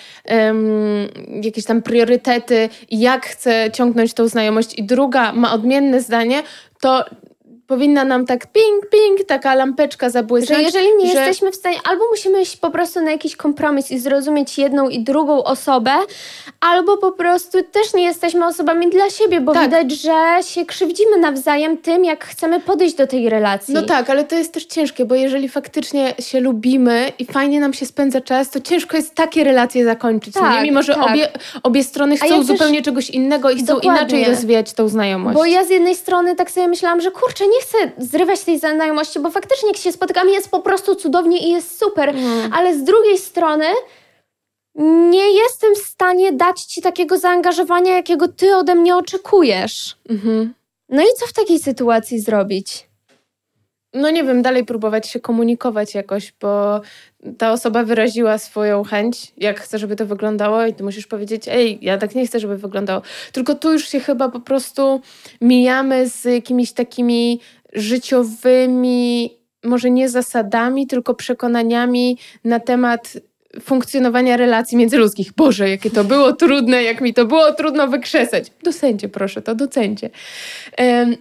jakieś 1.41 1.65
tam 1.65 1.81
priorytety 1.81 2.69
jak 2.91 3.25
chce 3.25 3.71
ciągnąć 3.73 4.13
tą 4.13 4.27
znajomość, 4.27 4.79
i 4.79 4.83
druga 4.83 5.33
ma 5.33 5.53
odmienne 5.53 6.01
zdanie, 6.01 6.43
to 6.81 7.05
powinna 7.67 8.03
nam 8.05 8.25
tak 8.25 8.47
ping, 8.47 8.89
ping, 8.91 9.27
taka 9.27 9.55
lampeczka 9.55 10.05
Że 10.07 10.11
zabłysnąć. 10.11 10.63
jeżeli 10.63 10.87
nie 11.03 11.11
że- 11.11 11.19
jesteśmy 11.19 11.51
w 11.51 11.55
stanie, 11.55 11.77
albo 11.83 12.03
musimy 12.11 12.41
iść 12.41 12.57
po 12.57 12.71
prostu 12.71 13.01
na 13.01 13.11
jakiś 13.11 13.35
kompromis 13.35 13.91
i 13.91 13.99
zrozumieć 13.99 14.57
jedną 14.57 14.89
i 14.89 14.99
drugą 14.99 15.43
osobę, 15.43 15.91
albo 16.61 16.97
po 16.97 17.11
prostu 17.11 17.57
też 17.71 17.93
nie 17.93 18.03
jesteśmy 18.03 18.45
osobami 18.47 18.89
dla 18.89 19.09
siebie, 19.09 19.41
bo 19.41 19.53
Tak. 19.53 19.63
widać, 19.63 19.91
że 19.91 20.43
się 20.43 20.65
krzywdzimy 20.65 21.17
nawzajem 21.17 21.77
tym, 21.77 22.05
jak 22.05 22.25
chcemy 22.25 22.59
podejść 22.59 22.95
do 22.95 23.07
tej 23.07 23.29
relacji. 23.29 23.73
No 23.73 23.81
tak, 23.81 24.09
ale 24.09 24.23
to 24.23 24.35
jest 24.35 24.53
też 24.53 24.65
ciężkie, 24.65 25.05
bo 25.05 25.15
jeżeli 25.15 25.49
faktycznie 25.49 26.13
się 26.19 26.39
lubimy 26.39 27.11
i 27.19 27.25
fajnie 27.25 27.59
nam 27.59 27.73
się 27.73 27.85
spędza 27.85 28.21
czas, 28.21 28.49
to 28.49 28.59
ciężko 28.59 28.97
jest 28.97 29.15
takie 29.15 29.43
relacje 29.43 29.85
zakończyć, 29.85 30.35
no 30.35 30.41
Tak, 30.41 30.55
nie? 30.55 30.61
mimo 30.61 30.83
że 30.83 30.95
tak. 30.95 31.03
obie, 31.11 31.27
obie 31.63 31.83
strony 31.83 32.17
chcą 32.17 32.25
ja 32.25 32.37
też- 32.37 32.45
zupełnie 32.45 32.81
czegoś 32.81 33.09
innego 33.09 33.49
i 33.51 33.55
chcą 33.57 33.65
Dokładnie. 33.75 33.89
inaczej 34.01 34.25
rozwijać 34.25 34.73
tą 34.73 34.87
znajomość. 34.87 35.35
Bo 35.37 35.45
ja 35.45 35.63
z 35.63 35.69
jednej 35.69 35.95
strony 35.95 36.35
tak 36.35 36.51
sobie 36.51 36.67
myślałam, 36.67 37.01
że 37.01 37.11
kurczę, 37.11 37.47
nie 37.47 37.54
chcę 37.61 37.77
zrywać 37.97 38.43
tej 38.43 38.59
znajomości, 38.59 39.19
bo 39.19 39.31
faktycznie 39.31 39.69
jak 39.69 39.77
się 39.77 39.91
spotykamy 39.91 40.31
jest 40.31 40.49
po 40.51 40.59
prostu 40.59 40.95
cudownie 40.95 41.47
i 41.47 41.51
jest 41.51 41.79
super, 41.79 42.09
Mm. 42.09 42.53
ale 42.53 42.75
z 42.77 42.83
drugiej 42.83 43.17
strony 43.17 43.65
nie 45.09 45.31
jestem 45.31 45.75
w 45.75 45.77
stanie 45.77 46.31
dać 46.33 46.61
ci 46.61 46.81
takiego 46.81 47.17
zaangażowania, 47.17 47.95
jakiego 47.95 48.27
ty 48.27 48.55
ode 48.55 48.75
mnie 48.75 48.95
oczekujesz. 48.95 49.95
Mhm. 50.09 50.53
No 50.89 51.01
i 51.01 51.07
co 51.19 51.27
w 51.27 51.33
takiej 51.33 51.59
sytuacji 51.59 52.19
zrobić? 52.19 52.87
No 53.95 54.09
nie 54.09 54.23
wiem, 54.23 54.41
dalej 54.41 54.65
próbować 54.65 55.07
się 55.07 55.19
komunikować 55.19 55.95
jakoś, 55.95 56.33
bo 56.41 56.81
ta 57.37 57.51
osoba 57.51 57.83
wyraziła 57.83 58.37
swoją 58.37 58.83
chęć, 58.83 59.33
jak 59.37 59.59
chce, 59.59 59.79
żeby 59.79 59.95
to 59.95 60.05
wyglądało 60.05 60.65
i 60.65 60.73
ty 60.73 60.83
musisz 60.83 61.07
powiedzieć, 61.07 61.47
ej, 61.47 61.77
ja 61.81 61.97
tak 61.97 62.15
nie 62.15 62.27
chcę, 62.27 62.39
żeby 62.39 62.57
wyglądało. 62.57 63.01
Tylko 63.31 63.55
tu 63.55 63.73
już 63.73 63.89
się 63.89 63.99
chyba 63.99 64.29
po 64.29 64.39
prostu 64.39 65.01
mijamy 65.41 66.09
z 66.09 66.25
jakimiś 66.25 66.71
takimi 66.71 67.39
życiowymi, 67.73 69.37
może 69.63 69.89
nie 69.89 70.09
zasadami, 70.09 70.87
tylko 70.87 71.13
przekonaniami 71.13 72.17
na 72.43 72.59
temat 72.59 73.13
funkcjonowania 73.61 74.37
relacji 74.37 74.77
międzyludzkich. 74.77 75.33
Boże, 75.33 75.69
jakie 75.69 75.91
to 75.91 76.03
było 76.03 76.33
trudne, 76.33 76.83
jak 76.83 77.01
mi 77.01 77.13
to 77.13 77.25
było 77.25 77.53
trudno 77.53 77.87
wykrzesać. 77.87 78.51
Docencie 78.63 79.09
proszę, 79.09 79.41
to 79.41 79.55
docencie. 79.55 80.09
Em, 80.77 81.15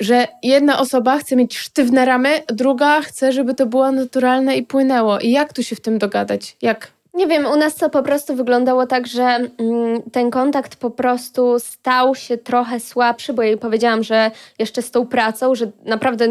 że 0.00 0.28
jedna 0.42 0.78
osoba 0.78 1.18
chce 1.18 1.36
mieć 1.36 1.58
sztywne 1.58 2.04
ramy, 2.04 2.42
druga 2.48 3.00
chce, 3.00 3.32
żeby 3.32 3.54
to 3.54 3.66
było 3.66 3.92
naturalne 3.92 4.56
i 4.56 4.62
płynęło. 4.62 5.18
I 5.18 5.30
jak 5.30 5.52
tu 5.52 5.62
się 5.62 5.76
w 5.76 5.80
tym 5.80 5.98
dogadać? 5.98 6.56
Jak? 6.62 6.92
Nie 7.14 7.26
wiem, 7.26 7.46
u 7.46 7.56
nas 7.56 7.74
to 7.74 7.90
po 7.90 8.02
prostu 8.02 8.34
wyglądało 8.36 8.86
tak, 8.86 9.06
że 9.06 9.22
mm, 9.22 10.02
ten 10.12 10.30
kontakt 10.30 10.76
po 10.76 10.90
prostu 10.90 11.58
stał 11.58 12.14
się 12.14 12.38
trochę 12.38 12.80
słabszy, 12.80 13.32
bo 13.32 13.42
jej 13.42 13.56
powiedziałam, 13.58 14.02
że 14.02 14.30
jeszcze 14.58 14.82
z 14.82 14.90
tą 14.90 15.06
pracą, 15.06 15.54
że 15.54 15.66
naprawdę 15.84 16.26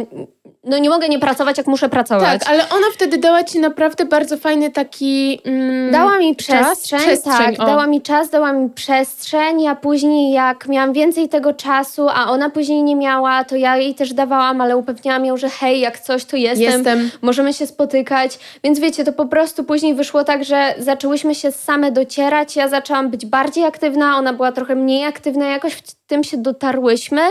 no 0.63 0.77
nie 0.77 0.89
mogę 0.89 1.09
nie 1.09 1.19
pracować, 1.19 1.57
jak 1.57 1.67
muszę 1.67 1.89
pracować. 1.89 2.39
Tak, 2.39 2.49
ale 2.49 2.63
ona 2.69 2.87
wtedy 2.93 3.17
dała 3.17 3.43
ci 3.43 3.59
naprawdę 3.59 4.05
bardzo 4.05 4.37
fajny 4.37 4.71
taki. 4.71 5.41
Mm, 5.45 5.91
Dała 5.91 6.17
mi 6.17 6.35
czas? 6.35 6.47
przestrzeń, 6.47 6.99
Przestrzeń, 6.99 7.55
tak, 7.55 7.59
o. 7.59 7.65
dała 7.65 7.87
mi 7.87 8.01
czas, 8.01 8.29
dała 8.29 8.53
mi 8.53 8.69
przestrzeń, 8.69 9.67
a 9.67 9.75
później 9.75 10.31
jak 10.31 10.67
miałam 10.67 10.93
więcej 10.93 11.29
tego 11.29 11.53
czasu, 11.53 12.07
a 12.09 12.31
ona 12.31 12.49
później 12.49 12.83
nie 12.83 12.95
miała, 12.95 13.43
to 13.43 13.55
ja 13.55 13.77
jej 13.77 13.95
też 13.95 14.13
dawałam, 14.13 14.61
ale 14.61 14.77
upewniałam 14.77 15.25
ją, 15.25 15.37
że 15.37 15.49
hej, 15.49 15.79
jak 15.79 15.99
coś, 15.99 16.25
to 16.25 16.37
jestem, 16.37 16.71
Jestem. 16.71 17.09
możemy 17.21 17.53
się 17.53 17.67
spotykać, 17.67 18.39
więc 18.63 18.79
wiecie, 18.79 19.03
to 19.03 19.13
po 19.13 19.25
prostu 19.25 19.63
później 19.63 19.93
wyszło 19.95 20.23
tak, 20.23 20.43
że 20.45 20.68
zaczęłyśmy 20.77 21.35
się 21.35 21.51
same 21.51 21.91
docierać, 21.91 22.55
ja 22.55 22.67
zaczęłam 22.67 23.09
być 23.09 23.25
bardziej 23.25 23.63
aktywna, 23.63 24.17
ona 24.17 24.33
była 24.33 24.51
trochę 24.51 24.75
mniej 24.75 25.05
aktywna, 25.05 25.47
jakoś 25.47 25.73
w 25.73 25.95
tym 26.07 26.23
się 26.23 26.37
dotarłyśmy, 26.37 27.21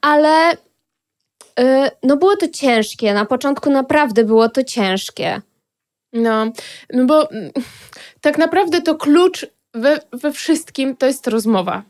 ale 0.00 0.50
yy, 1.58 1.90
no 2.02 2.16
było 2.16 2.36
to 2.36 2.48
ciężkie, 2.48 3.14
na 3.14 3.24
początku 3.24 3.70
naprawdę 3.70 4.24
było 4.24 4.48
to 4.48 4.64
ciężkie. 4.64 5.40
No, 6.12 6.46
no 6.92 7.04
bo 7.04 7.30
mm, 7.30 7.50
tak 8.20 8.38
naprawdę 8.38 8.82
to 8.82 8.94
klucz 8.94 9.46
we, 9.74 10.00
we 10.12 10.32
wszystkim 10.32 10.96
to 10.96 11.06
jest 11.06 11.26
rozmowa. 11.26 11.82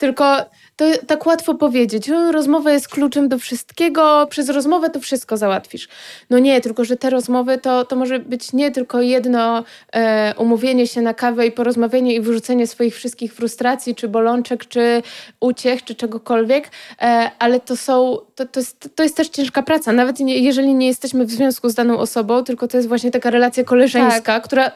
Tylko 0.00 0.36
to 0.76 0.84
tak 1.06 1.26
łatwo 1.26 1.54
powiedzieć, 1.54 2.08
rozmowa 2.32 2.72
jest 2.72 2.88
kluczem 2.88 3.28
do 3.28 3.38
wszystkiego, 3.38 4.26
przez 4.30 4.48
rozmowę 4.48 4.90
to 4.90 5.00
wszystko 5.00 5.36
załatwisz. 5.36 5.88
No 6.30 6.38
nie, 6.38 6.60
tylko 6.60 6.84
że 6.84 6.96
te 6.96 7.10
rozmowy 7.10 7.58
to, 7.58 7.84
to 7.84 7.96
może 7.96 8.18
być 8.18 8.52
nie 8.52 8.70
tylko 8.70 9.02
jedno 9.02 9.64
e, 9.92 10.34
umówienie 10.38 10.86
się 10.86 11.02
na 11.02 11.14
kawę 11.14 11.46
i 11.46 11.52
porozmawianie 11.52 12.14
i 12.14 12.20
wyrzucenie 12.20 12.66
swoich 12.66 12.94
wszystkich 12.94 13.34
frustracji, 13.34 13.94
czy 13.94 14.08
bolączek, 14.08 14.66
czy 14.66 15.02
uciech, 15.40 15.84
czy 15.84 15.94
czegokolwiek, 15.94 16.70
e, 17.02 17.30
ale 17.38 17.60
to 17.60 17.76
są, 17.76 18.18
to, 18.34 18.46
to, 18.46 18.60
jest, 18.60 18.88
to 18.94 19.02
jest 19.02 19.16
też 19.16 19.28
ciężka 19.28 19.62
praca, 19.62 19.92
nawet 19.92 20.20
nie, 20.20 20.38
jeżeli 20.38 20.74
nie 20.74 20.86
jesteśmy 20.86 21.24
w 21.24 21.30
związku 21.30 21.68
z 21.68 21.74
daną 21.74 21.98
osobą, 21.98 22.44
tylko 22.44 22.68
to 22.68 22.76
jest 22.76 22.88
właśnie 22.88 23.10
taka 23.10 23.30
relacja 23.30 23.64
koleżeńska, 23.64 24.40
która 24.40 24.72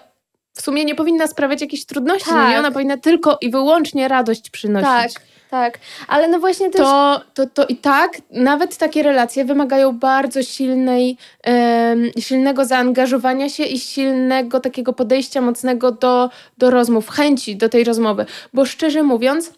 w 0.57 0.63
sumie 0.63 0.85
nie 0.85 0.95
powinna 0.95 1.27
sprawiać 1.27 1.61
jakichś 1.61 1.85
trudności, 1.85 2.31
no 2.31 2.37
Tak. 2.37 2.51
nie? 2.51 2.59
Ona 2.59 2.71
powinna 2.71 2.97
tylko 2.97 3.39
i 3.41 3.51
wyłącznie 3.51 4.09
radość 4.09 4.51
przynosić. 4.51 4.89
Tak, 4.89 5.11
tak, 5.51 5.79
ale 6.09 6.29
no 6.29 6.39
właśnie 6.41 6.71
też... 6.71 6.81
To, 6.81 7.21
to, 7.35 7.47
to 7.47 7.67
i 7.67 7.77
tak 7.77 8.13
nawet 8.31 8.77
takie 8.77 9.03
relacje 9.03 9.45
wymagają 9.45 9.99
bardzo 9.99 10.43
silnej, 10.43 11.17
em, 11.43 12.11
silnego 12.19 12.65
zaangażowania 12.65 13.49
się 13.49 13.65
i 13.65 13.81
silnego 13.81 14.61
takiego 14.61 14.93
podejścia 14.93 15.41
mocnego 15.41 15.93
do, 15.93 16.31
do 16.59 16.71
rozmów, 16.71 17.09
chęci 17.09 17.57
do 17.57 17.69
tej 17.69 17.85
rozmowy. 17.85 18.27
Bo 18.53 18.65
szczerze 18.67 19.03
mówiąc, 19.03 19.53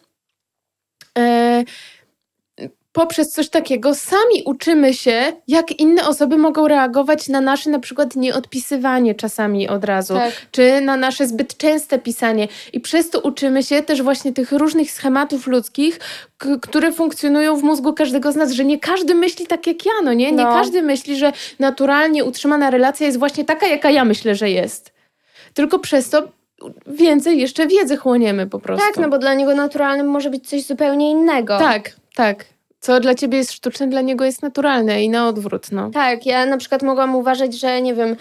e, 1.19 1.65
poprzez 2.97 3.31
coś 3.33 3.49
takiego 3.49 3.95
sami 3.95 4.43
uczymy 4.45 4.95
się, 4.95 5.33
jak 5.49 5.81
inne 5.81 6.09
osoby 6.09 6.37
mogą 6.37 6.69
reagować 6.69 7.29
na 7.29 7.41
nasze 7.41 7.71
na 7.71 7.79
przykład 7.79 8.17
nieodpisywanie 8.17 9.15
czasami 9.15 9.69
od 9.69 9.85
razu 9.85 10.15
Tak. 10.15 10.33
czy 10.51 10.81
na 10.81 10.97
nasze 10.97 11.27
zbyt 11.27 11.57
częste 11.57 11.99
pisanie. 11.99 12.49
I 12.73 12.81
przez 12.81 13.11
to 13.11 13.21
uczymy 13.21 13.63
się 13.63 13.83
też 13.83 14.03
właśnie 14.03 14.33
tych 14.33 14.53
różnych 14.53 14.91
schematów 14.91 15.47
ludzkich, 15.47 16.01
które 16.63 16.93
funkcjonują 16.93 17.57
w 17.57 17.63
mózgu 17.63 17.93
każdego 17.93 18.33
z 18.33 18.37
nas, 18.37 18.51
że 18.53 18.65
nie 18.65 18.79
każdy 18.79 19.15
myśli 19.15 19.47
tak 19.47 19.67
jak 19.67 19.87
ja, 19.87 19.93
no 20.05 20.13
nie? 20.13 20.33
Nie 20.33 20.45
No. 20.45 20.53
każdy 20.53 20.83
myśli, 20.83 21.17
że 21.17 21.33
naturalnie 21.59 22.25
utrzymana 22.25 22.71
relacja 22.71 23.07
jest 23.07 23.19
właśnie 23.19 23.45
taka, 23.45 23.67
jaka 23.67 23.91
ja 23.91 24.05
myślę, 24.05 24.35
że 24.35 24.51
jest. 24.51 24.93
Tylko 25.55 25.79
przez 25.79 26.11
to 26.11 26.29
więcej 26.87 27.39
jeszcze 27.39 27.67
wiedzy 27.67 27.97
chłoniemy 27.97 28.47
po 28.47 28.59
prostu. 28.59 28.87
Tak, 28.87 28.97
no 28.97 29.09
bo 29.09 29.19
dla 29.19 29.35
niego 29.35 29.55
naturalnym 29.55 30.07
może 30.07 30.31
być 30.31 30.49
coś 30.49 30.63
zupełnie 30.63 31.11
innego. 31.11 31.59
Tak, 31.59 31.91
tak. 32.15 32.56
Co 32.87 33.01
dla 33.01 33.15
ciebie 33.15 33.39
jest 33.39 33.53
sztuczne, 33.53 33.89
dla 33.89 34.01
niego 34.01 34.25
jest 34.25 34.43
naturalne 34.43 35.03
i 35.03 35.09
na 35.09 35.29
odwrót, 35.29 35.73
no. 35.73 35.91
Tak, 35.91 36.27
ja 36.27 36.47
na 36.47 36.57
przykład 36.57 36.83
mogłam 36.83 37.15
uważać, 37.15 37.61
że 37.61 37.83
nie 37.83 37.95
wiem, 37.95 38.17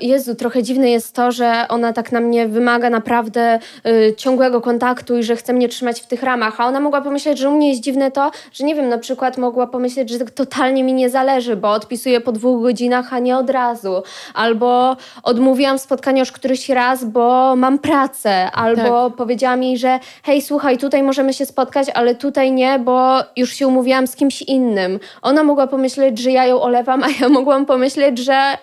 Jezu, 0.00 0.34
trochę 0.34 0.62
dziwne 0.62 0.90
jest 0.90 1.14
to, 1.14 1.32
że 1.32 1.66
ona 1.68 1.92
tak 1.92 2.12
na 2.12 2.20
mnie 2.20 2.48
wymaga 2.48 2.90
naprawdę 2.90 3.58
e, 3.84 4.14
ciągłego 4.16 4.60
kontaktu 4.60 5.18
i 5.18 5.22
że 5.22 5.36
chce 5.36 5.52
mnie 5.52 5.68
trzymać 5.68 6.00
w 6.00 6.06
tych 6.06 6.22
ramach, 6.22 6.60
a 6.60 6.66
ona 6.66 6.80
mogła 6.80 7.00
pomyśleć, 7.00 7.38
że 7.38 7.48
u 7.48 7.52
mnie 7.52 7.70
jest 7.70 7.82
dziwne 7.82 8.10
to, 8.10 8.30
że 8.52 8.64
nie 8.64 8.74
wiem, 8.74 8.88
na 8.88 8.98
przykład 8.98 9.38
mogła 9.38 9.66
pomyśleć, 9.66 10.10
że 10.10 10.18
totalnie 10.18 10.84
mi 10.84 10.92
nie 10.92 11.10
zależy, 11.10 11.56
bo 11.56 11.70
odpisuję 11.70 12.20
po 12.20 12.32
dwóch 12.32 12.62
godzinach, 12.62 13.12
a 13.12 13.18
nie 13.18 13.36
od 13.36 13.50
razu, 13.50 14.02
albo 14.34 14.96
odmówiłam 15.22 15.78
spotkania 15.78 16.20
już 16.20 16.32
któryś 16.32 16.68
raz, 16.68 17.04
bo 17.04 17.56
mam 17.56 17.78
pracę, 17.78 18.50
albo 18.50 19.10
powiedziałam 19.10 19.62
jej, 19.62 19.78
że 19.78 19.98
hej, 20.22 20.42
słuchaj, 20.42 20.78
tutaj 20.78 21.02
możemy 21.02 21.34
się 21.34 21.46
spotkać, 21.46 21.88
ale 21.94 22.14
tutaj 22.14 22.52
nie, 22.52 22.78
bo 22.78 23.18
już 23.36 23.52
się 23.52 23.66
umówiłam 23.66 24.06
z 24.06 24.16
kimś 24.16 24.42
innym. 24.42 25.00
Ona 25.22 25.42
mogła 25.42 25.66
pomyśleć, 25.66 26.18
że 26.18 26.30
ja 26.30 26.46
ją 26.46 26.62
olewam, 26.62 27.02
a 27.02 27.06
ja 27.20 27.28
mogłam 27.28 27.66
pomyśleć, 27.66 28.18
że 28.18 28.56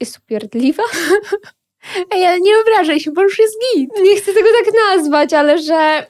jest 0.00 0.18
upierdliwa. 0.18 0.82
Ej, 2.14 2.26
ale 2.26 2.40
nie 2.40 2.52
obrażaj 2.60 3.00
się, 3.00 3.10
bo 3.10 3.22
już 3.22 3.38
jest 3.38 3.54
git. 3.74 3.90
Nie 4.02 4.16
chcę 4.16 4.32
tego 4.32 4.48
tak 4.64 4.74
nazwać, 4.88 5.32
ale 5.32 5.58
że... 5.58 6.06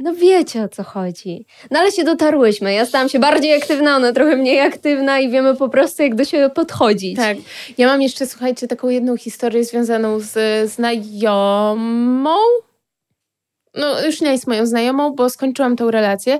No 0.00 0.14
wiecie 0.14 0.62
o 0.62 0.68
co 0.68 0.82
chodzi. 0.82 1.46
No 1.70 1.80
ale 1.80 1.92
się 1.92 2.04
dotarłyśmy. 2.04 2.74
Ja 2.74 2.86
stałam 2.86 3.08
się 3.08 3.18
bardziej 3.18 3.54
aktywna, 3.54 3.96
ona 3.96 4.12
trochę 4.12 4.36
mniej 4.36 4.60
aktywna 4.60 5.20
i 5.20 5.30
wiemy 5.30 5.56
po 5.56 5.68
prostu, 5.68 6.02
jak 6.02 6.14
do 6.14 6.24
siebie 6.24 6.50
podchodzić. 6.50 7.16
Tak. 7.16 7.36
Ja 7.78 7.86
mam 7.86 8.02
jeszcze, 8.02 8.26
słuchajcie, 8.26 8.68
taką 8.68 8.88
jedną 8.88 9.16
historię 9.16 9.64
związaną 9.64 10.20
z 10.20 10.70
znajomą. 10.70 12.36
No, 13.74 14.06
już 14.06 14.20
nie 14.20 14.32
jest 14.32 14.46
moją 14.46 14.66
znajomą, 14.66 15.14
bo 15.14 15.30
skończyłam 15.30 15.76
tą 15.76 15.90
relację, 15.90 16.38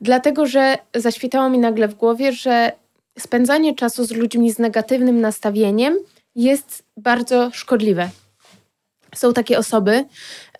dlatego 0.00 0.46
że 0.46 0.74
zaświtało 0.94 1.48
mi 1.48 1.58
nagle 1.58 1.88
w 1.88 1.94
głowie, 1.94 2.32
że 2.32 2.72
spędzanie 3.18 3.74
czasu 3.74 4.04
z 4.04 4.10
ludźmi 4.10 4.52
z 4.52 4.58
negatywnym 4.58 5.20
nastawieniem 5.20 5.98
jest 6.34 6.84
bardzo 6.96 7.50
szkodliwe. 7.52 8.10
Są 9.14 9.32
takie 9.32 9.58
osoby, 9.58 10.04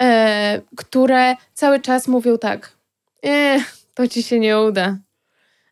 e, 0.02 0.60
które 0.76 1.36
cały 1.54 1.80
czas 1.80 2.08
mówią 2.08 2.38
tak: 2.38 2.72
e, 3.26 3.60
to 3.94 4.08
ci 4.08 4.22
się 4.22 4.38
nie 4.38 4.60
uda. 4.60 4.96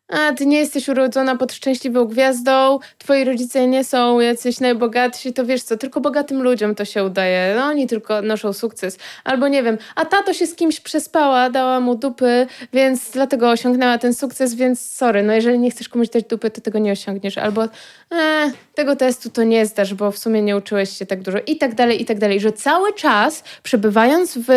A 0.09 0.33
ty 0.33 0.45
nie 0.45 0.59
jesteś 0.59 0.87
urodzona 0.87 1.35
pod 1.35 1.53
szczęśliwą 1.53 2.05
gwiazdą, 2.05 2.79
twoi 2.97 3.23
rodzice 3.23 3.67
nie 3.67 3.83
są 3.83 4.19
jacyś 4.19 4.59
najbogatsi, 4.59 5.33
to 5.33 5.45
wiesz 5.45 5.63
co, 5.63 5.77
tylko 5.77 6.01
bogatym 6.01 6.43
ludziom 6.43 6.75
to 6.75 6.85
się 6.85 7.03
udaje. 7.03 7.55
No 7.55 7.65
oni 7.65 7.87
tylko 7.87 8.21
noszą 8.21 8.53
sukces. 8.53 8.97
Albo 9.23 9.47
nie 9.47 9.63
wiem, 9.63 9.77
a 9.95 10.05
tato 10.05 10.33
się 10.33 10.47
z 10.47 10.55
kimś 10.55 10.79
przespała, 10.79 11.49
dała 11.49 11.79
mu 11.79 11.95
dupy, 11.95 12.47
więc 12.73 13.11
dlatego 13.11 13.49
osiągnęła 13.49 13.97
ten 13.97 14.13
sukces, 14.13 14.55
więc 14.55 14.81
sorry, 14.81 15.23
no 15.23 15.33
jeżeli 15.33 15.59
nie 15.59 15.71
chcesz 15.71 15.89
komuś 15.89 16.09
dać 16.09 16.23
dupy, 16.23 16.51
to 16.51 16.61
tego 16.61 16.79
nie 16.79 16.91
osiągniesz. 16.91 17.37
Albo 17.37 17.63
e, 17.63 18.51
tego 18.75 18.95
testu 18.95 19.29
to 19.29 19.43
nie 19.43 19.65
zdasz, 19.65 19.93
bo 19.93 20.11
w 20.11 20.17
sumie 20.17 20.41
nie 20.41 20.57
uczyłeś 20.57 20.97
się 20.97 21.05
tak 21.05 21.21
dużo 21.21 21.37
i 21.47 21.57
tak 21.57 21.75
dalej, 21.75 22.01
i 22.01 22.05
tak 22.05 22.19
dalej. 22.19 22.39
Że 22.39 22.51
cały 22.51 22.93
czas 22.93 23.43
przebywając 23.63 24.37
w 24.37 24.49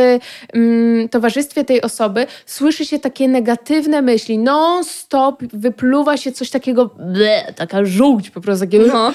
mm, 0.53 1.09
towarzystwie 1.09 1.65
tej 1.65 1.83
osoby, 1.83 2.27
słyszy 2.47 2.85
się 2.85 2.99
takie 2.99 3.29
negatywne 3.29 4.03
myśli, 4.03 4.39
non-stop 4.39 5.42
wypluwa 5.53 6.17
się 6.17 6.33
coś 6.33 6.51
takiego, 6.51 6.87
ble, 6.87 7.55
taka 7.57 7.85
żółć 7.85 8.31
po 8.31 8.41
prostu. 8.41 8.67
No. 8.93 9.13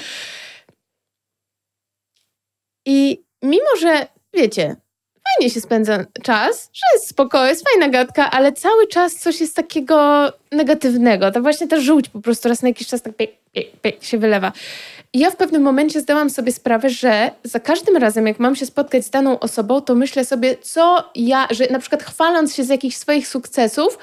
I 2.86 3.24
mimo, 3.44 3.76
że 3.80 4.08
wiecie, 4.34 4.76
fajnie 5.28 5.50
się 5.50 5.62
spędza 5.62 6.06
czas, 6.24 6.70
że 6.74 6.82
jest 6.94 7.08
spoko, 7.08 7.46
jest 7.46 7.70
fajna 7.70 7.90
gadka, 7.90 8.32
ale 8.32 8.52
cały 8.52 8.88
czas 8.88 9.16
coś 9.16 9.42
jest 9.42 9.56
takiego 9.56 10.28
negatywnego. 10.52 11.32
To 11.32 11.42
właśnie 11.42 11.68
ta 11.68 11.80
żółć 11.80 12.10
po 12.10 12.22
prostu 12.22 12.50
raz 12.50 12.62
na 12.62 12.68
jakiś 12.68 12.88
czas 12.88 13.02
tak 13.02 13.16
piek, 13.16 13.32
piek, 13.54 13.82
piek 13.82 14.04
się 14.04 14.18
wylewa. 14.18 14.52
I 15.14 15.20
ja 15.20 15.32
w 15.32 15.36
pewnym 15.36 15.62
momencie 15.62 16.02
zdałam 16.02 16.30
sobie 16.30 16.52
sprawę, 16.52 16.90
że 16.90 17.32
za 17.44 17.60
każdym 17.60 17.98
razem, 17.98 18.28
jak 18.28 18.40
mam 18.40 18.56
się 18.56 18.66
spotkać 18.66 19.06
z 19.06 19.10
daną 19.10 19.40
osobą, 19.40 19.82
to 19.82 19.96
myślę 19.96 20.26
sobie, 20.26 20.58
co 20.58 21.12
ja, 21.16 21.48
że 21.52 21.68
na 21.72 21.80
przykład 21.80 22.04
chwaląc 22.04 22.56
się 22.56 22.64
z 22.64 22.70
jakichś 22.70 22.96
swoich 22.96 23.28
sukcesów, 23.28 23.98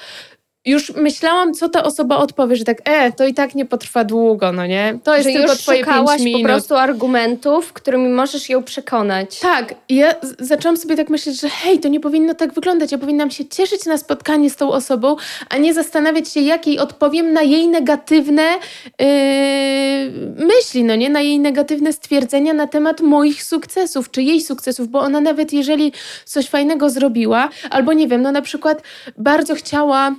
już 0.67 0.95
myślałam, 0.95 1.55
co 1.55 1.69
ta 1.69 1.85
osoba 1.85 2.17
odpowie, 2.17 2.57
że 2.57 2.65
tak, 2.65 2.79
e, 2.85 3.13
to 3.13 3.27
i 3.27 3.35
tak 3.35 3.55
nie 3.55 3.65
potrwa 3.67 4.05
długo, 4.05 4.53
no 4.53 4.67
nie? 4.67 4.99
To 5.05 5.17
jest 5.17 5.29
Że 5.29 5.33
tylko 5.35 5.53
już 5.53 5.61
twoje 5.61 5.85
pięć 5.85 6.23
minut. 6.23 6.43
po 6.43 6.49
prostu 6.49 6.75
argumentów, 6.75 7.73
którymi 7.73 8.09
możesz 8.09 8.49
ją 8.49 8.63
przekonać. 8.63 9.39
Tak, 9.41 9.75
ja 9.89 10.15
zaczęłam 10.39 10.77
sobie 10.77 10.97
tak 10.97 11.11
myśleć, 11.11 11.41
że 11.41 11.49
hej, 11.49 11.79
to 11.79 11.89
nie 11.89 12.01
powinno 12.01 12.35
tak 12.35 12.53
wyglądać. 12.55 12.93
Ja 12.93 12.99
powinnam 12.99 13.31
się 13.31 13.45
cieszyć 13.47 13.85
na 13.87 13.99
spotkanie 13.99 14.51
z 14.51 14.57
tą 14.57 14.73
osobą, 14.73 15.17
a 15.51 15.57
nie 15.57 15.75
zastanawiać 15.75 16.29
się, 16.29 16.41
jak 16.41 16.67
jej 16.67 16.79
odpowiem 16.79 17.33
na 17.33 17.43
jej 17.43 17.69
negatywne 17.69 18.43
yy, 19.01 19.07
myśli, 20.47 20.85
no 20.85 20.97
nie? 20.97 21.11
Na 21.11 21.21
jej 21.21 21.39
negatywne 21.39 21.93
stwierdzenia 21.93 22.53
na 22.53 22.67
temat 22.67 23.01
moich 23.01 23.45
sukcesów, 23.45 24.11
czy 24.11 24.23
jej 24.23 24.41
sukcesów, 24.41 24.89
bo 24.89 25.01
ona 25.01 25.21
nawet 25.21 25.53
jeżeli 25.53 25.93
coś 26.25 26.49
fajnego 26.49 26.91
zrobiła, 26.91 27.49
albo 27.71 27.93
nie 27.93 28.09
wiem, 28.09 28.23
no 28.23 28.33
na 28.33 28.43
przykład 28.43 28.83
bardzo 29.19 29.55
chciała 29.55 30.15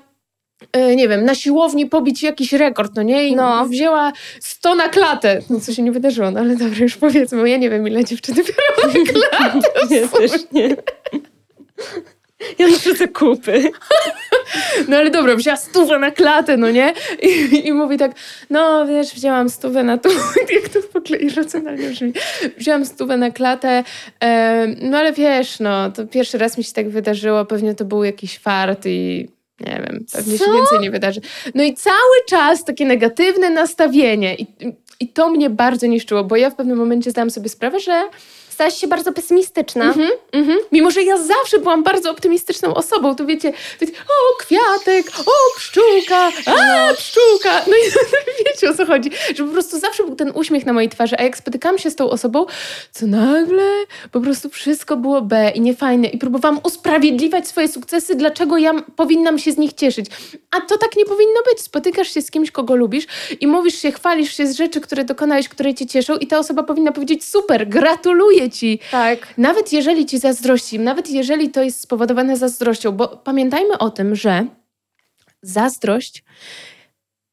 nie 0.96 1.08
wiem, 1.08 1.26
na 1.26 1.36
siłowni 1.36 1.86
pobić 1.86 2.24
jakiś 2.24 2.54
rekord, 2.54 2.92
no 2.96 3.04
nie? 3.04 3.28
I 3.28 3.36
No. 3.36 3.66
wzięła 3.66 4.12
100 4.40 4.76
na 4.76 4.90
klatę. 4.90 5.42
No 5.50 5.60
co 5.60 5.74
się 5.74 5.82
nie 5.84 5.92
wydarzyło, 5.92 6.32
no 6.32 6.40
ale 6.40 6.56
dobra, 6.56 6.80
już 6.80 6.96
powiedzmy, 6.98 7.38
bo 7.38 7.46
ja 7.46 7.58
nie 7.58 7.70
wiem, 7.70 7.88
ile 7.88 8.06
dziewczyny 8.06 8.42
biorą 8.44 8.94
na 8.94 9.06
klatę. 9.12 9.70
Nie, 9.92 10.08
też 10.08 10.32
nie. 10.52 10.76
Ja 12.60 12.68
te 12.98 13.08
kupy. 13.08 13.64
No 14.88 14.98
ale 14.98 15.10
dobra, 15.10 15.36
wzięła 15.36 15.58
stówę 15.58 16.00
na 16.00 16.12
klatę, 16.12 16.58
no 16.58 16.72
nie? 16.72 16.94
I, 17.22 17.68
I 17.68 17.74
mówi 17.74 17.98
tak, 17.98 18.12
no 18.50 18.86
wiesz, 18.88 19.14
wzięłam 19.14 19.50
stówę 19.50 19.84
na 19.84 19.98
tu, 19.98 20.10
jak 20.56 20.70
to 20.70 20.82
w 20.82 20.96
ogóle 20.96 21.18
irracjonalnie 21.20 21.90
brzmi. 21.90 22.14
Wzięłam 22.58 22.86
stówę 22.86 23.18
na 23.18 23.32
klatę, 23.32 23.84
em, 24.20 24.76
no 24.82 24.98
ale 24.98 25.14
wiesz, 25.14 25.60
no, 25.60 25.92
to 25.92 26.08
pierwszy 26.08 26.38
raz 26.38 26.58
mi 26.58 26.64
się 26.64 26.74
tak 26.74 26.90
wydarzyło, 26.90 27.46
pewnie 27.46 27.76
to 27.76 27.86
był 27.86 28.04
jakiś 28.04 28.38
fart 28.40 28.86
i 28.86 29.28
nie 29.60 29.84
wiem, 29.88 30.06
pewnie 30.14 30.38
się 30.38 30.46
Co? 30.46 30.54
więcej 30.54 30.80
nie 30.80 30.92
wydarzy. 30.92 31.22
No 31.56 31.64
i 31.64 31.74
cały 31.74 32.16
czas 32.30 32.64
takie 32.64 32.86
negatywne 32.86 33.50
nastawienie 33.50 34.36
i, 34.36 34.48
i 35.00 35.08
to 35.08 35.30
mnie 35.30 35.50
bardzo 35.50 35.88
niszczyło, 35.88 36.24
bo 36.24 36.36
ja 36.36 36.50
w 36.50 36.56
pewnym 36.56 36.78
momencie 36.78 37.12
zdałam 37.12 37.32
sobie 37.32 37.50
sprawę, 37.50 37.80
że 37.80 38.10
Stałaś 38.56 38.78
się 38.78 38.88
bardzo 38.88 39.12
pesymistyczna. 39.12 39.86
Mhm, 39.86 40.10
mhm. 40.32 40.60
Mimo, 40.72 40.92
że 40.92 41.04
ja 41.04 41.18
zawsze 41.18 41.60
byłam 41.60 41.84
bardzo 41.84 42.12
optymistyczną 42.12 42.74
osobą, 42.74 43.16
to 43.16 43.26
wiecie, 43.26 43.54
wiecie 43.82 43.94
o 43.94 44.38
kwiatek, 44.40 45.20
o 45.20 45.58
pszczółka, 45.58 46.32
a 46.46 46.94
pszczółka. 46.94 47.62
No 47.68 47.74
i 47.76 47.92
wiecie 48.46 48.70
o 48.70 48.74
co 48.74 48.86
chodzi, 48.86 49.12
że 49.36 49.44
po 49.44 49.52
prostu 49.52 49.80
zawsze 49.80 50.04
był 50.04 50.16
ten 50.16 50.32
uśmiech 50.36 50.66
na 50.66 50.74
mojej 50.74 50.90
twarzy, 50.90 51.16
a 51.20 51.24
jak 51.24 51.38
spotykałam 51.38 51.78
się 51.78 51.90
z 51.92 51.96
tą 51.96 52.10
osobą, 52.10 52.46
to 53.00 53.08
nagle 53.08 53.64
po 54.12 54.22
prostu 54.22 54.50
wszystko 54.50 54.98
było 54.98 55.22
B 55.22 55.52
i 55.56 55.62
niefajne 55.62 56.08
i 56.08 56.18
próbowałam 56.18 56.60
usprawiedliwiać 56.64 57.48
swoje 57.48 57.68
sukcesy, 57.68 58.16
dlaczego 58.16 58.58
ja 58.58 58.74
powinnam 58.96 59.40
się 59.40 59.52
z 59.52 59.58
nich 59.58 59.74
cieszyć. 59.74 60.06
A 60.52 60.62
to 60.62 60.78
tak 60.78 60.96
nie 60.98 61.06
powinno 61.06 61.40
być. 61.52 61.62
Spotykasz 61.62 62.14
się 62.14 62.22
z 62.22 62.32
kimś, 62.32 62.52
kogo 62.52 62.76
lubisz 62.76 63.08
i 63.40 63.48
mówisz 63.48 63.82
się, 63.82 63.92
chwalisz 63.92 64.38
się 64.38 64.48
z 64.48 64.56
rzeczy, 64.56 64.82
które 64.82 65.04
dokonałeś, 65.04 65.50
które 65.50 65.74
cię 65.74 65.88
cieszą 65.88 66.18
i 66.18 66.28
ta 66.28 66.40
osoba 66.40 66.64
powinna 66.64 66.92
powiedzieć 66.92 67.24
super, 67.26 67.70
gratuluję 67.70 68.45
ci. 68.50 68.80
Tak. 68.92 69.38
Nawet 69.38 69.74
jeżeli 69.74 70.06
ci 70.06 70.20
zazdrości, 70.20 70.80
nawet 70.80 71.10
jeżeli 71.10 71.50
to 71.50 71.64
jest 71.64 71.82
spowodowane 71.82 72.38
zazdrością, 72.38 72.92
bo 72.92 73.08
pamiętajmy 73.08 73.78
o 73.78 73.90
tym, 73.90 74.16
że 74.16 74.46
zazdrość 75.42 76.24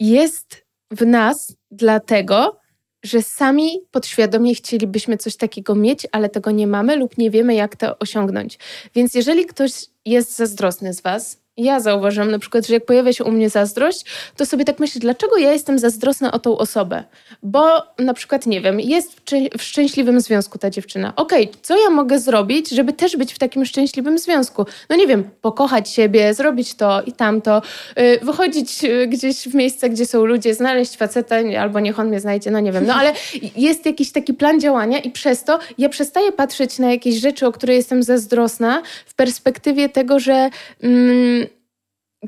jest 0.01 0.67
w 0.91 1.07
nas 1.07 1.57
dlatego, 1.71 2.63
że 3.05 3.23
sami 3.23 3.81
podświadomie 3.91 4.55
chcielibyśmy 4.55 5.17
coś 5.17 5.37
takiego 5.37 5.75
mieć, 5.75 6.07
ale 6.13 6.29
tego 6.29 6.51
nie 6.51 6.67
mamy 6.67 6.97
lub 6.97 7.19
nie 7.19 7.31
wiemy, 7.31 7.55
jak 7.55 7.77
to 7.77 7.99
osiągnąć. 7.99 8.59
Więc 8.95 9.15
jeżeli 9.15 9.47
ktoś 9.47 9.73
jest 10.05 10.37
zazdrosny 10.37 10.95
z 10.95 11.01
Was, 11.01 11.41
ja 11.57 11.81
zauważyłam 11.81 12.31
na 12.31 12.39
przykład, 12.39 12.67
że 12.67 12.75
jak 12.75 12.85
pojawia 12.85 13.13
się 13.13 13.25
u 13.25 13.31
mnie 13.31 13.51
zazdrość, 13.51 14.05
to 14.37 14.47
sobie 14.47 14.65
tak 14.65 14.79
myślę, 14.79 15.01
dlaczego 15.01 15.39
ja 15.39 15.53
jestem 15.53 15.79
zazdrosna 15.79 16.33
o 16.33 16.39
tą 16.39 16.59
osobę? 16.59 17.05
Bo 17.43 17.83
na 17.99 18.15
przykład, 18.15 18.47
nie 18.47 18.61
wiem, 18.61 18.81
jest 18.81 19.21
w, 19.59 19.63
szczęśliwym 19.63 20.21
związku 20.21 20.59
ta 20.59 20.71
dziewczyna. 20.71 21.13
Okej, 21.17 21.51
co 21.63 21.83
ja 21.83 21.91
mogę 21.91 22.19
zrobić, 22.19 22.71
żeby 22.71 22.93
też 22.93 23.17
być 23.17 23.33
w 23.33 23.39
takim 23.39 23.65
szczęśliwym 23.65 24.19
związku? 24.19 24.67
No 24.91 24.97
nie 24.97 25.07
wiem, 25.07 25.31
pokochać 25.41 25.91
siebie, 25.91 26.35
zrobić 26.35 26.75
to 26.75 27.03
i 27.03 27.13
tamto, 27.13 27.63
yy, 27.97 28.19
wychodzić 28.23 28.83
yy, 28.83 29.07
gdzieś 29.07 29.49
w 29.49 29.55
miejsce, 29.55 29.91
gdzie 29.91 30.07
są 30.07 30.25
ludzie, 30.25 30.55
znaleźć 30.55 30.97
faceta, 30.97 31.37
albo 31.61 31.81
niech 31.81 31.99
on 31.99 32.09
mnie 32.09 32.21
znajdzie, 32.21 32.51
no 32.51 32.61
nie 32.61 32.73
wiem. 32.73 32.87
No 32.87 32.95
ale 32.95 33.13
jest 33.57 33.87
jakiś 33.87 34.13
taki 34.13 34.35
plan 34.35 34.61
działania 34.61 34.99
i 34.99 35.11
przez 35.11 35.45
to 35.45 35.59
ja 35.79 35.89
przestaję 35.89 36.33
patrzeć 36.33 36.79
na 36.79 36.91
jakieś 36.91 37.15
rzeczy, 37.15 37.47
o 37.47 37.53
które 37.53 37.75
jestem 37.75 38.03
zazdrosna 38.03 38.83
w 39.07 39.15
perspektywie 39.15 39.89
tego, 39.89 40.19
że... 40.19 40.51
Mm, 40.83 41.41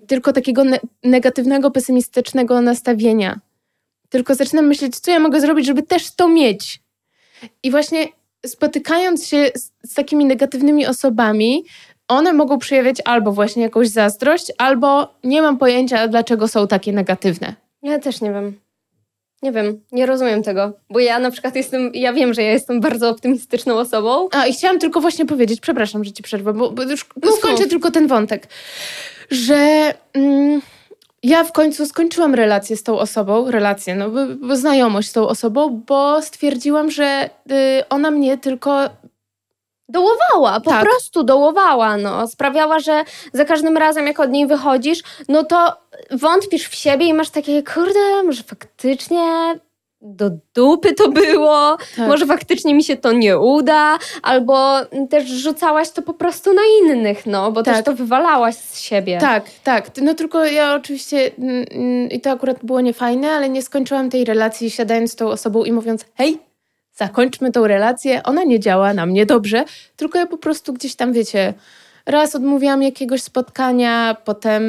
tylko 0.06 0.32
takiego 0.32 0.64
ne- 0.64 0.80
negatywnego, 1.02 1.70
pesymistycznego 1.70 2.60
nastawienia. 2.60 3.40
Tylko 4.08 4.34
zaczynam 4.34 4.66
myśleć, 4.66 5.00
co 5.00 5.10
ja 5.10 5.18
mogę 5.18 5.40
zrobić, 5.40 5.66
żeby 5.66 5.82
też 5.82 6.14
to 6.14 6.28
mieć. 6.28 6.80
I 7.62 7.70
właśnie 7.70 8.08
spotykając 8.46 9.26
się 9.26 9.50
z, 9.54 9.72
z 9.90 9.94
takimi 9.94 10.24
negatywnymi 10.24 10.86
osobami, 10.86 11.64
one 12.08 12.32
mogą 12.32 12.58
przejawiać 12.58 12.96
albo 13.04 13.32
właśnie 13.32 13.62
jakąś 13.62 13.88
zazdrość, 13.88 14.52
albo 14.58 15.14
nie 15.24 15.42
mam 15.42 15.58
pojęcia, 15.58 16.08
dlaczego 16.08 16.48
są 16.48 16.68
takie 16.68 16.92
negatywne. 16.92 17.54
Ja 17.82 17.98
też 17.98 18.20
nie 18.20 18.32
wiem. 18.32 18.63
Nie 19.44 19.52
wiem, 19.52 19.80
nie 19.92 20.06
rozumiem 20.06 20.42
tego. 20.42 20.72
Bo 20.90 20.98
ja 20.98 21.18
na 21.18 21.30
przykład 21.30 21.56
jestem, 21.56 21.90
ja 21.94 22.12
wiem, 22.12 22.34
że 22.34 22.42
ja 22.42 22.52
jestem 22.52 22.80
bardzo 22.80 23.08
optymistyczną 23.10 23.74
osobą. 23.74 24.28
A 24.32 24.46
i 24.46 24.52
chciałam 24.52 24.78
tylko 24.78 25.00
właśnie 25.00 25.26
powiedzieć, 25.26 25.60
przepraszam, 25.60 26.04
że 26.04 26.12
ci 26.12 26.22
przerwę, 26.22 26.52
bo, 26.52 26.70
bo 26.70 26.82
już 26.82 27.06
Mów, 27.24 27.38
skończę 27.38 27.66
tylko 27.66 27.90
ten 27.90 28.06
wątek, 28.06 28.48
że 29.30 29.94
mm, 30.12 30.62
ja 31.22 31.44
w 31.44 31.52
końcu 31.52 31.86
skończyłam 31.86 32.34
relację 32.34 32.76
z 32.76 32.82
tą 32.82 32.98
osobą, 32.98 33.50
relację, 33.50 33.94
no 33.94 34.10
bo, 34.10 34.20
bo 34.40 34.56
znajomość 34.56 35.08
z 35.08 35.12
tą 35.12 35.28
osobą, 35.28 35.82
bo 35.86 36.22
stwierdziłam, 36.22 36.90
że 36.90 37.30
y, 37.50 37.88
ona 37.88 38.10
mnie 38.10 38.38
tylko 38.38 38.90
Dołowała, 39.88 40.60
po 40.60 40.70
Tak. 40.70 40.82
prostu 40.82 41.24
dołowała, 41.24 41.96
no. 41.96 42.26
Sprawiała, 42.28 42.78
że 42.78 43.04
za 43.32 43.44
każdym 43.44 43.76
razem, 43.76 44.06
jak 44.06 44.20
od 44.20 44.30
niej 44.30 44.46
wychodzisz, 44.46 45.02
no 45.28 45.44
to 45.44 45.76
wątpisz 46.14 46.68
w 46.68 46.74
siebie 46.74 47.06
i 47.06 47.14
masz 47.14 47.30
takie, 47.30 47.62
kurde, 47.62 48.22
może 48.24 48.42
faktycznie 48.42 49.54
do 50.04 50.30
dupy 50.54 50.94
to 50.94 51.08
było, 51.08 51.76
Tak. 51.96 52.08
może 52.08 52.26
faktycznie 52.26 52.74
mi 52.74 52.84
się 52.84 52.96
to 52.96 53.12
nie 53.12 53.38
uda, 53.38 53.98
albo 54.22 54.76
też 55.10 55.28
rzucałaś 55.28 55.90
to 55.90 56.02
po 56.02 56.14
prostu 56.14 56.52
na 56.52 56.62
innych, 56.80 57.26
no, 57.26 57.52
bo 57.52 57.62
Tak. 57.62 57.74
też 57.74 57.84
to 57.84 57.94
wywalałaś 57.94 58.54
z 58.54 58.80
siebie. 58.80 59.18
Tak, 59.20 59.44
tak. 59.64 59.90
No 60.02 60.14
tylko 60.14 60.44
ja 60.44 60.74
oczywiście, 60.74 61.30
mm, 61.38 61.64
mm, 61.70 62.10
i 62.10 62.20
to 62.20 62.30
akurat 62.30 62.64
było 62.64 62.80
niefajne, 62.80 63.30
ale 63.30 63.48
nie 63.48 63.62
skończyłam 63.62 64.10
tej 64.10 64.24
relacji 64.24 64.70
siadając 64.70 65.12
z 65.12 65.16
tą 65.16 65.28
osobą 65.28 65.64
i 65.64 65.72
mówiąc, 65.72 66.04
hej, 66.14 66.38
zakończmy 66.96 67.52
tą 67.52 67.66
relację, 67.66 68.22
ona 68.22 68.44
nie 68.44 68.60
działa 68.60 68.94
na 68.94 69.06
mnie 69.06 69.26
dobrze, 69.26 69.64
tylko 69.96 70.18
ja 70.18 70.26
po 70.26 70.38
prostu 70.38 70.72
gdzieś 70.72 70.94
tam, 70.94 71.12
wiecie, 71.12 71.54
raz 72.06 72.34
odmówiłam 72.34 72.82
jakiegoś 72.82 73.22
spotkania, 73.22 74.16
potem, 74.24 74.62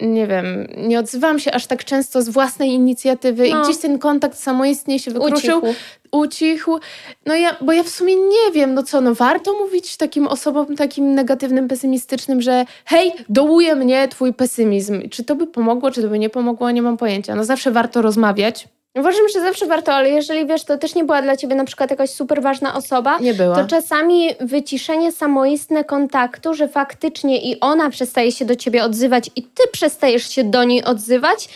nie 0.00 0.26
wiem, 0.26 0.66
nie 0.76 0.98
odzywam 0.98 1.38
się 1.38 1.52
aż 1.52 1.66
tak 1.66 1.84
często 1.84 2.22
z 2.22 2.28
własnej 2.28 2.70
inicjatywy 2.70 3.48
i 3.48 3.54
No. 3.54 3.62
gdzieś 3.64 3.78
ten 3.78 3.98
kontakt 3.98 4.38
samoistnie 4.38 4.98
się 4.98 5.10
wykruszył 5.10 5.58
Ucichł. 5.58 5.74
ucichł. 6.12 6.78
No 7.26 7.34
ja, 7.34 7.56
bo 7.60 7.72
ja 7.72 7.82
w 7.82 7.88
sumie 7.88 8.16
nie 8.16 8.52
wiem, 8.54 8.74
no 8.74 8.82
co, 8.82 9.00
no 9.00 9.14
warto 9.14 9.52
mówić 9.58 9.96
takim 9.96 10.26
osobom 10.26 10.76
takim 10.76 11.14
negatywnym, 11.14 11.68
pesymistycznym, 11.68 12.40
że 12.42 12.64
hej, 12.84 13.12
dołuje 13.28 13.74
mnie 13.76 14.08
twój 14.08 14.34
pesymizm. 14.34 15.08
Czy 15.08 15.24
to 15.24 15.34
by 15.36 15.46
pomogło, 15.46 15.90
czy 15.90 16.02
to 16.02 16.08
by 16.08 16.18
nie 16.18 16.30
pomogło, 16.30 16.70
nie 16.70 16.82
mam 16.82 16.96
pojęcia. 16.96 17.34
No 17.34 17.44
zawsze 17.44 17.70
warto 17.70 18.02
rozmawiać. 18.02 18.68
Uważam, 18.96 19.28
że 19.34 19.40
zawsze 19.40 19.66
warto, 19.66 19.92
ale 19.94 20.10
jeżeli 20.10 20.46
wiesz, 20.46 20.64
to 20.64 20.78
też 20.78 20.94
nie 20.94 21.04
była 21.04 21.22
dla 21.22 21.36
ciebie 21.36 21.54
na 21.54 21.64
przykład 21.64 21.90
jakaś 21.90 22.10
super 22.10 22.42
ważna 22.42 22.74
osoba, 22.74 23.18
Nie 23.18 23.34
była. 23.34 23.54
to 23.54 23.66
czasami 23.66 24.28
wyciszenie 24.40 25.12
samoistne 25.12 25.84
kontaktu, 25.84 26.54
że 26.54 26.68
faktycznie 26.68 27.42
i 27.52 27.60
ona 27.60 27.90
przestaje 27.90 28.32
się 28.32 28.44
do 28.44 28.56
ciebie 28.56 28.84
odzywać 28.84 29.30
i 29.36 29.42
ty 29.42 29.62
przestajesz 29.72 30.30
się 30.30 30.44
do 30.44 30.64
niej 30.64 30.84
odzywać, 30.84 31.48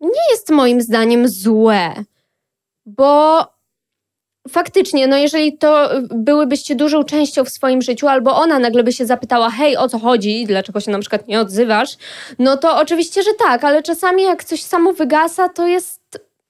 nie 0.00 0.30
jest 0.30 0.50
moim 0.50 0.80
zdaniem 0.80 1.28
złe. 1.28 1.94
Bo 2.86 3.40
faktycznie, 4.48 5.06
no 5.06 5.16
jeżeli 5.16 5.58
to 5.58 5.90
byłybyście 6.10 6.74
dużą 6.74 7.04
częścią 7.04 7.44
w 7.44 7.50
swoim 7.50 7.82
życiu, 7.82 8.08
albo 8.08 8.36
ona 8.36 8.58
nagle 8.58 8.82
by 8.82 8.92
się 8.92 9.06
zapytała, 9.06 9.50
hej, 9.50 9.76
o 9.76 9.88
co 9.88 9.98
chodzi, 9.98 10.44
dlaczego 10.46 10.80
się 10.80 10.90
na 10.90 10.98
przykład 10.98 11.28
nie 11.28 11.40
odzywasz, 11.40 11.90
no 12.38 12.56
to 12.56 12.76
oczywiście, 12.76 13.22
że 13.22 13.30
tak, 13.38 13.64
ale 13.64 13.82
czasami 13.82 14.22
jak 14.22 14.44
coś 14.44 14.62
samo 14.62 14.92
wygasa, 14.92 15.48
to 15.48 15.66
jest 15.66 16.00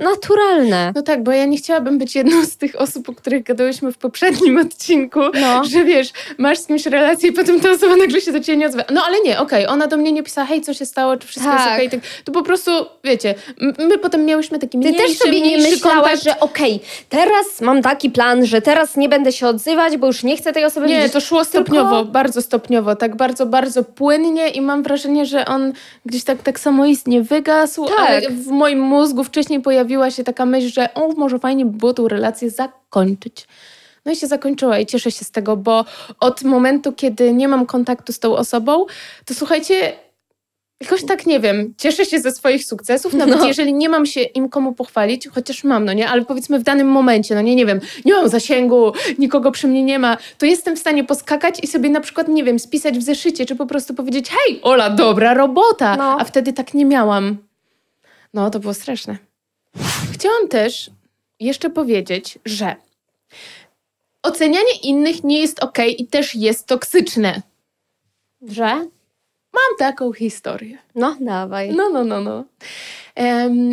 naturalne. 0.00 0.92
No 0.94 1.02
tak, 1.02 1.22
bo 1.22 1.32
ja 1.32 1.44
nie 1.44 1.56
chciałabym 1.56 1.98
być 1.98 2.14
jedną 2.14 2.44
z 2.44 2.56
tych 2.56 2.80
osób, 2.80 3.08
o 3.08 3.14
których 3.14 3.42
gadałyśmy 3.42 3.92
w 3.92 3.98
poprzednim 3.98 4.58
odcinku, 4.66 5.20
No. 5.40 5.64
że 5.64 5.84
wiesz, 5.84 6.08
masz 6.38 6.58
z 6.58 6.66
kimś 6.66 6.86
relację 6.86 7.28
i 7.28 7.32
potem 7.32 7.60
ta 7.60 7.70
osoba 7.70 7.96
nagle 7.96 8.20
się 8.20 8.32
do 8.32 8.40
ciebie 8.40 8.56
nie 8.58 8.66
odzywa. 8.66 8.84
No 8.92 9.02
ale 9.06 9.20
nie, 9.20 9.38
okej, 9.40 9.66
ona 9.66 9.86
do 9.86 9.96
mnie 9.96 10.12
nie 10.12 10.22
pisała, 10.22 10.46
hej, 10.46 10.60
co 10.60 10.74
się 10.74 10.86
stało, 10.86 11.16
czy 11.16 11.28
wszystko 11.28 11.52
jest 11.52 11.64
Tak. 11.64 11.74
okej. 11.74 11.90
tak, 11.90 12.00
to 12.24 12.32
po 12.32 12.42
prostu, 12.42 12.70
wiecie, 13.04 13.34
my 13.78 13.98
potem 13.98 14.24
miałyśmy 14.24 14.58
taki 14.58 14.78
Ty 14.78 14.88
mniejszy, 14.88 15.02
też 15.08 15.18
sobie 15.18 15.40
nie 15.40 15.56
myślałaś, 15.58 16.02
kontakt. 16.02 16.22
że 16.24 16.40
okej, 16.40 16.80
teraz 17.08 17.60
mam 17.60 17.82
taki 17.82 18.10
plan, 18.10 18.46
że 18.46 18.62
teraz 18.62 18.96
nie 18.96 19.08
będę 19.08 19.32
się 19.32 19.46
odzywać, 19.46 19.96
bo 19.96 20.06
już 20.06 20.22
nie 20.22 20.36
chcę 20.36 20.52
tej 20.52 20.64
osoby 20.64 20.86
Nie, 20.86 20.96
widzieć. 20.96 21.12
to 21.12 21.20
szło 21.20 21.44
stopniowo, 21.44 21.96
Tylko- 21.96 22.12
bardzo 22.12 22.42
stopniowo, 22.42 22.96
tak 22.96 23.16
bardzo, 23.16 23.46
bardzo 23.46 23.84
płynnie 23.84 24.48
i 24.48 24.60
mam 24.60 24.82
wrażenie, 24.82 25.26
że 25.26 25.46
on 25.46 25.72
gdzieś 26.06 26.24
tak, 26.24 26.42
tak 26.42 26.60
samoistnie 26.60 27.22
wygasł, 27.22 27.84
Tak. 27.84 27.98
ale 28.00 28.20
w 28.30 28.46
moim 28.46 28.80
mózgu 28.80 29.24
wcześniej 29.24 29.60
pojawiła 29.88 30.10
się 30.10 30.24
taka 30.24 30.46
myśl, 30.46 30.68
że 30.72 30.94
o, 30.94 31.08
może 31.08 31.38
fajnie 31.38 31.64
by 31.66 31.78
było 31.78 31.94
tą 31.94 32.08
relację 32.08 32.50
zakończyć. 32.50 33.46
No 34.04 34.12
i 34.12 34.16
się 34.16 34.26
zakończyła 34.26 34.78
i 34.78 34.86
cieszę 34.86 35.10
się 35.10 35.24
z 35.24 35.30
tego, 35.30 35.56
bo 35.56 35.84
od 36.20 36.42
momentu, 36.42 36.92
kiedy 36.92 37.32
nie 37.32 37.48
mam 37.48 37.66
kontaktu 37.66 38.12
z 38.12 38.18
tą 38.18 38.36
osobą, 38.36 38.86
to 39.24 39.34
słuchajcie, 39.34 39.92
jakoś 40.80 41.04
tak 41.04 41.26
nie 41.26 41.40
wiem, 41.40 41.74
cieszę 41.78 42.04
się 42.04 42.20
ze 42.20 42.32
swoich 42.32 42.64
sukcesów, 42.64 43.14
nawet 43.14 43.38
No. 43.38 43.46
jeżeli 43.46 43.74
nie 43.74 43.88
mam 43.88 44.06
się 44.06 44.20
im 44.22 44.48
komu 44.48 44.72
pochwalić, 44.72 45.28
chociaż 45.28 45.64
mam, 45.64 45.84
no 45.84 45.92
nie, 45.92 46.08
ale 46.08 46.24
powiedzmy 46.24 46.58
w 46.58 46.62
danym 46.62 46.88
momencie, 46.88 47.34
no 47.34 47.40
nie, 47.40 47.54
nie 47.56 47.66
wiem, 47.66 47.80
nie 48.04 48.12
mam 48.14 48.28
zasięgu, 48.28 48.92
nikogo 49.18 49.50
przy 49.52 49.68
mnie 49.68 49.82
nie 49.82 49.98
ma, 49.98 50.16
to 50.38 50.46
jestem 50.46 50.76
w 50.76 50.78
stanie 50.78 51.04
poskakać 51.04 51.60
i 51.62 51.66
sobie 51.66 51.90
na 51.90 52.00
przykład, 52.00 52.28
nie 52.28 52.44
wiem, 52.44 52.58
spisać 52.58 52.98
w 52.98 53.02
zeszycie, 53.02 53.46
czy 53.46 53.56
po 53.56 53.66
prostu 53.66 53.94
powiedzieć, 53.94 54.30
hej, 54.30 54.60
Ola, 54.62 54.90
dobra 54.90 55.34
robota, 55.34 55.96
No. 55.96 56.16
a 56.20 56.24
wtedy 56.24 56.52
tak 56.52 56.74
nie 56.74 56.84
miałam. 56.84 57.36
No, 58.34 58.50
to 58.50 58.58
było 58.60 58.74
straszne. 58.74 59.27
Chciałam 60.18 60.48
też 60.48 60.90
jeszcze 61.40 61.70
powiedzieć, 61.70 62.38
że 62.44 62.76
ocenianie 64.22 64.76
innych 64.82 65.24
nie 65.24 65.40
jest 65.40 65.64
ok 65.64 65.78
i 65.98 66.06
też 66.06 66.34
jest 66.34 66.66
toksyczne. 66.66 67.42
Że? 68.42 68.66
Mam 69.52 69.76
taką 69.78 70.12
historię. 70.12 70.78
No, 70.94 71.16
dawaj. 71.20 71.74
No, 71.74 71.90
no, 71.90 72.04
no, 72.04 72.20
no. 72.20 72.44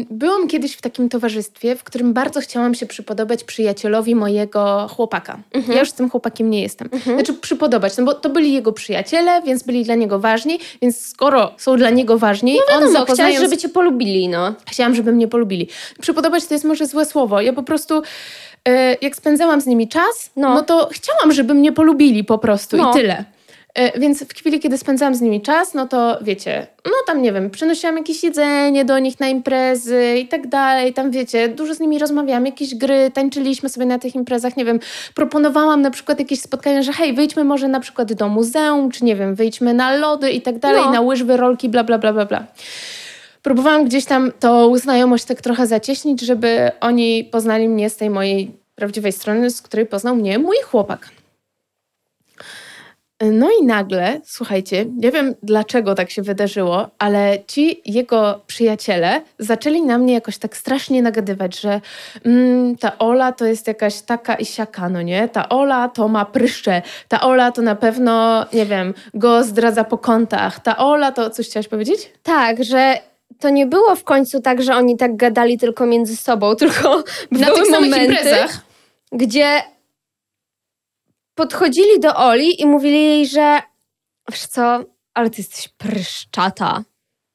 Byłam 0.09 0.47
kiedyś 0.47 0.73
w 0.75 0.81
takim 0.81 1.09
towarzystwie, 1.09 1.75
w 1.75 1.83
którym 1.83 2.13
bardzo 2.13 2.41
chciałam 2.41 2.75
się 2.75 2.85
przypodobać 2.85 3.43
przyjacielowi 3.43 4.15
mojego 4.15 4.87
chłopaka. 4.95 5.37
Ja 5.69 5.79
już 5.79 5.89
z 5.89 5.93
tym 5.93 6.09
chłopakiem 6.09 6.49
nie 6.49 6.61
jestem. 6.61 6.89
Znaczy 7.15 7.33
przypodobać, 7.33 7.97
no 7.97 8.05
bo 8.05 8.13
to 8.13 8.29
byli 8.29 8.53
jego 8.53 8.71
przyjaciele, 8.73 9.41
więc 9.41 9.63
byli 9.63 9.83
dla 9.83 9.95
niego 9.95 10.19
ważni, 10.19 10.59
więc 10.81 11.01
skoro 11.05 11.51
są 11.57 11.77
dla 11.77 11.89
niego 11.89 12.17
ważni, 12.17 12.51
on 12.53 12.59
No, 12.83 12.87
chciałaś, 12.89 12.93
zapoznając... 12.93 13.39
żeby 13.41 13.57
cię 13.57 13.69
polubili, 13.69 14.27
no. 14.29 14.53
Chciałam, 14.69 14.95
żeby 14.95 15.11
mnie 15.11 15.27
polubili. 15.27 15.67
Przypodobać 16.01 16.45
to 16.45 16.53
jest 16.53 16.65
może 16.65 16.85
złe 16.87 17.05
słowo. 17.05 17.41
Ja 17.41 17.53
po 17.53 17.63
prostu, 17.63 18.01
e, 18.67 18.95
jak 19.01 19.15
spędzałam 19.15 19.61
z 19.61 19.65
nimi 19.65 19.87
czas, 19.87 20.31
No. 20.35 20.53
no, 20.53 20.61
to 20.63 20.89
chciałam, 20.91 21.31
żeby 21.31 21.53
mnie 21.53 21.71
polubili 21.71 22.23
po 22.23 22.37
prostu 22.37 22.77
No. 22.77 22.91
i 22.91 22.93
tyle. 22.93 23.25
E, 23.75 23.99
Więc 23.99 24.23
w 24.23 24.33
chwili, 24.33 24.59
kiedy 24.59 24.77
spędzałam 24.77 25.15
z 25.15 25.21
nimi 25.21 25.41
czas, 25.41 25.73
no 25.73 25.87
to 25.87 26.17
wiecie, 26.21 26.67
no 26.85 26.91
tam 27.07 27.21
nie 27.21 27.33
wiem, 27.33 27.49
przynosiłam 27.49 27.97
jakieś 27.97 28.23
jedzenie 28.23 28.85
do 28.85 28.99
nich 28.99 29.19
na 29.19 29.27
imprezy 29.27 30.15
i 30.21 30.27
tak 30.27 30.47
dalej, 30.47 30.93
tam 30.93 31.11
wiecie, 31.11 31.47
dużo 31.47 31.73
z 31.75 31.79
nimi 31.79 31.99
rozmawiałam, 31.99 32.45
jakieś 32.45 32.75
gry, 32.75 33.11
tańczyliśmy 33.13 33.69
sobie 33.69 33.85
na 33.85 33.99
tych 33.99 34.15
imprezach, 34.15 34.57
nie 34.57 34.65
wiem, 34.65 34.79
proponowałam 35.15 35.81
na 35.81 35.91
przykład 35.91 36.19
jakieś 36.19 36.41
spotkania, 36.41 36.83
że 36.83 36.93
hej, 36.93 37.13
wyjdźmy 37.13 37.43
może 37.43 37.67
na 37.67 37.79
przykład 37.79 38.13
do 38.13 38.29
muzeum, 38.29 38.91
czy 38.91 39.05
nie 39.05 39.15
wiem, 39.15 39.35
wyjdźmy 39.35 39.73
na 39.73 39.95
lody 39.95 40.31
i 40.31 40.41
tak 40.41 40.59
dalej, 40.59 40.81
No. 40.85 40.91
na 40.91 41.01
łyżwy, 41.01 41.37
rolki, 41.37 41.69
bla, 41.69 41.83
bla, 41.83 41.97
bla, 41.97 42.13
bla, 42.13 42.25
bla 42.25 42.45
próbowałam 43.43 43.85
gdzieś 43.85 44.05
tam 44.05 44.31
tą 44.39 44.77
znajomość 44.77 45.25
tak 45.25 45.41
trochę 45.41 45.67
zacieśnić, 45.67 46.21
żeby 46.21 46.71
oni 46.81 47.23
poznali 47.23 47.69
mnie 47.69 47.89
z 47.89 47.97
tej 47.97 48.09
mojej 48.09 48.51
prawdziwej 48.75 49.11
strony, 49.11 49.49
z 49.49 49.61
której 49.61 49.85
poznał 49.85 50.15
mnie 50.15 50.39
mój 50.39 50.55
chłopak. 50.63 51.09
No 53.21 53.47
i 53.61 53.65
nagle, 53.65 54.21
słuchajcie, 54.25 54.85
nie 54.97 55.11
wiem 55.11 55.35
dlaczego 55.43 55.95
tak 55.95 56.09
się 56.09 56.21
wydarzyło, 56.21 56.89
ale 56.99 57.37
ci 57.47 57.81
jego 57.85 58.41
przyjaciele 58.47 59.21
zaczęli 59.39 59.81
na 59.81 59.97
mnie 59.97 60.13
jakoś 60.13 60.37
tak 60.37 60.57
strasznie 60.57 61.01
nagadywać, 61.01 61.59
że 61.59 61.81
mm, 62.25 62.77
ta 62.77 62.97
Ola 62.97 63.31
to 63.31 63.45
jest 63.45 63.67
jakaś 63.67 64.01
taka 64.01 64.35
i 64.35 64.45
siaka, 64.45 64.89
no 64.89 65.01
nie? 65.01 65.29
Ta 65.29 65.49
Ola 65.49 65.89
to 65.89 66.07
ma 66.07 66.25
pryszcze, 66.25 66.81
ta 67.07 67.21
Ola 67.21 67.51
to 67.51 67.61
na 67.61 67.75
pewno, 67.75 68.45
nie 68.53 68.65
wiem, 68.65 68.93
go 69.13 69.43
zdradza 69.43 69.83
po 69.83 69.97
kątach, 69.97 70.59
ta 70.59 70.77
Ola 70.77 71.11
to... 71.11 71.29
Coś 71.29 71.47
chciałaś 71.47 71.67
powiedzieć? 71.67 72.11
Tak, 72.23 72.63
że 72.63 72.97
to 73.39 73.49
nie 73.49 73.65
było 73.65 73.95
w 73.95 74.03
końcu 74.03 74.41
tak, 74.41 74.61
że 74.61 74.75
oni 74.75 74.97
tak 74.97 75.15
gadali 75.15 75.57
tylko 75.57 75.85
między 75.85 76.15
sobą, 76.15 76.55
tylko 76.61 77.03
Na 77.31 77.45
były 77.45 77.59
tych 77.59 77.65
samych 77.65 77.89
momenty, 77.89 78.05
imprezach. 78.05 78.61
gdzie 79.11 79.61
podchodzili 81.35 81.99
do 81.99 82.15
Oli 82.15 82.61
i 82.61 82.65
mówili 82.65 83.03
jej, 83.03 83.27
że 83.27 83.61
wiesz 84.31 84.45
co, 84.47 84.79
ale 85.13 85.29
ty 85.29 85.35
jesteś 85.37 85.67
pryszczata. 85.67 86.83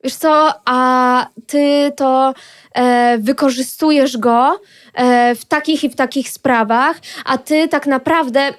Wiesz 0.04 0.14
co, 0.14 0.52
a 0.64 1.26
ty 1.46 1.92
to 1.96 2.34
e, 2.74 3.18
wykorzystujesz 3.18 4.16
go 4.16 4.60
e, 4.94 5.34
w 5.34 5.44
takich 5.44 5.84
i 5.84 5.90
w 5.90 5.96
takich 5.96 6.30
sprawach, 6.30 6.96
a 7.24 7.38
ty 7.38 7.68
tak 7.68 7.86
naprawdę. 7.86 8.40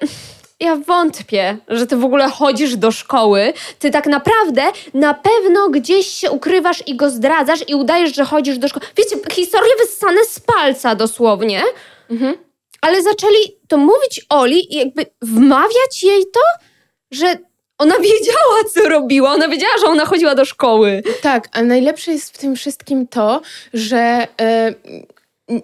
Ja 0.60 0.76
wątpię, 0.76 1.56
że 1.68 1.86
ty 1.86 1.96
w 1.96 2.04
ogóle 2.04 2.30
chodzisz 2.30 2.76
do 2.76 2.92
szkoły. 2.92 3.52
Ty 3.78 3.90
tak 3.90 4.06
naprawdę 4.06 4.62
na 4.94 5.14
pewno 5.14 5.68
gdzieś 5.68 6.06
się 6.06 6.30
ukrywasz 6.30 6.82
i 6.86 6.96
go 6.96 7.10
zdradzasz 7.10 7.68
i 7.68 7.74
udajesz, 7.74 8.14
że 8.14 8.24
chodzisz 8.24 8.58
do 8.58 8.68
szkoły. 8.68 8.86
Wiecie, 8.96 9.16
historie 9.32 9.70
wyssane 9.78 10.24
z 10.24 10.40
palca 10.40 10.94
dosłownie. 10.94 11.62
Mhm. 12.10 12.34
Ale 12.82 13.02
zaczęli 13.02 13.56
to 13.68 13.76
mówić 13.76 14.26
Oli 14.28 14.74
i 14.74 14.78
jakby 14.78 15.06
wmawiać 15.22 16.02
jej 16.02 16.22
to, 16.32 16.40
że 17.10 17.36
ona 17.78 17.94
wiedziała, 18.10 18.64
co 18.74 18.88
robiła. 18.88 19.32
Ona 19.32 19.48
wiedziała, 19.48 19.78
że 19.80 19.86
ona 19.86 20.04
chodziła 20.04 20.34
do 20.34 20.44
szkoły. 20.44 21.02
Tak, 21.22 21.48
a 21.52 21.62
najlepsze 21.62 22.12
jest 22.12 22.34
w 22.34 22.38
tym 22.38 22.56
wszystkim 22.56 23.06
to, 23.08 23.40
że 23.74 24.26
e, 24.40 24.74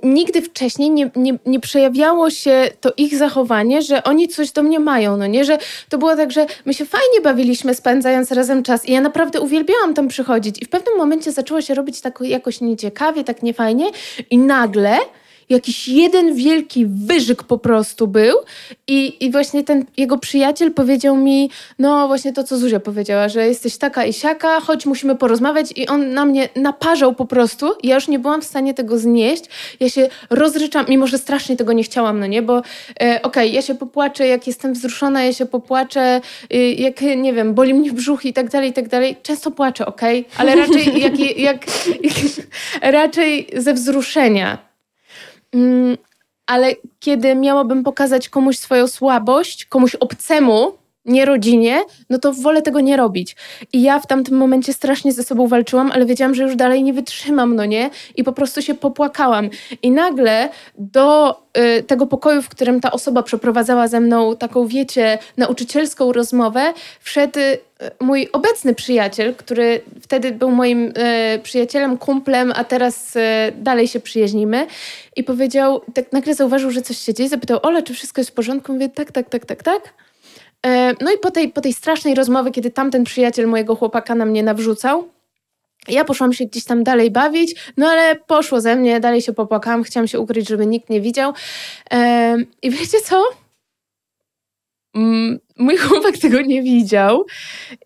nigdy 0.03 0.43
wcześniej 0.43 0.91
nie, 0.91 1.11
nie, 1.17 1.39
nie 1.47 1.61
przejawiało 1.61 2.31
się 2.31 2.71
to 2.81 2.93
ich 2.97 3.17
zachowanie, 3.17 3.83
że 3.83 4.05
oni 4.05 4.29
coś 4.29 4.53
do 4.53 4.63
mnie 4.63 4.81
mają, 4.81 5.17
no 5.17 5.27
nie? 5.27 5.45
Że 5.45 5.59
to 5.89 5.99
było 5.99 6.17
tak, 6.17 6.33
że 6.33 6.47
my 6.65 6.75
się 6.75 6.87
fajnie 6.87 7.21
bawiliśmy 7.23 7.75
spędzając 7.75 8.33
razem 8.33 8.63
czas 8.63 8.87
i 8.87 8.93
ja 8.93 9.01
naprawdę 9.01 9.41
uwielbiałam 9.41 9.95
tam 9.95 10.09
przychodzić 10.09 10.63
i 10.63 10.65
w 10.65 10.69
pewnym 10.69 10.97
momencie 10.97 11.33
zaczęło 11.33 11.61
się 11.61 11.75
robić 11.75 12.01
tak 12.01 12.19
jakoś 12.21 12.61
nieciekawie, 12.61 13.25
tak 13.25 13.43
niefajnie 13.43 13.91
i 14.31 14.39
nagle 14.39 14.99
jakiś 15.49 15.89
jeden 15.89 16.35
wielki 16.35 16.87
wyżyk 16.87 17.43
po 17.43 17.59
prostu 17.59 18.07
był 18.07 18.37
i, 18.87 19.25
i 19.25 19.31
właśnie 19.31 19.65
ten 19.65 19.85
jego 19.97 20.19
przyjaciel 20.19 20.73
powiedział 20.73 21.17
mi, 21.17 21.51
no 21.79 22.07
właśnie 22.07 22.33
to, 22.33 22.45
co 22.45 22.59
Zuzia 22.59 22.81
powiedziała, 22.81 23.29
że 23.29 23.47
jesteś 23.47 23.79
taka 23.79 24.05
i 24.05 24.13
siaka, 24.13 24.61
chodź, 24.61 24.87
musimy 24.87 25.17
porozmawiać 25.17 25.73
i 25.77 25.87
on 25.87 26.13
na 26.15 26.25
mnie 26.25 26.49
naparzał 26.57 27.15
po 27.15 27.27
prostu 27.27 27.69
ja 27.83 27.95
już 27.95 28.09
nie 28.09 28.19
byłam 28.19 28.43
w 28.43 28.45
stanie 28.45 28.75
tego 28.75 28.99
znieść. 28.99 29.45
Ja 29.81 29.89
się 29.89 30.09
rozryczam, 30.31 30.87
mimo 30.89 31.07
że 31.07 31.19
strasznie 31.19 31.57
tego 31.57 31.73
nie 31.73 31.83
chciałam, 31.83 32.21
no 32.21 32.27
nie, 32.27 32.43
bo 32.43 32.59
e, 32.59 32.63
okej, 33.01 33.23
okay, 33.23 33.49
ja 33.49 33.63
się 33.63 33.75
popłaczę, 33.75 34.27
jak 34.27 34.47
jestem 34.47 34.73
wzruszona, 34.73 35.25
ja 35.25 35.33
się 35.33 35.47
popłaczę, 35.47 36.21
y, 36.55 36.57
jak, 36.57 37.01
nie 37.01 37.33
wiem, 37.33 37.55
boli 37.55 37.75
mnie 37.75 37.93
brzuch 37.93 38.25
i 38.25 38.33
tak 38.33 38.51
dalej, 38.51 38.71
i 38.71 38.73
tak 38.73 38.89
dalej. 38.89 39.17
Często 39.23 39.51
płaczę, 39.51 39.87
okej, 39.87 40.21
okay? 40.21 40.39
ale 40.39 40.57
raczej 40.57 41.01
jak, 41.01 41.19
jak, 41.19 41.39
jak, 41.39 41.67
raczej 42.99 43.47
ze 43.57 43.75
wzruszenia. 43.75 44.68
Mm, 45.55 45.97
ale 46.47 46.75
kiedy 47.01 47.35
miałabym 47.35 47.85
pokazać 47.85 48.29
komuś 48.29 48.59
swoją 48.59 48.89
słabość, 48.89 49.65
komuś 49.65 49.95
obcemu, 49.95 50.79
nie 51.09 51.25
rodzinie, 51.25 51.81
no 52.11 52.19
to 52.19 52.33
wolę 52.33 52.63
tego 52.63 52.81
nie 52.81 52.97
robić. 52.97 53.37
I 53.73 53.83
ja 53.83 54.01
w 54.01 54.07
tamtym 54.07 54.37
momencie 54.37 54.73
strasznie 54.73 55.13
ze 55.13 55.23
sobą 55.23 55.49
walczyłam, 55.49 55.91
ale 55.93 56.07
wiedziałam, 56.07 56.35
że 56.35 56.43
już 56.43 56.57
dalej 56.57 56.83
nie 56.83 56.93
wytrzymam, 56.93 57.57
no 57.57 57.65
nie? 57.65 57.91
I 58.17 58.25
po 58.25 58.33
prostu 58.33 58.63
się 58.63 58.75
popłakałam. 58.75 59.51
I 59.83 59.91
nagle 59.91 60.49
do 60.79 61.41
y, 61.79 61.83
tego 61.83 62.07
pokoju, 62.07 62.43
w 62.43 62.49
którym 62.49 62.81
ta 62.81 62.93
osoba 62.93 63.23
przeprowadzała 63.23 63.89
ze 63.89 64.01
mną 64.01 64.37
taką, 64.37 64.67
wiecie, 64.67 65.19
nauczycielską 65.37 66.13
rozmowę, 66.13 66.73
wszedł 67.01 67.39
y, 67.39 67.59
mój 68.01 68.29
obecny 68.33 68.75
przyjaciel, 68.75 69.35
który 69.35 69.81
wtedy 70.03 70.33
był 70.33 70.51
moim 70.51 70.87
y, 70.87 71.39
przyjacielem, 71.43 71.99
kumplem, 71.99 72.53
a 72.57 72.65
teraz 72.65 73.17
y, 73.17 73.21
dalej 73.57 73.89
się 73.89 74.01
przyjaźnimy. 74.01 74.67
I 75.17 75.25
powiedział, 75.25 75.81
tak 75.95 76.13
nagle 76.13 76.35
zauważył, 76.35 76.71
że 76.71 76.83
coś 76.83 76.99
się 76.99 77.15
dzieje, 77.15 77.29
zapytał, 77.29 77.59
Ola, 77.63 77.83
czy 77.83 77.95
wszystko 77.95 78.21
jest 78.21 78.31
w 78.31 78.35
porządku? 78.35 78.73
Mówię, 78.73 78.89
tak, 78.89 79.13
tak, 79.13 79.29
tak, 79.29 79.47
tak, 79.47 79.63
tak. 79.63 79.95
E, 80.67 80.95
no 81.01 81.13
i 81.13 81.19
po 81.19 81.31
tej, 81.31 81.53
po 81.53 81.61
tej 81.61 81.73
strasznej 81.73 82.15
rozmowie, 82.15 82.51
kiedy 82.51 82.71
tamten 82.71 83.05
przyjaciel 83.05 83.47
mojego 83.47 83.77
chłopaka 83.77 84.15
na 84.15 84.25
mnie 84.25 84.43
nawrzucał, 84.43 85.09
ja 85.89 86.05
poszłam 86.05 86.33
się 86.33 86.45
gdzieś 86.45 86.65
tam 86.65 86.85
dalej 86.85 87.11
bawić, 87.11 87.73
no 87.77 87.89
ale 87.89 88.17
poszło 88.17 88.61
ze 88.61 88.77
mnie, 88.77 89.01
dalej 89.01 89.23
się 89.23 89.33
popłakałam, 89.33 89.83
chciałam 89.83 90.09
się 90.09 90.21
ukryć, 90.21 90.49
żeby 90.49 90.67
nikt 90.67 90.91
nie 90.91 91.01
widział. 91.01 91.33
I 92.63 92.71
wiecie 92.71 93.01
co? 93.05 93.25
Mm, 94.99 95.39
mój 95.59 95.77
chłopak 95.87 96.19
tego 96.19 96.41
nie 96.41 96.63
widział. 96.63 97.27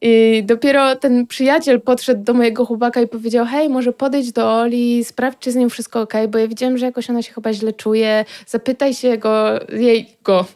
I 0.03 0.43
dopiero 0.47 0.97
ten 0.97 1.27
przyjaciel 1.27 1.81
podszedł 1.81 2.25
do 2.25 2.35
mojego 2.35 2.67
chłopaka 2.67 3.01
i 3.01 3.09
powiedział: 3.09 3.47
Hej, 3.47 3.69
może 3.69 3.93
podejdź 3.93 4.33
do 4.33 4.55
Oli, 4.55 5.05
sprawdź, 5.05 5.39
czy 5.41 5.53
z 5.53 5.57
nim 5.57 5.71
wszystko 5.71 6.01
ok, 6.01 6.13
bo 6.29 6.39
ja 6.39 6.49
widziałem, 6.49 6.79
że 6.79 6.87
jakoś 6.87 7.11
ona 7.11 7.23
się 7.23 7.33
chyba 7.33 7.53
źle 7.53 7.73
czuje. 7.73 8.25
Zapytaj 8.47 8.95
się 8.95 9.19
go, 9.19 9.61
jej, 9.73 10.09
go. 10.25 10.47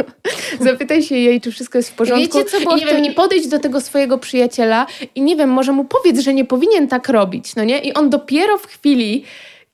Zapytaj 0.60 1.02
się 1.02 1.16
jej, 1.16 1.40
czy 1.40 1.52
wszystko 1.52 1.78
jest 1.78 1.90
w 1.90 1.94
porządku. 1.94 2.38
Wiecie, 2.38 2.50
co 2.50 2.60
było 2.60 2.76
I 2.76 2.80
nie 2.80 2.86
wiem, 2.86 3.02
nie 3.02 3.12
podejdź 3.12 3.48
do 3.48 3.58
tego 3.58 3.80
swojego 3.80 4.18
przyjaciela 4.18 4.86
i 5.14 5.22
nie 5.22 5.36
wiem, 5.36 5.50
może 5.50 5.72
mu 5.72 5.84
powiedz, 5.84 6.20
że 6.20 6.34
nie 6.34 6.44
powinien 6.44 6.88
tak 6.88 7.08
robić, 7.08 7.56
no 7.56 7.64
nie? 7.64 7.78
I 7.78 7.94
on 7.94 8.10
dopiero 8.10 8.58
w 8.58 8.66
chwili, 8.66 9.24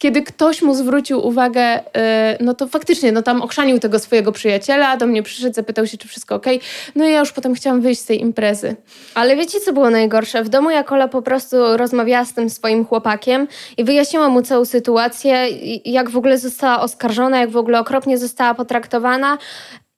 kiedy 0.03 0.23
ktoś 0.23 0.63
mu 0.63 0.75
zwrócił 0.75 1.27
uwagę, 1.27 1.79
y, 1.79 1.83
no 2.41 2.55
to 2.55 2.69
faktycznie, 2.69 3.13
no 3.13 3.23
tam 3.23 3.43
okrzanił 3.43 3.79
tego 3.79 3.99
swojego 3.99 4.33
przyjaciela, 4.33 4.97
do 4.97 5.07
mnie 5.07 5.23
przyszedł, 5.23 5.55
zapytał 5.55 5.87
się, 5.87 5.99
czy 5.99 6.09
wszystko 6.09 6.35
ok. 6.35 6.47
No 6.95 7.07
i 7.07 7.13
ja 7.13 7.19
już 7.19 7.33
potem 7.33 7.55
chciałam 7.55 7.81
wyjść 7.81 8.01
z 8.01 8.05
tej 8.05 8.21
imprezy. 8.21 8.77
Ale 9.15 9.37
wiecie, 9.37 9.61
co 9.61 9.73
było 9.73 9.91
najgorsze? 9.91 10.45
W 10.45 10.49
domu 10.49 10.71
jak 10.71 10.93
Ola 10.93 11.09
po 11.09 11.23
prostu 11.23 11.57
rozmawiała 11.77 12.25
z 12.25 12.35
tym 12.35 12.51
swoim 12.51 12.85
chłopakiem 12.85 13.49
i 13.77 13.85
wyjaśniła 13.85 14.29
mu 14.29 14.43
całą 14.43 14.65
sytuację, 14.65 15.49
jak 15.85 16.11
w 16.11 16.17
ogóle 16.17 16.39
została 16.39 16.81
oskarżona, 16.81 17.41
jak 17.41 17.51
w 17.51 17.57
ogóle 17.57 17.81
okropnie 17.81 18.19
została 18.19 18.55
potraktowana 18.55 19.39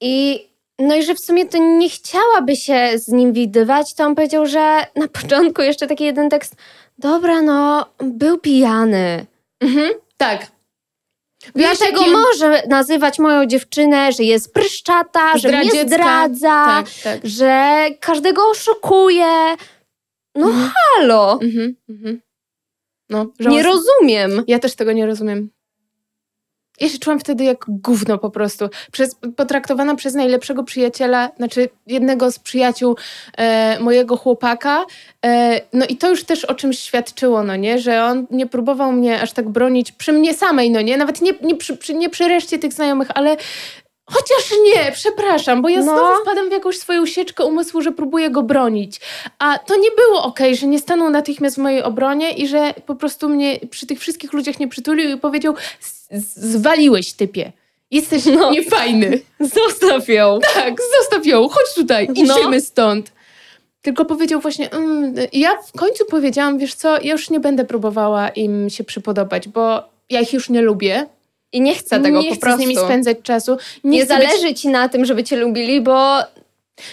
i 0.00 0.46
no 0.78 0.96
i 0.96 1.02
że 1.02 1.14
w 1.14 1.20
sumie 1.20 1.46
to 1.46 1.58
nie 1.58 1.88
chciałaby 1.88 2.56
się 2.56 2.90
z 2.94 3.08
nim 3.08 3.32
widywać, 3.32 3.94
to 3.94 4.04
on 4.04 4.14
powiedział, 4.14 4.46
że 4.46 4.86
na 4.96 5.08
początku 5.08 5.62
jeszcze 5.62 5.86
taki 5.86 6.04
jeden 6.04 6.30
tekst, 6.30 6.56
dobra, 6.98 7.42
no, 7.42 7.86
był 7.98 8.38
pijany. 8.38 9.26
Mhm, 9.60 9.92
tak. 10.16 10.54
Dlatego 11.54 11.98
jakim... 11.98 12.12
może 12.12 12.62
nazywać 12.68 13.18
moją 13.18 13.46
dziewczynę, 13.46 14.12
że 14.12 14.22
jest 14.22 14.54
pryszczata, 14.54 15.38
że 15.38 15.48
mnie 15.48 15.86
zdradza, 15.86 16.64
tak, 16.66 16.86
tak. 17.02 17.20
że 17.24 17.84
każdego 18.00 18.50
oszukuje. 18.50 19.56
No 20.34 20.46
mhm. 20.46 20.70
halo. 20.74 21.38
Mhm, 21.42 21.76
mhm. 21.88 22.20
No, 23.10 23.26
nie 23.40 23.62
rozumiem. 23.62 24.44
Ja 24.46 24.58
też 24.58 24.74
tego 24.74 24.92
nie 24.92 25.06
rozumiem. 25.06 25.50
Ja 26.80 26.88
się 26.88 26.98
czułam 26.98 27.20
wtedy 27.20 27.44
jak 27.44 27.64
gówno 27.68 28.18
po 28.18 28.30
prostu. 28.30 28.68
Przez, 28.92 29.16
potraktowana 29.36 29.94
przez 29.94 30.14
najlepszego 30.14 30.64
przyjaciela, 30.64 31.30
znaczy 31.36 31.68
jednego 31.86 32.30
z 32.32 32.38
przyjaciół 32.38 32.96
e, 33.36 33.80
mojego 33.80 34.16
chłopaka. 34.16 34.84
E, 35.26 35.60
no 35.72 35.86
i 35.86 35.96
to 35.96 36.10
już 36.10 36.24
też 36.24 36.44
o 36.44 36.54
czymś 36.54 36.78
świadczyło, 36.78 37.42
no 37.42 37.56
nie? 37.56 37.78
Że 37.78 38.04
on 38.04 38.26
nie 38.30 38.46
próbował 38.46 38.92
mnie 38.92 39.20
aż 39.20 39.32
tak 39.32 39.48
bronić 39.48 39.92
przy 39.92 40.12
mnie 40.12 40.34
samej, 40.34 40.70
no 40.70 40.80
nie? 40.80 40.96
Nawet 40.96 41.20
nie, 41.20 41.32
nie, 41.42 41.56
przy, 41.56 41.94
nie 41.94 42.10
przy 42.10 42.28
reszcie 42.28 42.58
tych 42.58 42.72
znajomych, 42.72 43.08
ale 43.14 43.36
Chociaż 44.06 44.52
nie, 44.64 44.92
przepraszam, 44.92 45.62
bo 45.62 45.68
ja 45.68 45.78
no. 45.78 45.82
znowu 45.82 46.22
wpadam 46.22 46.48
w 46.48 46.52
jakąś 46.52 46.78
swoją 46.78 47.06
sieczkę 47.06 47.44
umysłu, 47.44 47.82
że 47.82 47.92
próbuję 47.92 48.30
go 48.30 48.42
bronić. 48.42 49.00
A 49.38 49.58
to 49.58 49.76
nie 49.76 49.90
było 49.90 50.22
okej, 50.22 50.46
okay, 50.46 50.56
że 50.56 50.66
nie 50.66 50.78
stanął 50.78 51.10
natychmiast 51.10 51.56
w 51.56 51.58
mojej 51.58 51.82
obronie 51.82 52.32
i 52.32 52.48
że 52.48 52.74
po 52.86 52.94
prostu 52.94 53.28
mnie 53.28 53.58
przy 53.70 53.86
tych 53.86 54.00
wszystkich 54.00 54.32
ludziach 54.32 54.60
nie 54.60 54.68
przytulił 54.68 55.16
i 55.16 55.20
powiedział: 55.20 55.54
Zwaliłeś 56.36 57.12
typie. 57.12 57.52
Jesteś 57.90 58.24
no. 58.26 58.50
niefajny. 58.50 59.20
Zostaw 59.40 60.08
ją. 60.08 60.38
Tak, 60.54 60.74
zostaw 61.00 61.26
ją. 61.26 61.48
Chodź 61.48 61.74
tutaj. 61.74 62.08
No. 62.08 62.14
Idziemy 62.14 62.56
no. 62.56 62.62
stąd. 62.62 63.12
Tylko 63.82 64.04
powiedział 64.04 64.40
właśnie, 64.40 64.70
mm, 64.70 65.14
ja 65.32 65.62
w 65.62 65.72
końcu 65.78 66.04
powiedziałam, 66.04 66.58
wiesz 66.58 66.74
co, 66.74 67.00
ja 67.02 67.12
już 67.12 67.30
nie 67.30 67.40
będę 67.40 67.64
próbowała 67.64 68.28
im 68.28 68.70
się 68.70 68.84
przypodobać, 68.84 69.48
bo 69.48 69.82
ja 70.10 70.20
ich 70.20 70.32
już 70.32 70.48
nie 70.50 70.62
lubię 70.62 71.06
i 71.54 71.60
nie 71.60 71.74
chcę 71.74 72.00
tego 72.00 72.20
nie 72.20 72.28
po 72.28 72.34
chcę 72.34 72.40
prostu. 72.40 72.58
z 72.58 72.60
nimi 72.60 72.76
spędzać 72.76 73.16
czasu. 73.22 73.56
Nie, 73.84 73.98
nie 73.98 74.06
zależy 74.06 74.48
być... 74.48 74.60
ci 74.60 74.68
na 74.68 74.88
tym, 74.88 75.04
żeby 75.04 75.24
cię 75.24 75.36
lubili, 75.36 75.80
bo 75.80 76.18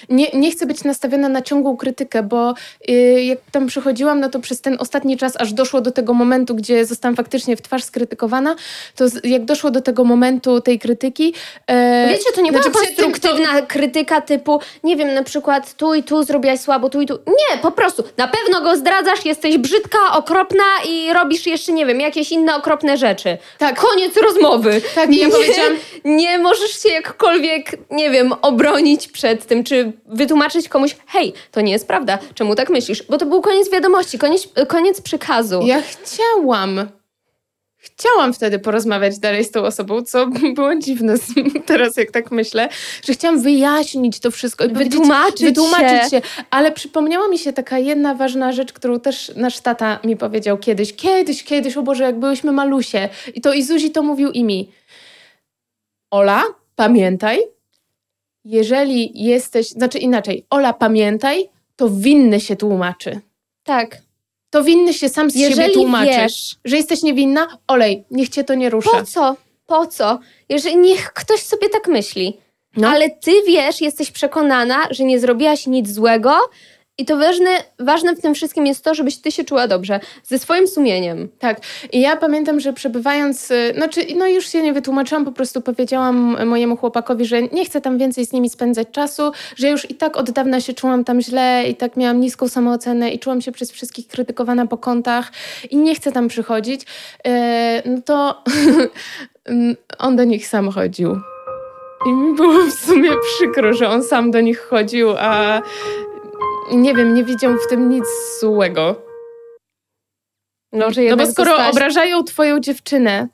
nie, 0.10 0.28
nie 0.34 0.52
chcę 0.52 0.66
być 0.66 0.84
nastawiona 0.84 1.30
na 1.30 1.42
ciągłą 1.42 1.78
krytykę, 1.78 2.24
bo 2.24 2.54
yy, 2.88 3.24
jak 3.24 3.40
tam 3.52 3.68
przychodziłam, 3.68 4.20
no 4.20 4.30
to 4.30 4.40
przez 4.40 4.62
ten 4.62 4.78
ostatni 4.80 5.18
czas, 5.18 5.34
aż 5.42 5.54
doszło 5.54 5.82
do 5.82 5.92
tego 5.92 6.14
momentu, 6.14 6.56
gdzie 6.56 6.86
zostałam 6.86 7.16
faktycznie 7.16 7.56
w 7.56 7.62
twarz 7.62 7.84
skrytykowana, 7.84 8.56
to 8.96 9.10
z, 9.10 9.26
jak 9.26 9.46
doszło 9.46 9.72
do 9.72 9.82
tego 9.82 10.04
momentu 10.04 10.62
tej 10.62 10.80
krytyki... 10.80 11.26
Yy, 11.26 11.76
Wiecie, 12.10 12.32
to 12.36 12.42
nie 12.42 12.52
była 12.52 12.64
znaczy, 12.64 12.78
konstruktywna 12.78 13.62
to... 13.62 13.68
krytyka 13.68 14.22
typu, 14.22 14.60
nie 14.84 14.96
wiem, 14.98 15.14
na 15.14 15.24
przykład 15.24 15.74
tu 15.74 15.94
i 15.94 16.04
tu 16.04 16.24
zrobiłaś 16.24 16.60
słabo, 16.60 16.90
tu 16.90 17.02
i 17.02 17.06
tu. 17.06 17.20
Nie, 17.28 17.58
po 17.58 17.72
prostu, 17.72 18.04
na 18.18 18.28
pewno 18.28 18.62
go 18.62 18.78
zdradzasz, 18.78 19.26
jesteś 19.26 19.58
brzydka, 19.58 19.98
okropna 20.14 20.64
i 20.90 21.14
robisz 21.14 21.48
jeszcze, 21.48 21.72
nie 21.72 21.86
wiem, 21.86 22.00
jakieś 22.00 22.32
inne 22.32 22.56
okropne 22.56 22.98
rzeczy. 22.98 23.38
Tak. 23.58 23.80
Koniec 23.80 24.18
rozmowy. 24.18 24.82
Tak, 24.96 25.10
nie, 25.10 25.20
ja 25.20 25.30
powiedziałam... 25.30 25.74
Nie 26.06 26.38
możesz 26.40 26.84
się 26.84 26.90
jakkolwiek, 26.90 27.72
nie 27.92 28.10
wiem, 28.10 28.34
obronić 28.42 29.08
przed 29.08 29.46
tym, 29.46 29.64
czy 29.64 29.71
wytłumaczyć 30.06 30.70
komuś, 30.70 30.96
hej, 31.08 31.34
to 31.52 31.62
nie 31.62 31.72
jest 31.72 31.88
prawda, 31.88 32.18
czemu 32.34 32.56
tak 32.56 32.70
myślisz? 32.70 33.04
Bo 33.04 33.18
to 33.18 33.26
był 33.26 33.42
koniec 33.42 33.72
wiadomości, 33.72 34.20
koniec, 34.20 34.48
koniec 34.68 35.02
przekazu. 35.02 35.62
Ja 35.66 35.82
chciałam. 35.82 36.88
Chciałam 37.84 38.34
wtedy 38.34 38.60
porozmawiać 38.60 39.20
dalej 39.20 39.44
z 39.44 39.52
tą 39.52 39.62
osobą, 39.62 40.04
co 40.04 40.28
było 40.56 40.76
dziwne 40.76 41.16
teraz, 41.66 41.98
jak 41.98 42.12
tak 42.12 42.32
myślę, 42.32 42.70
że 43.04 43.14
chciałam 43.14 43.42
wyjaśnić 43.42 44.20
to 44.20 44.32
wszystko 44.32 44.66
i 44.66 44.74
wytłumaczyć, 44.74 45.44
wytłumaczyć 45.44 46.04
się. 46.04 46.10
się. 46.10 46.22
Ale 46.50 46.72
przypomniała 46.72 47.28
mi 47.28 47.38
się 47.38 47.54
taka 47.54 47.80
jedna 47.80 48.16
ważna 48.16 48.52
rzecz, 48.52 48.74
którą 48.74 49.00
też 49.00 49.32
nasz 49.36 49.60
tata 49.60 50.00
mi 50.04 50.18
powiedział 50.18 50.58
kiedyś, 50.58 50.96
kiedyś, 50.96 51.44
kiedyś, 51.44 51.78
o 51.78 51.84
Boże, 51.84 52.04
jak 52.04 52.20
byłyśmy 52.20 52.52
malusie. 52.52 53.10
I 53.34 53.42
to 53.42 53.54
i 53.54 53.64
Zuzi 53.64 53.92
to 53.92 54.04
mówił 54.04 54.32
i 54.32 54.44
mi. 54.44 54.72
Ola, 56.12 56.44
pamiętaj, 56.76 57.40
jeżeli 58.46 59.24
jesteś, 59.24 59.70
znaczy 59.70 60.00
inaczej, 60.00 60.46
Ola, 60.50 60.74
pamiętaj, 60.74 61.50
to 61.76 61.90
winny 61.90 62.40
się 62.40 62.56
tłumaczy. 62.56 63.20
Tak. 63.64 63.98
To 64.50 64.64
winny 64.64 64.94
się 64.94 65.10
sam 65.10 65.32
z 65.32 65.36
jeżeli 65.36 65.62
siebie 65.62 65.74
tłumaczysz. 65.74 66.16
Wiesz, 66.16 66.56
że 66.66 66.78
jesteś 66.78 67.04
niewinna, 67.04 67.58
olej, 67.68 68.04
niech 68.12 68.30
cię 68.30 68.44
to 68.44 68.54
nie 68.54 68.70
rusza. 68.70 68.92
Po 68.92 69.06
co? 69.06 69.36
Po 69.66 69.88
co? 69.88 70.20
Jeżeli 70.50 70.78
niech 70.78 71.14
ktoś 71.14 71.40
sobie 71.40 71.70
tak 71.70 71.88
myśli. 71.88 72.38
No. 72.78 72.90
Ale 72.90 73.10
ty 73.10 73.32
wiesz, 73.48 73.82
jesteś 73.82 74.12
przekonana, 74.12 74.88
że 74.90 75.04
nie 75.04 75.20
zrobiłaś 75.20 75.68
nic 75.68 75.90
złego 75.90 76.40
I 77.02 77.06
to 77.06 77.18
ważne, 77.18 77.50
ważne 77.80 78.16
w 78.16 78.22
tym 78.22 78.34
wszystkim 78.34 78.68
jest 78.68 78.84
to, 78.84 78.96
żebyś 78.96 79.18
ty 79.18 79.32
się 79.32 79.44
czuła 79.44 79.68
dobrze, 79.68 80.00
ze 80.24 80.40
swoim 80.40 80.68
sumieniem. 80.68 81.30
Tak. 81.40 81.62
I 81.92 82.02
ja 82.02 82.18
pamiętam, 82.18 82.60
że 82.60 82.74
przebywając, 82.74 83.52
y, 83.52 83.74
no, 83.78 83.86
no 84.16 84.28
już 84.28 84.48
się 84.48 84.62
nie 84.62 84.74
wytłumaczyłam, 84.74 85.26
po 85.26 85.32
prostu 85.32 85.62
powiedziałam 85.62 86.46
mojemu 86.48 86.78
chłopakowi, 86.78 87.26
że 87.26 87.42
nie 87.42 87.66
chcę 87.66 87.82
tam 87.82 87.98
więcej 87.98 88.26
z 88.26 88.34
nimi 88.34 88.50
spędzać 88.50 88.88
czasu, 88.92 89.32
że 89.56 89.70
już 89.70 89.90
i 89.90 89.96
tak 89.96 90.18
od 90.18 90.32
dawna 90.32 90.62
się 90.62 90.74
czułam 90.74 91.04
tam 91.04 91.22
źle 91.22 91.64
i 91.70 91.76
tak 91.76 91.98
miałam 91.98 92.20
niską 92.20 92.48
samoocenę 92.48 93.12
i 93.12 93.20
czułam 93.20 93.42
się 93.42 93.52
przez 93.52 93.72
wszystkich 93.72 94.08
krytykowana 94.08 94.68
po 94.68 94.78
kątach 94.78 95.32
i 95.70 95.78
nie 95.78 95.96
chcę 95.96 96.12
tam 96.12 96.28
przychodzić. 96.28 96.82
E, 97.26 97.82
no 97.86 98.02
to 98.06 98.44
on 100.06 100.16
do 100.16 100.24
nich 100.24 100.48
sam 100.48 100.70
chodził. 100.70 101.20
I 102.10 102.14
mi 102.14 102.36
było 102.36 102.54
w 102.66 102.72
sumie 102.72 103.12
przykro, 103.24 103.74
że 103.74 103.90
on 103.90 104.04
sam 104.04 104.32
do 104.32 104.42
nich 104.42 104.60
chodził, 104.60 105.10
a 105.20 105.62
nie 106.78 106.94
wiem, 106.96 107.14
nie 107.14 107.24
widział 107.24 107.58
w 107.58 107.68
tym 107.70 107.90
nic 107.90 108.06
złego. 108.40 109.02
No, 110.72 110.92
że 110.92 111.02
No 111.02 111.18
bo 111.18 111.26
skoro 111.32 111.52
dostałaś- 111.52 111.72
obrażają 111.72 112.24
twoją 112.24 112.60
dziewczynę 112.60 113.28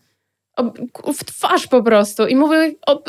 w 1.18 1.24
twarz 1.26 1.68
po 1.68 1.84
prostu 1.84 2.28
i 2.28 2.36
mówią 2.36 2.56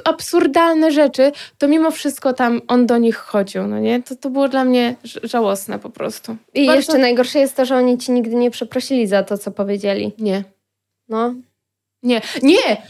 absurdalne 0.04 0.92
rzeczy, 0.92 1.32
to 1.58 1.68
mimo 1.68 1.90
wszystko 1.90 2.32
tam 2.32 2.60
on 2.68 2.86
do 2.86 2.98
nich 2.98 3.16
chodził, 3.16 3.66
no 3.66 3.78
nie? 3.78 4.02
To, 4.02 4.16
to 4.16 4.30
było 4.30 4.48
dla 4.48 4.64
mnie 4.64 4.94
żałosne 5.22 5.78
po 5.78 5.90
prostu. 5.90 6.36
I 6.54 6.66
Bardzo- 6.66 6.76
jeszcze 6.76 6.98
najgorsze 6.98 7.38
jest 7.38 7.56
to, 7.56 7.64
że 7.64 7.76
oni 7.76 7.98
ci 7.98 8.12
nigdy 8.12 8.34
nie 8.36 8.50
przeprosili 8.50 9.06
za 9.06 9.22
to, 9.22 9.38
co 9.38 9.50
powiedzieli. 9.50 10.12
Nie. 10.18 10.44
No. 11.08 11.34
Nie, 12.02 12.20
nie! 12.42 12.82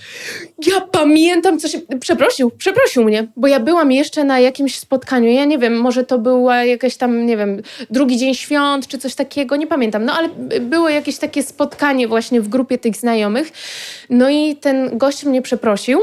Ja 0.67 0.81
pamiętam, 0.81 1.59
co 1.59 1.69
się. 1.69 1.81
Przeprosił, 2.01 2.51
przeprosił 2.51 3.05
mnie, 3.05 3.27
bo 3.37 3.47
ja 3.47 3.61
byłam 3.61 3.93
jeszcze 3.93 4.25
na 4.25 4.41
jakimś 4.41 4.79
spotkaniu. 4.79 5.31
Ja 5.31 5.45
nie 5.45 5.59
wiem, 5.59 5.81
może 5.81 6.05
to 6.05 6.19
była 6.19 6.65
jakaś 6.65 6.97
tam, 6.97 7.27
nie 7.27 7.37
wiem, 7.37 7.63
drugi 7.91 8.17
dzień 8.17 8.35
świąt 8.35 8.87
czy 8.89 8.99
coś 8.99 9.15
takiego, 9.15 9.57
nie 9.57 9.67
pamiętam. 9.67 10.05
No 10.05 10.13
ale 10.13 10.29
było 10.61 10.89
jakieś 10.89 11.19
takie 11.19 11.43
spotkanie 11.43 12.09
właśnie 12.09 12.41
w 12.41 12.49
grupie 12.49 12.79
tych 12.79 12.97
znajomych. 12.97 13.53
No 14.11 14.31
i 14.31 14.57
ten 14.57 14.99
gość 14.99 15.25
mnie 15.25 15.43
przeprosił. 15.43 16.01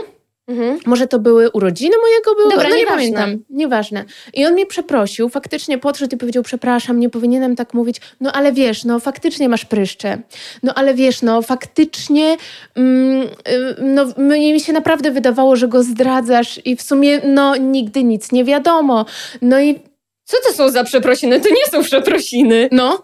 Mhm. 0.47 0.79
Może 0.85 1.07
to 1.07 1.19
były 1.19 1.49
urodziny 1.51 1.95
mojego 2.01 2.35
byłego? 2.35 2.51
Dobra, 2.51 2.69
no 2.69 2.75
nie 2.75 2.81
nieważne. 2.81 2.97
pamiętam. 2.97 3.43
Nieważne. 3.49 4.05
I 4.33 4.45
on 4.45 4.53
mnie 4.53 4.65
przeprosił, 4.65 5.29
faktycznie 5.29 5.77
podszedł 5.77 6.15
i 6.15 6.17
powiedział, 6.17 6.43
przepraszam, 6.43 6.99
nie 6.99 7.09
powinienem 7.09 7.55
tak 7.55 7.73
mówić. 7.73 8.01
No 8.21 8.31
ale 8.31 8.51
wiesz, 8.51 8.83
no 8.83 8.99
faktycznie 8.99 9.49
masz 9.49 9.65
pryszcze. 9.65 10.17
No 10.63 10.73
ale 10.73 10.93
wiesz, 10.93 11.21
no 11.21 11.41
faktycznie 11.41 12.37
mm, 12.75 13.21
y, 13.23 13.75
no, 13.81 14.05
mnie 14.17 14.53
mi 14.53 14.59
się 14.59 14.73
naprawdę 14.73 15.11
wydawało, 15.11 15.55
że 15.55 15.67
go 15.67 15.83
zdradzasz 15.83 16.59
i 16.65 16.75
w 16.75 16.81
sumie 16.81 17.21
no 17.23 17.55
nigdy 17.55 18.03
nic 18.03 18.31
nie 18.31 18.43
wiadomo. 18.43 19.05
No 19.41 19.59
i 19.59 19.79
Co 20.25 20.37
to 20.47 20.53
są 20.53 20.69
za 20.69 20.83
przeprosiny? 20.83 21.39
To 21.41 21.49
nie 21.49 21.65
są 21.71 21.83
przeprosiny. 21.83 22.69
no, 22.71 23.03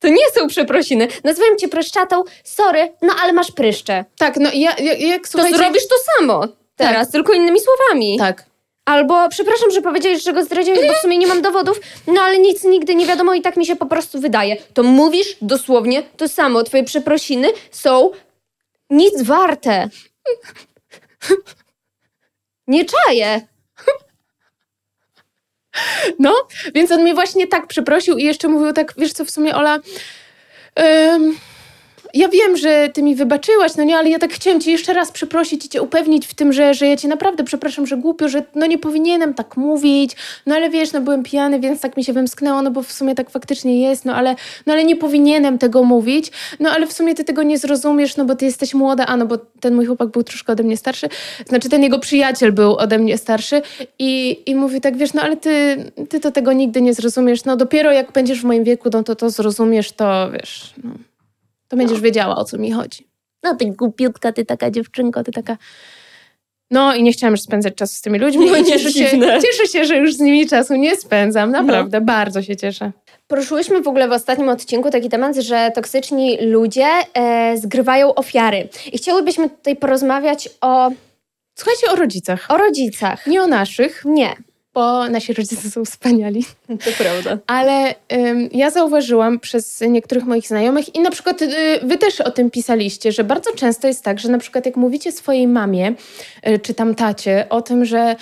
To 0.00 0.08
nie 0.08 0.30
są 0.34 0.48
przeprosiny. 0.48 1.08
Nazywam 1.24 1.58
cię 1.58 1.68
pryszczatą, 1.68 2.22
sorry, 2.44 2.92
no 3.02 3.12
ale 3.22 3.32
masz 3.32 3.50
pryszcze. 3.50 4.04
tak, 4.18 4.36
no 4.36 4.50
ja, 4.54 4.74
ja, 4.78 4.94
jak 4.94 5.22
To 5.22 5.28
słuchajcie... 5.30 5.58
zrobisz 5.58 5.88
to 5.88 5.94
samo 6.18 6.44
teraz, 6.76 7.10
tylko 7.10 7.32
innymi 7.32 7.60
słowami. 7.60 8.18
Tak. 8.18 8.44
Albo 8.84 9.28
przepraszam, 9.28 9.70
że 9.70 9.82
powiedziałeś, 9.82 10.22
że 10.22 10.32
go 10.32 10.44
zdradziłeś, 10.44 10.80
bo 10.88 10.94
w 10.94 11.02
sumie 11.02 11.18
nie 11.18 11.26
mam 11.26 11.42
dowodów, 11.42 11.80
no 12.06 12.20
ale 12.20 12.38
nic 12.38 12.64
nigdy 12.64 12.94
nie 12.94 13.06
wiadomo 13.06 13.34
i 13.34 13.42
tak 13.42 13.56
mi 13.56 13.66
się 13.66 13.76
po 13.76 13.86
prostu 13.86 14.20
wydaje. 14.20 14.56
To 14.74 14.82
mówisz 14.82 15.36
dosłownie 15.42 16.02
to 16.02 16.28
samo. 16.28 16.62
Twoje 16.62 16.84
przeprosiny 16.84 17.48
są 17.70 18.10
nic 18.90 19.22
warte. 19.22 19.88
Nie 22.66 22.84
czaję. 22.84 23.40
No, 26.18 26.34
więc 26.74 26.90
on 26.90 27.02
mnie 27.02 27.14
właśnie 27.14 27.46
tak 27.46 27.66
przeprosił 27.66 28.18
i 28.18 28.24
jeszcze 28.24 28.48
mówił 28.48 28.72
tak, 28.72 28.94
wiesz 28.98 29.12
co, 29.12 29.24
w 29.24 29.30
sumie 29.30 29.54
Ola, 29.54 29.78
em, 30.74 31.36
ja 32.14 32.28
wiem, 32.28 32.56
że 32.56 32.88
ty 32.94 33.02
mi 33.02 33.14
wybaczyłaś, 33.14 33.76
no 33.76 33.84
nie, 33.84 33.96
ale 33.96 34.10
ja 34.10 34.18
tak 34.18 34.32
chciałem 34.32 34.60
cię 34.60 34.70
jeszcze 34.70 34.92
raz 34.92 35.12
przeprosić 35.12 35.64
i 35.64 35.68
cię 35.68 35.82
upewnić 35.82 36.26
w 36.26 36.34
tym, 36.34 36.52
że, 36.52 36.74
że 36.74 36.86
ja 36.86 36.96
cię 36.96 37.08
naprawdę 37.08 37.44
przepraszam, 37.44 37.86
że 37.86 37.96
głupio, 37.96 38.28
że 38.28 38.42
no 38.54 38.66
nie 38.66 38.78
powinienem 38.78 39.34
tak 39.34 39.56
mówić, 39.56 40.16
no 40.46 40.54
ale 40.54 40.70
wiesz, 40.70 40.92
no 40.92 41.00
byłem 41.00 41.22
pijany, 41.22 41.60
więc 41.60 41.80
tak 41.80 41.96
mi 41.96 42.04
się 42.04 42.12
wymsknęło, 42.12 42.62
no 42.62 42.70
bo 42.70 42.82
w 42.82 42.92
sumie 42.92 43.14
tak 43.14 43.30
faktycznie 43.30 43.82
jest, 43.82 44.04
no 44.04 44.14
ale, 44.14 44.34
no 44.66 44.72
ale 44.72 44.84
nie 44.84 44.96
powinienem 44.96 45.58
tego 45.58 45.82
mówić, 45.82 46.30
no 46.60 46.70
ale 46.70 46.86
w 46.86 46.92
sumie 46.92 47.14
ty 47.14 47.24
tego 47.24 47.42
nie 47.42 47.58
zrozumiesz, 47.58 48.16
no 48.16 48.24
bo 48.24 48.34
ty 48.34 48.44
jesteś 48.44 48.74
młoda, 48.74 49.06
a 49.06 49.16
no 49.16 49.26
bo 49.26 49.38
ten 49.38 49.74
mój 49.74 49.86
chłopak 49.86 50.08
był 50.08 50.22
troszkę 50.22 50.52
ode 50.52 50.62
mnie 50.62 50.76
starszy, 50.76 51.08
znaczy 51.48 51.68
ten 51.68 51.82
jego 51.82 51.98
przyjaciel 51.98 52.52
był 52.52 52.76
ode 52.76 52.98
mnie 52.98 53.18
starszy 53.18 53.62
i, 53.98 54.42
i 54.46 54.54
mówi 54.54 54.80
tak, 54.80 54.96
wiesz, 54.96 55.14
no 55.14 55.22
ale 55.22 55.36
ty, 55.36 55.76
ty 56.08 56.20
to 56.20 56.32
tego 56.32 56.52
nigdy 56.52 56.82
nie 56.82 56.94
zrozumiesz, 56.94 57.44
no 57.44 57.56
dopiero 57.56 57.92
jak 57.92 58.12
będziesz 58.12 58.40
w 58.40 58.44
moim 58.44 58.64
wieku, 58.64 58.88
no 58.92 59.02
to 59.02 59.16
to 59.16 59.30
zrozumiesz, 59.30 59.92
to 59.92 60.30
wiesz, 60.32 60.74
no, 60.84 60.90
to 61.72 61.76
będziesz 61.76 62.00
wiedziała, 62.00 62.36
o 62.36 62.44
co 62.44 62.58
mi 62.58 62.72
chodzi. 62.72 63.06
No 63.42 63.54
ty 63.54 63.66
głupiutka, 63.66 64.32
ty 64.32 64.44
taka 64.44 64.70
dziewczynko, 64.70 65.24
ty 65.24 65.32
taka... 65.32 65.56
No 66.70 66.94
i 66.94 67.02
nie 67.02 67.12
chciałam 67.12 67.32
już 67.32 67.40
spędzać 67.40 67.74
czasu 67.74 67.94
z 67.94 68.00
tymi 68.00 68.18
ludźmi 68.18 68.46
No 68.50 68.56
nie 68.56 68.64
cieszę 68.64 68.92
się, 68.92 69.10
cieszę 69.42 69.66
się, 69.72 69.84
że 69.84 69.96
już 69.96 70.14
z 70.14 70.20
nimi 70.20 70.46
czasu 70.46 70.74
nie 70.74 70.96
spędzam, 70.96 71.50
naprawdę, 71.50 72.00
bardzo 72.00 72.42
się 72.42 72.56
cieszę. 72.56 72.92
Poruszyłyśmy 73.26 73.82
w 73.82 73.88
ogóle 73.88 74.08
w 74.08 74.12
ostatnim 74.12 74.48
odcinku 74.48 74.90
taki 74.90 75.08
temat, 75.08 75.36
że 75.36 75.70
toksyczni 75.74 76.38
ludzie 76.40 76.88
e, 77.14 77.56
zgrywają 77.56 78.14
ofiary. 78.14 78.68
I 78.92 78.98
chciałybyśmy 78.98 79.50
tutaj 79.50 79.76
porozmawiać 79.76 80.48
o, 80.60 80.90
Słuchajcie 81.58 81.90
o 81.92 81.96
rodzicach, 81.96 82.46
o 82.48 82.56
rodzicach. 82.56 83.26
nie 83.26 83.42
o 83.42 83.46
naszych, 83.46 84.04
Nie, 84.04 84.36
bo 84.74 85.08
nasi 85.08 85.32
rodzice 85.32 85.70
są 85.74 85.84
wspaniali. 85.84 86.44
to 86.66 86.90
prawda. 86.98 87.38
Ale 87.46 87.94
ym, 88.12 88.48
ja 88.52 88.70
zauważyłam 88.70 89.40
przez 89.40 89.80
niektórych 89.80 90.24
moich 90.24 90.48
znajomych 90.48 90.94
i 90.94 91.00
na 91.00 91.10
przykład 91.10 91.42
y, 91.42 91.48
wy 91.82 91.98
też 91.98 92.20
o 92.20 92.30
tym 92.30 92.50
pisaliście, 92.50 93.12
że 93.12 93.24
bardzo 93.24 93.52
często 93.54 93.88
jest 93.88 94.04
tak, 94.04 94.20
że 94.20 94.28
na 94.28 94.38
przykład 94.38 94.66
jak 94.66 94.76
mówicie 94.76 95.12
swojej 95.12 95.48
mamie 95.48 95.94
y, 96.48 96.58
czy 96.58 96.74
tam 96.74 96.94
tacie 96.94 97.46
o 97.48 97.62
tym, 97.62 97.84
że 97.84 98.16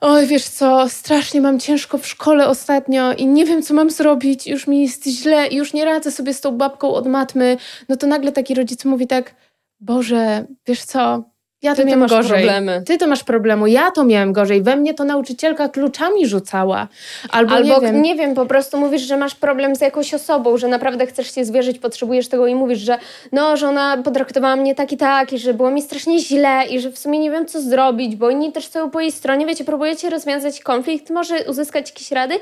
oj 0.00 0.26
wiesz 0.26 0.44
co, 0.44 0.88
strasznie 0.88 1.40
mam 1.40 1.60
ciężko 1.60 1.98
w 1.98 2.06
szkole 2.06 2.48
ostatnio 2.48 3.12
i 3.12 3.26
nie 3.26 3.44
wiem 3.44 3.62
co 3.62 3.74
mam 3.74 3.90
zrobić, 3.90 4.46
już 4.46 4.66
mi 4.66 4.82
jest 4.82 5.06
źle 5.06 5.46
i 5.46 5.56
już 5.56 5.72
nie 5.72 5.84
radzę 5.84 6.12
sobie 6.12 6.34
z 6.34 6.40
tą 6.40 6.52
babką 6.52 6.94
od 6.94 7.06
matmy, 7.06 7.56
no 7.88 7.96
to 7.96 8.06
nagle 8.06 8.32
taki 8.32 8.54
rodzic 8.54 8.84
mówi 8.84 9.06
tak, 9.06 9.34
Boże, 9.80 10.44
wiesz 10.66 10.84
co, 10.84 11.30
ja 11.66 11.74
to 11.74 11.82
Ty 11.84 11.96
masz 11.96 12.10
gorzej. 12.10 12.30
problemy. 12.30 12.82
Ty 12.86 12.98
to 12.98 13.06
masz 13.06 13.24
problemu, 13.24 13.66
ja 13.66 13.90
to 13.90 14.04
miałem 14.04 14.32
gorzej. 14.32 14.62
We 14.62 14.76
mnie 14.76 14.94
to 14.94 15.04
nauczycielka 15.04 15.68
kluczami 15.68 16.26
rzucała. 16.26 16.88
Albo, 17.30 17.54
Albo 17.54 17.80
nie 17.92 18.14
wiem. 18.14 18.34
po 18.34 18.46
prostu 18.46 18.78
mówisz, 18.78 19.02
że 19.02 19.16
masz 19.16 19.34
problem 19.34 19.76
z 19.76 19.80
jakąś 19.80 20.14
osobą, 20.14 20.56
że 20.56 20.68
naprawdę 20.68 21.06
chcesz 21.06 21.34
się 21.34 21.44
zwierzyć, 21.44 21.78
potrzebujesz 21.78 22.28
tego 22.28 22.46
i 22.46 22.54
mówisz, 22.54 22.78
że 22.78 22.98
no, 23.32 23.56
że 23.56 23.68
ona 23.68 23.96
potraktowała 24.04 24.56
mnie 24.56 24.74
tak 24.74 24.92
i 24.92 24.96
tak 24.96 25.32
i 25.32 25.38
że 25.38 25.54
było 25.54 25.70
mi 25.70 25.82
strasznie 25.82 26.18
źle 26.18 26.62
i 26.70 26.80
że 26.80 26.90
w 26.90 26.98
sumie 26.98 27.18
nie 27.18 27.30
wiem, 27.30 27.46
co 27.46 27.60
zrobić, 27.60 28.16
bo 28.16 28.30
inni 28.30 28.52
też 28.52 28.64
stoją 28.64 28.90
po 28.90 29.00
jej 29.00 29.12
stronie, 29.12 29.46
wiecie, 29.46 29.64
próbujecie 29.64 30.10
rozwiązać 30.10 30.60
konflikt, 30.60 31.10
może 31.10 31.44
uzyskać 31.48 31.90
jakieś 31.90 32.12
rady 32.12 32.34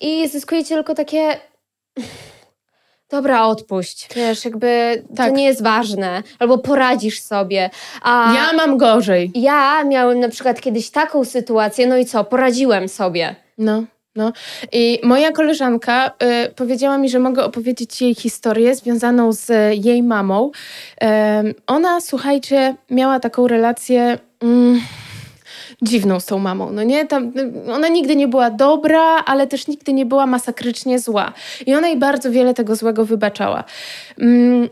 i 0.00 0.28
zyskujecie 0.28 0.74
tylko 0.74 0.94
takie... 0.94 1.36
Dobra, 3.10 3.46
odpuść. 3.46 4.08
Wiesz, 4.16 4.44
jakby 4.44 5.02
Tak. 5.16 5.28
to 5.30 5.34
nie 5.36 5.44
jest 5.44 5.62
ważne. 5.62 6.22
Albo 6.38 6.58
poradzisz 6.58 7.20
sobie. 7.20 7.70
A 8.02 8.32
Ja 8.34 8.52
mam 8.56 8.78
gorzej. 8.78 9.30
ja 9.34 9.84
miałem 9.84 10.20
na 10.20 10.28
przykład 10.28 10.60
kiedyś 10.60 10.90
taką 10.90 11.24
sytuację, 11.24 11.86
no 11.86 11.96
i 11.96 12.04
co? 12.06 12.24
Poradziłem 12.24 12.88
sobie. 12.88 13.34
No, 13.58 13.84
no. 14.16 14.32
I 14.72 15.00
moja 15.02 15.32
koleżanka 15.32 16.10
y, 16.46 16.50
powiedziała 16.54 16.98
mi, 16.98 17.08
że 17.08 17.18
mogę 17.18 17.44
opowiedzieć 17.44 18.02
jej 18.02 18.14
historię 18.14 18.74
związaną 18.74 19.32
z 19.32 19.50
jej 19.84 20.02
mamą. 20.02 20.50
Em, 20.98 21.54
ona, 21.66 22.00
słuchajcie, 22.00 22.74
miała 22.90 23.20
taką 23.20 23.46
relację. 23.48 24.18
Mm, 24.42 24.80
dziwną 25.82 26.20
z 26.20 26.26
tą 26.26 26.38
mamą, 26.38 26.72
no 26.72 26.82
nie? 26.82 27.06
Tam, 27.06 27.32
ona 27.72 27.88
nigdy 27.88 28.16
nie 28.16 28.28
była 28.28 28.50
dobra, 28.50 29.02
ale 29.02 29.46
też 29.46 29.66
nigdy 29.66 29.92
nie 29.92 30.06
była 30.06 30.26
masakrycznie 30.26 30.98
zła. 30.98 31.32
I 31.66 31.74
ona 31.74 31.88
jej 31.88 31.98
bardzo 31.98 32.30
wiele 32.30 32.54
tego 32.54 32.76
złego 32.76 33.04
wybaczała. 33.04 33.64
Mm, 34.18 34.68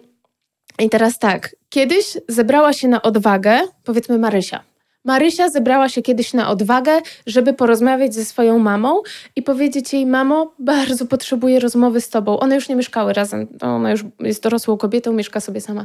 I 0.79 0.91
teraz 0.91 1.19
tak, 1.19 1.57
kiedyś 1.69 2.17
zebrała 2.29 2.73
się 2.73 2.89
na 2.89 3.03
odwagę, 3.03 3.59
powiedzmy 3.85 4.19
Marysia. 4.19 4.61
Marysia 5.05 5.49
zebrała 5.49 5.89
się 5.89 6.03
kiedyś 6.03 6.33
na 6.33 6.51
odwagę, 6.51 7.01
żeby 7.27 7.53
porozmawiać 7.53 8.15
ze 8.15 8.25
swoją 8.25 8.59
mamą 8.59 9.03
i 9.37 9.43
powiedzieć 9.43 9.93
jej: 9.93 10.07
Mamo, 10.07 10.55
bardzo 10.59 11.07
potrzebuję 11.07 11.61
rozmowy 11.61 12.01
z 12.01 12.09
tobą. 12.09 12.41
One 12.41 12.55
już 12.55 12.69
nie 12.69 12.77
mieszkały 12.77 13.13
razem, 13.13 13.47
ona 13.61 13.91
już 13.91 14.05
jest 14.21 14.43
dorosłą 14.43 14.77
kobietą, 14.77 15.13
mieszka 15.13 15.41
sobie 15.41 15.61
sama. 15.61 15.85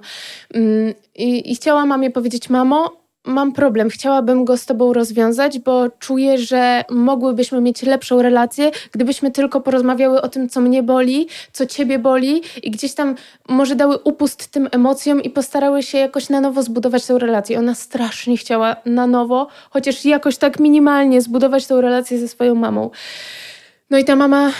Mm, 0.53 0.93
I, 1.15 1.51
I 1.51 1.55
chciała 1.55 1.85
mamie 1.85 2.11
powiedzieć: 2.11 2.49
Mamo, 2.49 2.98
mam 3.29 3.51
problem, 3.53 3.89
chciałabym 3.89 4.45
go 4.45 4.57
z 4.57 4.65
tobą 4.65 4.93
rozwiązać, 4.93 5.59
bo 5.59 5.89
czuję, 5.99 6.37
że 6.37 6.83
mogłybyśmy 6.89 7.61
mieć 7.61 7.83
lepszą 7.83 8.21
relację, 8.21 8.71
gdybyśmy 8.91 9.31
tylko 9.31 9.61
porozmawiały 9.61 10.21
o 10.21 10.29
tym, 10.29 10.49
co 10.49 10.61
mnie 10.61 10.83
boli, 10.83 11.27
co 11.51 11.65
ciebie 11.65 11.99
boli 11.99 12.41
i 12.63 12.71
gdzieś 12.71 12.93
tam 12.93 13.15
może 13.49 13.75
dały 13.75 13.97
upust 13.97 14.47
tym 14.47 14.69
emocjom 14.71 15.23
i 15.23 15.29
postarały 15.29 15.83
się 15.83 15.97
jakoś 15.97 16.29
na 16.29 16.41
nowo 16.41 16.63
zbudować 16.63 17.05
tę 17.05 17.19
relację. 17.19 17.59
Ona 17.59 17.75
strasznie 17.75 18.37
chciała 18.37 18.75
na 18.85 19.07
nowo, 19.07 19.47
chociaż 19.69 20.05
jakoś 20.05 20.37
tak 20.37 20.59
minimalnie 20.59 21.21
zbudować 21.21 21.67
tę 21.67 21.81
relację 21.81 22.19
ze 22.19 22.27
swoją 22.27 22.55
mamą. 22.55 22.89
No 23.89 23.97
i 23.97 24.05
ta 24.05 24.15
mama 24.15 24.51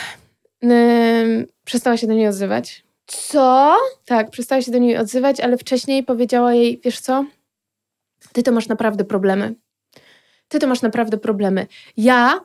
ym, 0.64 1.48
przestała 1.66 1.98
się 1.98 2.08
do 2.08 2.14
niej 2.14 2.28
odzywać. 2.28 2.84
Co? 3.06 3.76
Tak, 4.06 4.30
przestała 4.30 4.62
się 4.62 4.72
do 4.72 4.78
niej 4.78 4.98
odzywać, 4.98 5.40
ale 5.40 5.58
wcześniej 5.58 6.04
powiedziała 6.04 6.54
jej, 6.54 6.82
wiesz 6.84 7.00
co, 7.00 7.26
ty 8.34 8.44
to 8.44 8.52
masz 8.52 8.68
naprawdę 8.68 9.04
problemy. 9.04 9.56
Ty 10.48 10.60
to 10.60 10.68
masz 10.68 10.82
naprawdę 10.82 11.18
problemy. 11.18 11.68
Ja, 11.98 12.42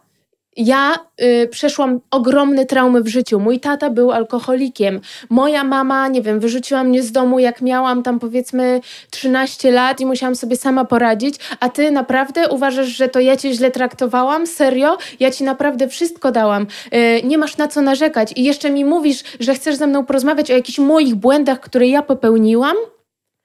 ja 0.56 0.94
y, 1.22 1.48
przeszłam 1.48 2.00
ogromne 2.10 2.66
traumy 2.66 3.02
w 3.02 3.08
życiu. 3.08 3.40
Mój 3.40 3.60
tata 3.60 3.90
był 3.90 4.12
alkoholikiem. 4.12 5.00
Moja 5.30 5.64
mama, 5.64 6.08
nie 6.08 6.22
wiem, 6.22 6.40
wyrzuciła 6.40 6.84
mnie 6.84 7.02
z 7.02 7.12
domu, 7.12 7.38
jak 7.38 7.62
miałam 7.62 8.02
tam 8.02 8.18
powiedzmy 8.18 8.80
13 9.10 9.70
lat 9.70 10.00
i 10.00 10.06
musiałam 10.06 10.34
sobie 10.34 10.56
sama 10.56 10.84
poradzić. 10.84 11.34
A 11.60 11.68
ty 11.68 11.90
naprawdę 11.90 12.48
uważasz, 12.48 12.88
że 12.88 13.08
to 13.08 13.20
ja 13.20 13.36
cię 13.36 13.52
źle 13.52 13.70
traktowałam? 13.70 14.46
Serio? 14.46 14.98
Ja 15.20 15.30
ci 15.30 15.44
naprawdę 15.44 15.88
wszystko 15.88 16.32
dałam. 16.32 16.66
Y, 16.94 17.22
nie 17.24 17.38
masz 17.38 17.56
na 17.56 17.68
co 17.68 17.82
narzekać. 17.82 18.32
I 18.36 18.44
jeszcze 18.44 18.70
mi 18.70 18.84
mówisz, 18.84 19.22
że 19.40 19.54
chcesz 19.54 19.76
ze 19.76 19.86
mną 19.86 20.06
porozmawiać 20.06 20.50
o 20.50 20.54
jakichś 20.54 20.78
moich 20.78 21.14
błędach, 21.14 21.60
które 21.60 21.88
ja 21.88 22.02
popełniłam? 22.02 22.76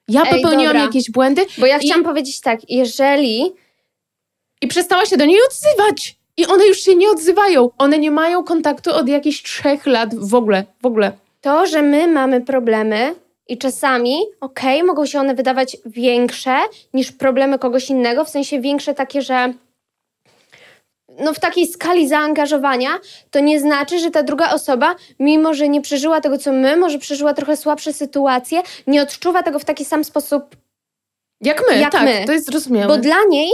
Ja 0.10 0.22
Ej, 0.24 0.30
popełniłam 0.41 0.74
dobra. 0.74 0.82
jakieś 0.82 1.12
błędy 1.12 1.45
Bo 1.57 1.66
ja 1.66 1.78
I- 1.78 1.80
chciałam 1.80 2.03
powiedzieć 2.03 2.41
tak, 2.41 2.60
jeżeli 2.70 3.51
i 4.62 4.68
przestała 4.68 5.05
się 5.05 5.18
do 5.18 5.26
niej 5.26 5.38
odzywać. 5.47 6.16
I 6.38 6.45
one 6.47 6.68
już 6.68 6.78
się 6.82 6.95
nie 6.95 7.10
odzywają. 7.10 7.70
One 7.78 7.99
nie 7.99 8.12
mają 8.12 8.43
kontaktu 8.43 8.93
od 8.95 9.07
jakichś 9.10 9.43
trzech 9.43 9.86
lat 9.86 10.16
w 10.16 10.36
ogóle. 10.36 10.64
W 10.82 10.86
ogóle. 10.86 11.12
to, 11.41 11.66
że 11.66 11.82
my 11.82 12.07
mamy 12.07 12.41
problemy 12.41 13.16
i 13.47 13.57
czasami, 13.57 14.20
okej, 14.41 14.84
mogą 14.84 15.05
się 15.05 15.20
one 15.20 15.36
wydawać 15.36 15.78
większe 15.86 16.55
niż 16.93 17.12
problemy 17.12 17.60
kogoś 17.60 17.89
innego, 17.89 18.26
w 18.26 18.30
sensie 18.30 18.62
większe 18.62 18.93
takie, 18.93 19.22
że 19.22 19.53
no 21.20 21.34
w 21.34 21.39
takiej 21.39 21.67
skali 21.67 22.07
zaangażowania, 22.07 22.89
to 23.32 23.39
nie 23.39 23.59
znaczy, 23.59 23.99
że 23.99 24.11
ta 24.11 24.24
druga 24.24 24.51
osoba, 24.51 24.95
mimo 25.20 25.53
że 25.53 25.70
nie 25.70 25.82
przeżyła 25.82 26.22
tego, 26.22 26.38
co 26.38 26.51
my, 26.51 26.78
może 26.78 26.99
przeżyła 26.99 27.34
trochę 27.34 27.57
słabsze 27.57 27.93
sytuacje, 27.93 28.61
nie 28.88 29.01
odczuwa 29.01 29.43
tego 29.43 29.59
w 29.59 29.65
taki 29.65 29.86
sam 29.86 30.03
sposób, 30.03 30.55
Jak 31.41 31.63
my, 31.70 31.80
Jak 31.80 31.91
tak, 31.91 32.03
my. 32.03 32.24
to 32.26 32.32
jest 32.32 32.45
zrozumiałe. 32.45 32.88
bo 32.88 32.97
dla 32.97 33.17
niej 33.30 33.51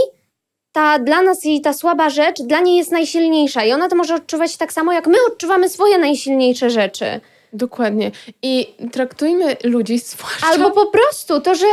ta, 0.72 0.98
dla 0.98 1.22
nas 1.22 1.44
jej 1.44 1.60
ta 1.60 1.72
słaba 1.72 2.10
rzecz, 2.10 2.42
dla 2.42 2.60
niej 2.60 2.76
jest 2.76 2.90
najsilniejsza 2.92 3.64
i 3.64 3.72
ona 3.72 3.88
to 3.88 3.96
może 3.96 4.14
odczuwać 4.14 4.56
tak 4.56 4.72
samo, 4.72 4.92
jak 4.92 5.06
my 5.06 5.16
odczuwamy 5.28 5.68
swoje 5.68 5.98
najsilniejsze 5.98 6.70
rzeczy. 6.70 7.20
Dokładnie. 7.52 8.10
I 8.42 8.74
traktujmy 8.92 9.56
ludzi, 9.64 9.98
zwłaszcza... 9.98 10.46
Albo 10.46 10.70
po 10.70 10.86
prostu 10.86 11.40
to, 11.40 11.54
że 11.54 11.66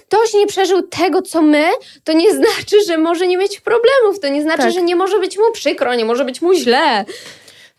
ktoś 0.00 0.34
nie 0.34 0.46
przeżył 0.46 0.82
tego, 0.82 1.22
co 1.22 1.42
my, 1.42 1.64
to 2.04 2.12
nie 2.12 2.34
znaczy, 2.34 2.76
że 2.86 2.98
może 2.98 3.26
nie 3.26 3.36
mieć 3.36 3.60
problemów. 3.60 4.20
To 4.22 4.28
nie 4.28 4.42
znaczy, 4.42 4.62
Tak. 4.62 4.72
że 4.72 4.82
nie 4.82 4.96
może 4.96 5.18
być 5.18 5.38
mu 5.38 5.52
przykro, 5.52 5.94
nie 5.94 6.04
może 6.04 6.24
być 6.24 6.42
mu 6.42 6.54
źle. 6.54 7.04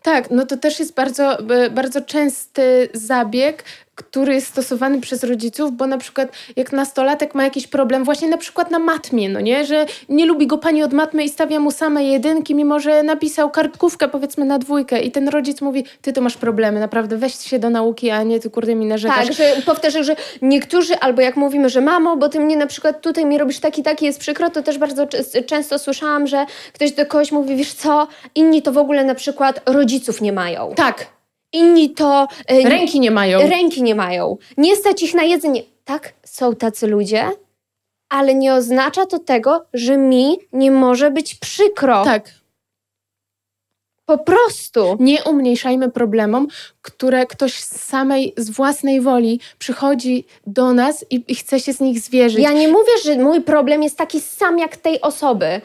Tak, 0.02 0.30
no 0.30 0.46
to 0.46 0.56
też 0.56 0.78
jest 0.80 0.94
bardzo, 0.94 1.38
b- 1.42 1.70
bardzo 1.70 2.00
częsty 2.00 2.88
zabieg, 2.92 3.64
który 4.02 4.34
jest 4.34 4.46
stosowany 4.46 5.00
przez 5.00 5.24
rodziców, 5.24 5.72
bo 5.72 5.86
na 5.86 5.98
przykład 5.98 6.28
jak 6.56 6.72
nastolatek 6.72 7.34
ma 7.34 7.44
jakiś 7.44 7.66
problem 7.66 8.04
właśnie 8.04 8.28
na 8.28 8.36
przykład 8.36 8.70
na 8.70 8.78
matmie, 8.78 9.28
no 9.28 9.40
nie, 9.40 9.66
że 9.66 9.86
nie 10.08 10.26
lubi 10.26 10.46
go 10.46 10.58
pani 10.58 10.82
od 10.82 10.92
matmy 10.92 11.24
i 11.24 11.28
stawia 11.28 11.60
mu 11.60 11.70
same 11.70 12.04
jedynki, 12.04 12.54
mimo 12.54 12.80
że 12.80 13.02
napisał 13.02 13.50
kartkówkę 13.50 14.08
powiedzmy 14.08 14.44
na 14.44 14.58
dwójkę 14.58 15.00
i 15.00 15.10
ten 15.10 15.28
rodzic 15.28 15.60
mówi, 15.60 15.84
ty 16.02 16.12
to 16.12 16.20
masz 16.20 16.36
problemy, 16.36 16.80
naprawdę 16.80 17.16
weź 17.16 17.34
się 17.34 17.58
do 17.58 17.70
nauki, 17.70 18.10
a 18.10 18.22
nie 18.22 18.40
ty 18.40 18.50
kurde 18.50 18.74
mi 18.74 18.86
narzekasz. 18.86 19.26
Tak, 19.26 19.36
że 19.36 19.62
powtarzam, 19.66 20.04
że 20.04 20.16
niektórzy, 20.42 20.98
albo 20.98 21.22
jak 21.22 21.36
mówimy, 21.36 21.68
że 21.68 21.80
mamo, 21.80 22.16
bo 22.16 22.28
ty 22.28 22.40
mnie 22.40 22.56
na 22.56 22.66
przykład 22.66 23.00
tutaj 23.00 23.26
mi 23.26 23.38
robisz 23.38 23.60
taki, 23.60 23.82
taki, 23.82 24.04
jest 24.04 24.20
przykro, 24.20 24.50
to 24.50 24.62
też 24.62 24.78
bardzo 24.78 25.06
często 25.46 25.78
słyszałam, 25.78 26.26
że 26.26 26.46
ktoś 26.72 26.92
do 26.92 27.06
kogoś 27.06 27.32
mówi, 27.32 27.56
wiesz 27.56 27.72
co, 27.72 28.08
inni 28.34 28.62
to 28.62 28.72
w 28.72 28.78
ogóle 28.78 29.04
na 29.04 29.14
przykład 29.14 29.60
rodziców 29.66 30.20
nie 30.20 30.32
mają. 30.32 30.72
Tak, 30.76 31.06
Inni 31.52 31.90
to... 31.90 32.28
e, 32.48 32.68
ręki 32.68 33.00
nie 33.00 33.10
mają. 33.10 33.48
ręki 33.48 33.82
nie 33.82 33.94
mają. 33.94 34.36
Nie 34.56 34.76
stać 34.76 35.02
ich 35.02 35.14
na 35.14 35.22
jedzenie. 35.22 35.62
Tak, 35.84 36.12
są 36.24 36.54
tacy 36.54 36.86
ludzie, 36.86 37.30
ale 38.08 38.34
nie 38.34 38.54
oznacza 38.54 39.06
to 39.06 39.18
tego, 39.18 39.66
że 39.72 39.96
mi 39.96 40.38
nie 40.52 40.70
może 40.70 41.10
być 41.10 41.34
przykro. 41.34 42.04
Tak. 42.04 42.30
Po 44.06 44.18
prostu. 44.18 44.96
Nie 45.00 45.24
umniejszajmy 45.24 45.90
problemom, 45.90 46.48
które 46.82 47.26
ktoś 47.26 47.54
z 47.54 47.84
samej, 47.84 48.34
z 48.36 48.50
własnej 48.50 49.00
woli 49.00 49.40
przychodzi 49.58 50.24
do 50.46 50.72
nas 50.72 51.04
i, 51.10 51.24
i 51.28 51.34
chce 51.34 51.60
się 51.60 51.72
z 51.72 51.80
nich 51.80 52.00
zwierzyć. 52.00 52.42
Ja 52.42 52.52
nie 52.52 52.68
mówię, 52.68 52.92
że 53.04 53.16
mój 53.16 53.40
problem 53.40 53.82
jest 53.82 53.98
taki 53.98 54.20
sam 54.20 54.58
jak 54.58 54.76
tej 54.76 55.00
osoby, 55.00 55.60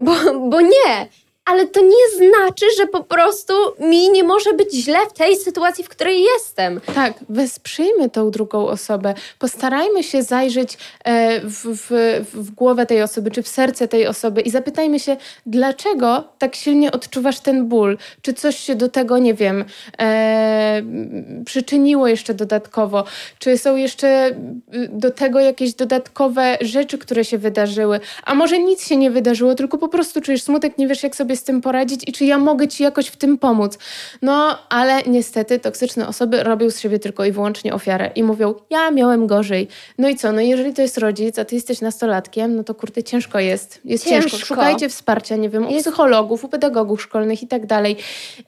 bo, 0.00 0.12
bo 0.50 0.60
nie. 0.60 1.08
Ale 1.48 1.66
to 1.66 1.80
nie 1.80 2.16
znaczy, 2.16 2.66
że 2.78 2.86
po 2.86 3.04
prostu 3.04 3.54
mi 3.80 4.10
nie 4.10 4.24
może 4.24 4.52
być 4.52 4.74
źle 4.74 4.98
w 5.10 5.12
tej 5.12 5.36
sytuacji, 5.36 5.84
w 5.84 5.88
której 5.88 6.22
jestem. 6.22 6.80
Tak, 6.94 7.14
wesprzyjmy 7.28 8.10
tą 8.10 8.30
drugą 8.30 8.66
osobę. 8.68 9.14
Postarajmy 9.38 10.02
się 10.02 10.22
zajrzeć 10.22 10.78
e, 11.04 11.40
w, 11.40 11.64
w, 11.64 11.90
w 12.34 12.50
głowę 12.50 12.86
tej 12.86 13.02
osoby, 13.02 13.30
czy 13.30 13.42
w 13.42 13.48
serce 13.48 13.88
tej 13.88 14.06
osoby 14.06 14.40
i 14.40 14.50
zapytajmy 14.50 15.00
się, 15.00 15.16
dlaczego 15.46 16.24
tak 16.38 16.56
silnie 16.56 16.92
odczuwasz 16.92 17.40
ten 17.40 17.66
ból? 17.66 17.98
Czy 18.22 18.34
coś 18.34 18.56
się 18.56 18.74
do 18.74 18.88
tego, 18.88 19.18
nie 19.18 19.34
wiem, 19.34 19.64
e, 19.98 20.82
przyczyniło 21.44 22.08
jeszcze 22.08 22.34
dodatkowo? 22.34 23.04
Czy 23.38 23.58
są 23.58 23.76
jeszcze 23.76 24.28
y, 24.28 24.88
do 24.92 25.10
tego 25.10 25.40
jakieś 25.40 25.74
dodatkowe 25.74 26.58
rzeczy, 26.60 26.98
które 26.98 27.24
się 27.24 27.38
wydarzyły? 27.38 28.00
A 28.24 28.34
może 28.34 28.58
nic 28.58 28.86
się 28.86 28.96
nie 28.96 29.10
wydarzyło, 29.10 29.54
tylko 29.54 29.78
po 29.78 29.88
prostu 29.88 30.20
czujesz 30.20 30.42
smutek, 30.42 30.78
nie 30.78 30.86
wiesz, 30.86 31.02
jak 31.02 31.16
sobie 31.16 31.37
z 31.38 31.44
tym 31.44 31.60
poradzić 31.60 32.08
i 32.08 32.12
czy 32.12 32.24
ja 32.24 32.38
mogę 32.38 32.68
ci 32.68 32.82
jakoś 32.82 33.06
w 33.06 33.16
tym 33.16 33.38
pomóc? 33.38 33.78
No, 34.22 34.58
ale 34.68 35.02
niestety 35.02 35.58
toksyczne 35.58 36.08
osoby 36.08 36.42
robią 36.42 36.70
z 36.70 36.80
siebie 36.80 36.98
tylko 36.98 37.24
i 37.24 37.32
wyłącznie 37.32 37.74
ofiarę 37.74 38.10
i 38.14 38.22
mówią, 38.22 38.54
ja 38.70 38.90
miałem 38.90 39.26
gorzej. 39.26 39.68
No 39.98 40.08
i 40.08 40.16
co? 40.16 40.32
No 40.32 40.40
jeżeli 40.40 40.74
to 40.74 40.82
jest 40.82 40.98
rodzic, 40.98 41.38
a 41.38 41.44
ty 41.44 41.54
jesteś 41.54 41.80
nastolatkiem, 41.80 42.56
no 42.56 42.64
to 42.64 42.74
kurde, 42.74 43.02
ciężko 43.02 43.38
jest. 43.38 43.80
Jest 43.84 44.04
ciężko. 44.08 44.30
Ciężko. 44.30 44.46
Szukajcie 44.46 44.88
wsparcia, 44.88 45.36
nie 45.36 45.48
wiem, 45.48 45.66
u 45.66 45.70
Jest- 45.70 45.86
psychologów, 45.86 46.44
u 46.44 46.48
pedagogów 46.48 47.02
szkolnych 47.02 47.42
i 47.42 47.46
tak 47.48 47.66
dalej. 47.66 47.96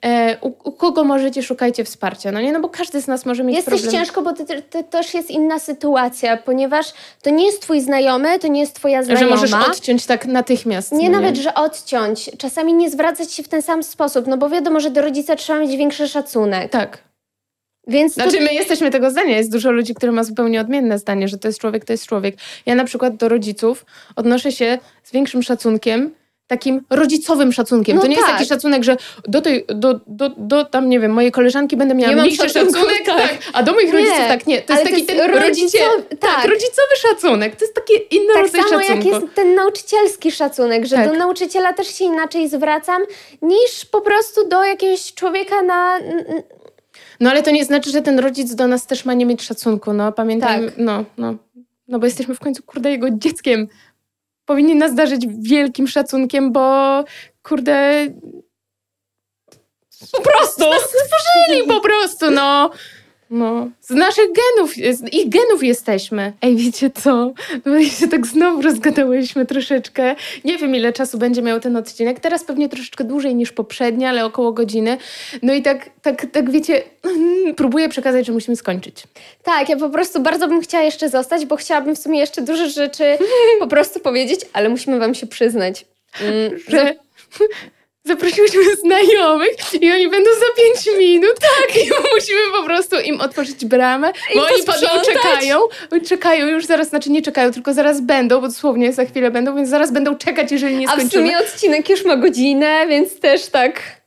E, 0.05 0.37
u, 0.41 0.47
u 0.63 0.71
kogo 0.71 1.03
możecie, 1.03 1.43
szukajcie 1.43 1.83
wsparcia, 1.83 2.31
no 2.31 2.41
nie? 2.41 2.51
No 2.51 2.59
bo 2.59 2.69
każdy 2.69 3.01
z 3.01 3.07
nas 3.07 3.25
może 3.25 3.43
mieć 3.43 3.55
Jest 3.55 3.67
problem. 3.67 3.91
ciężko, 3.91 4.21
bo 4.21 4.33
to, 4.33 4.43
to 4.69 4.83
też 4.83 5.13
jest 5.13 5.31
inna 5.31 5.59
sytuacja, 5.59 6.37
ponieważ 6.37 6.85
to 7.21 7.29
nie 7.29 7.45
jest 7.45 7.61
twój 7.61 7.81
znajomy, 7.81 8.39
to 8.39 8.47
nie 8.47 8.61
jest 8.61 8.75
twoja 8.75 9.03
znajoma. 9.03 9.25
Że 9.37 9.41
możesz 9.41 9.67
odciąć 9.67 10.05
tak 10.05 10.25
natychmiast. 10.25 10.91
Nie 10.91 11.09
no 11.09 11.21
nawet, 11.21 11.37
że 11.37 11.53
odciąć. 11.53 12.29
Czasami 12.37 12.73
nie 12.81 12.89
zwracać 12.89 13.33
się 13.33 13.43
w 13.43 13.47
ten 13.47 13.61
sam 13.61 13.83
sposób, 13.83 14.27
no 14.27 14.37
bo 14.37 14.49
wiadomo, 14.49 14.79
że 14.79 14.89
do 14.89 15.01
rodzica 15.01 15.35
trzeba 15.35 15.59
mieć 15.59 15.77
większy 15.77 16.07
szacunek. 16.07 16.71
Tak. 16.71 17.03
Więc 17.87 18.15
to, 18.15 18.21
Znaczy, 18.21 18.41
my 18.41 18.53
jesteśmy 18.53 18.91
tego 18.91 19.11
zdania. 19.11 19.37
Jest 19.37 19.51
dużo 19.51 19.71
ludzi, 19.71 19.95
które 19.95 20.11
ma 20.11 20.23
zupełnie 20.23 20.61
odmienne 20.61 20.99
zdanie, 20.99 21.27
że 21.27 21.37
to 21.37 21.47
jest 21.47 21.59
człowiek, 21.59 21.85
to 21.85 21.93
jest 21.93 22.07
człowiek. 22.07 22.35
Ja 22.65 22.75
na 22.75 22.83
przykład 22.83 23.15
do 23.15 23.29
rodziców 23.29 23.85
odnoszę 24.15 24.51
się 24.51 24.77
z 25.03 25.11
większym 25.11 25.43
szacunkiem, 25.43 26.11
takim 26.51 26.81
rodzicowym 26.89 27.51
szacunkiem. 27.53 27.95
No 27.95 28.01
to 28.01 28.07
nie 28.07 28.15
tak. 28.15 28.25
jest 28.25 28.37
taki 28.37 28.49
szacunek, 28.49 28.83
że 28.83 28.97
do 29.27 29.41
tej, 29.41 29.65
do, 29.67 29.99
do, 30.07 30.29
do 30.37 30.65
tam, 30.65 30.89
nie 30.89 30.99
wiem, 30.99 31.11
mojej 31.11 31.31
koleżanki 31.31 31.77
będę 31.77 31.95
miała 31.95 32.13
mniejszy 32.15 32.49
szacunek, 32.49 33.05
tak. 33.05 33.17
tak. 33.17 33.37
a 33.53 33.63
do 33.63 33.73
moich 33.73 33.87
Nie. 33.87 33.99
rodziców 33.99 34.27
tak 34.27 34.47
nie. 34.47 34.61
To 34.61 34.73
Ale 34.73 34.81
jest 34.81 34.91
to 34.91 34.97
taki 34.97 35.13
jest 35.13 35.23
ten 35.33 35.41
rodzicie, 35.41 35.79
rodzicowy- 35.79 36.17
tak. 36.19 36.19
tak. 36.19 36.45
rodzicowy 36.45 36.95
szacunek. 37.01 37.55
To 37.55 37.65
jest 37.65 37.75
takie 37.75 37.93
inny 37.95 38.33
tak 38.33 38.43
rodzaj 38.43 38.61
samo 38.61 38.79
szacunku. 38.83 39.09
jak 39.09 39.21
jest 39.21 39.35
ten 39.35 39.55
nauczycielski 39.55 40.31
szacunek, 40.31 40.85
że 40.85 40.95
Tak. 40.95 41.09
do 41.11 41.13
nauczyciela 41.15 41.73
też 41.73 41.95
się 41.95 42.05
inaczej 42.05 42.49
zwracam 42.49 43.01
niż 43.41 43.85
po 43.91 44.01
prostu 44.01 44.47
do 44.47 44.63
jakiegoś 44.63 45.13
człowieka 45.13 45.61
na... 45.61 45.99
No 47.19 47.29
ale 47.29 47.43
to 47.43 47.51
nie 47.51 47.65
znaczy, 47.65 47.89
że 47.89 48.01
ten 48.01 48.19
rodzic 48.19 48.55
do 48.55 48.67
nas 48.67 48.87
też 48.87 49.05
ma 49.05 49.13
nie 49.13 49.25
mieć 49.25 49.41
szacunku, 49.43 49.93
no 49.93 50.11
pamiętajmy, 50.11 50.65
Tak. 50.71 50.77
no, 50.77 51.05
no, 51.17 51.35
no 51.87 51.99
bo 51.99 52.05
jesteśmy 52.05 52.35
w 52.35 52.39
końcu, 52.39 52.63
kurde, 52.63 52.91
jego 52.91 53.07
dzieckiem. 53.11 53.67
Powinien 54.45 54.77
nas 54.77 54.95
darzyć 54.95 55.27
wielkim 55.39 55.87
szacunkiem, 55.87 56.51
bo, 56.51 57.03
kurde, 57.43 58.07
po 60.11 60.21
prostu, 60.21 60.63
stworzyli 60.63 61.67
po 61.67 61.81
prostu, 61.81 62.31
no. 62.31 62.71
No, 63.31 63.69
z 63.81 63.89
naszych 63.89 64.25
genów, 64.25 64.73
z 64.97 65.13
ich 65.13 65.29
genów 65.29 65.63
jesteśmy. 65.63 66.33
Ej, 66.41 66.55
wiecie 66.55 66.89
co? 66.89 67.33
My 67.65 67.85
się 67.85 68.07
tak 68.07 68.27
znowu 68.27 68.61
rozgadałyśmy 68.61 69.45
troszeczkę. 69.45 70.15
Nie 70.45 70.57
wiem, 70.57 70.75
ile 70.75 70.93
czasu 70.93 71.17
będzie 71.17 71.41
miał 71.41 71.59
ten 71.59 71.77
odcinek. 71.77 72.19
Teraz 72.19 72.43
pewnie 72.43 72.69
troszeczkę 72.69 73.03
dłużej 73.03 73.35
niż 73.35 73.51
poprzedni, 73.51 74.05
ale 74.05 74.25
około 74.25 74.51
godziny. 74.51 74.97
No 75.41 75.53
i 75.53 75.61
tak, 75.61 75.89
tak, 76.01 76.25
tak 76.31 76.51
wiecie, 76.51 76.83
próbuję 77.57 77.89
przekazać, 77.89 78.25
że 78.25 78.33
musimy 78.33 78.55
skończyć. 78.55 79.03
Tak, 79.43 79.69
ja 79.69 79.77
po 79.77 79.89
prostu 79.89 80.19
bardzo 80.19 80.47
bym 80.47 80.61
chciała 80.61 80.83
jeszcze 80.83 81.09
zostać, 81.09 81.45
bo 81.45 81.55
chciałabym 81.55 81.95
w 81.95 81.99
sumie 81.99 82.19
jeszcze 82.19 82.41
dużo 82.41 82.69
rzeczy 82.69 83.17
po 83.59 83.67
prostu 83.67 83.99
powiedzieć, 83.99 84.39
ale 84.53 84.69
musimy 84.69 84.99
wam 84.99 85.15
się 85.15 85.27
przyznać. 85.27 85.85
Mm, 86.21 86.59
Że 86.67 86.95
zaprosiłyśmy 88.05 88.75
znajomych 88.75 89.51
i 89.81 89.91
oni 89.91 90.09
będą 90.09 90.29
za 90.31 90.45
pięć 90.63 90.99
minut. 90.99 91.35
Tak. 91.39 91.77
Prostu 92.71 92.99
im 92.99 93.21
otworzyć 93.21 93.65
bramę, 93.65 94.11
bo 94.35 94.41
oni 94.41 94.63
posprzątać. 94.65 95.05
czekają. 95.13 95.59
Czekają 96.07 96.47
już 96.47 96.65
zaraz, 96.65 96.89
znaczy 96.89 97.11
nie 97.11 97.21
czekają, 97.21 97.51
tylko 97.51 97.73
zaraz 97.73 98.01
będą, 98.01 98.41
bo 98.41 98.47
dosłownie 98.47 98.93
za 98.93 99.05
chwilę 99.05 99.31
będą, 99.31 99.55
więc 99.55 99.69
zaraz 99.69 99.91
będą 99.93 100.15
czekać, 100.17 100.51
jeżeli 100.51 100.77
nie 100.77 100.89
A 100.89 100.91
w 100.91 100.95
skończymy. 100.95 101.27
sumie 101.27 101.37
odcinek 101.39 101.89
już 101.89 102.05
ma 102.05 102.15
godzinę, 102.15 102.87
więc 102.87 103.19
też 103.19 103.45
tak... 103.45 104.00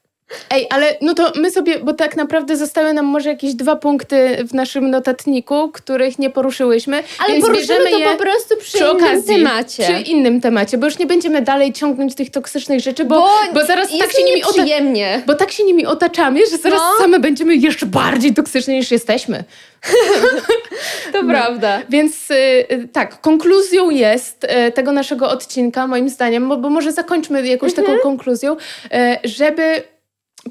Ej, 0.51 0.67
ale 0.71 0.97
no 1.01 1.15
to 1.15 1.33
my 1.37 1.51
sobie, 1.51 1.79
bo 1.79 1.93
tak 1.95 2.17
naprawdę 2.17 2.57
zostały 2.57 2.93
nam 2.93 3.05
może 3.07 3.29
jakieś 3.29 3.55
dwa 3.55 3.77
punkty 3.77 4.37
w 4.49 4.55
naszym 4.55 4.91
notatniku, 4.91 5.71
których 5.73 6.19
nie 6.19 6.31
poruszyłyśmy. 6.31 7.03
Ale 7.19 7.33
więc 7.33 7.47
poruszymy 7.47 7.91
to 7.91 8.01
po 8.13 8.17
prostu 8.23 8.57
przy, 8.57 8.73
przy 8.79 8.85
innym 8.85 8.97
okazji, 8.97 9.35
temacie. 9.37 9.83
Przy 9.83 10.01
innym 10.01 10.41
temacie, 10.41 10.79
bo 10.79 10.87
już 10.87 10.99
nie 10.99 11.07
będziemy 11.07 11.43
dalej 11.43 11.73
ciągnąć 11.73 12.15
tych 12.15 12.31
toksycznych 12.31 12.81
rzeczy, 12.81 13.05
bo, 13.05 13.29
bo, 13.55 13.67
zaraz 13.67 13.91
jest 13.93 14.03
tak 14.03 14.13
się 14.13 14.19
mi 14.25 14.31
nimi 14.31 14.43
ota- 14.45 14.57
nieprzyjemnie. 14.57 15.23
bo 15.27 15.35
tak 15.35 15.53
się 15.53 15.65
nimi 15.65 15.87
otaczamy, 15.87 16.41
że 16.51 16.57
zaraz 16.57 16.79
No. 16.81 17.05
same 17.05 17.19
będziemy 17.21 17.57
jeszcze 17.57 17.87
bardziej 17.87 18.35
toksyczni 18.35 18.75
niż 18.75 18.91
jesteśmy. 18.91 19.45
To 21.13 21.25
prawda. 21.25 21.83
Więc 21.89 22.31
y, 22.31 22.35
y, 22.73 22.89
tak, 22.93 23.21
konkluzją 23.21 23.91
jest 23.91 24.45
y, 24.69 24.73
tego 24.73 24.93
naszego 24.93 25.29
odcinka, 25.31 25.87
moim 25.87 26.09
zdaniem, 26.09 26.49
bo, 26.49 26.57
bo 26.57 26.71
może 26.71 26.93
zakończmy 26.93 27.47
jakąś 27.47 27.71
Mhm. 27.71 27.87
taką 27.87 27.99
konkluzją, 28.03 28.53
y, 28.55 29.29
żeby 29.29 29.83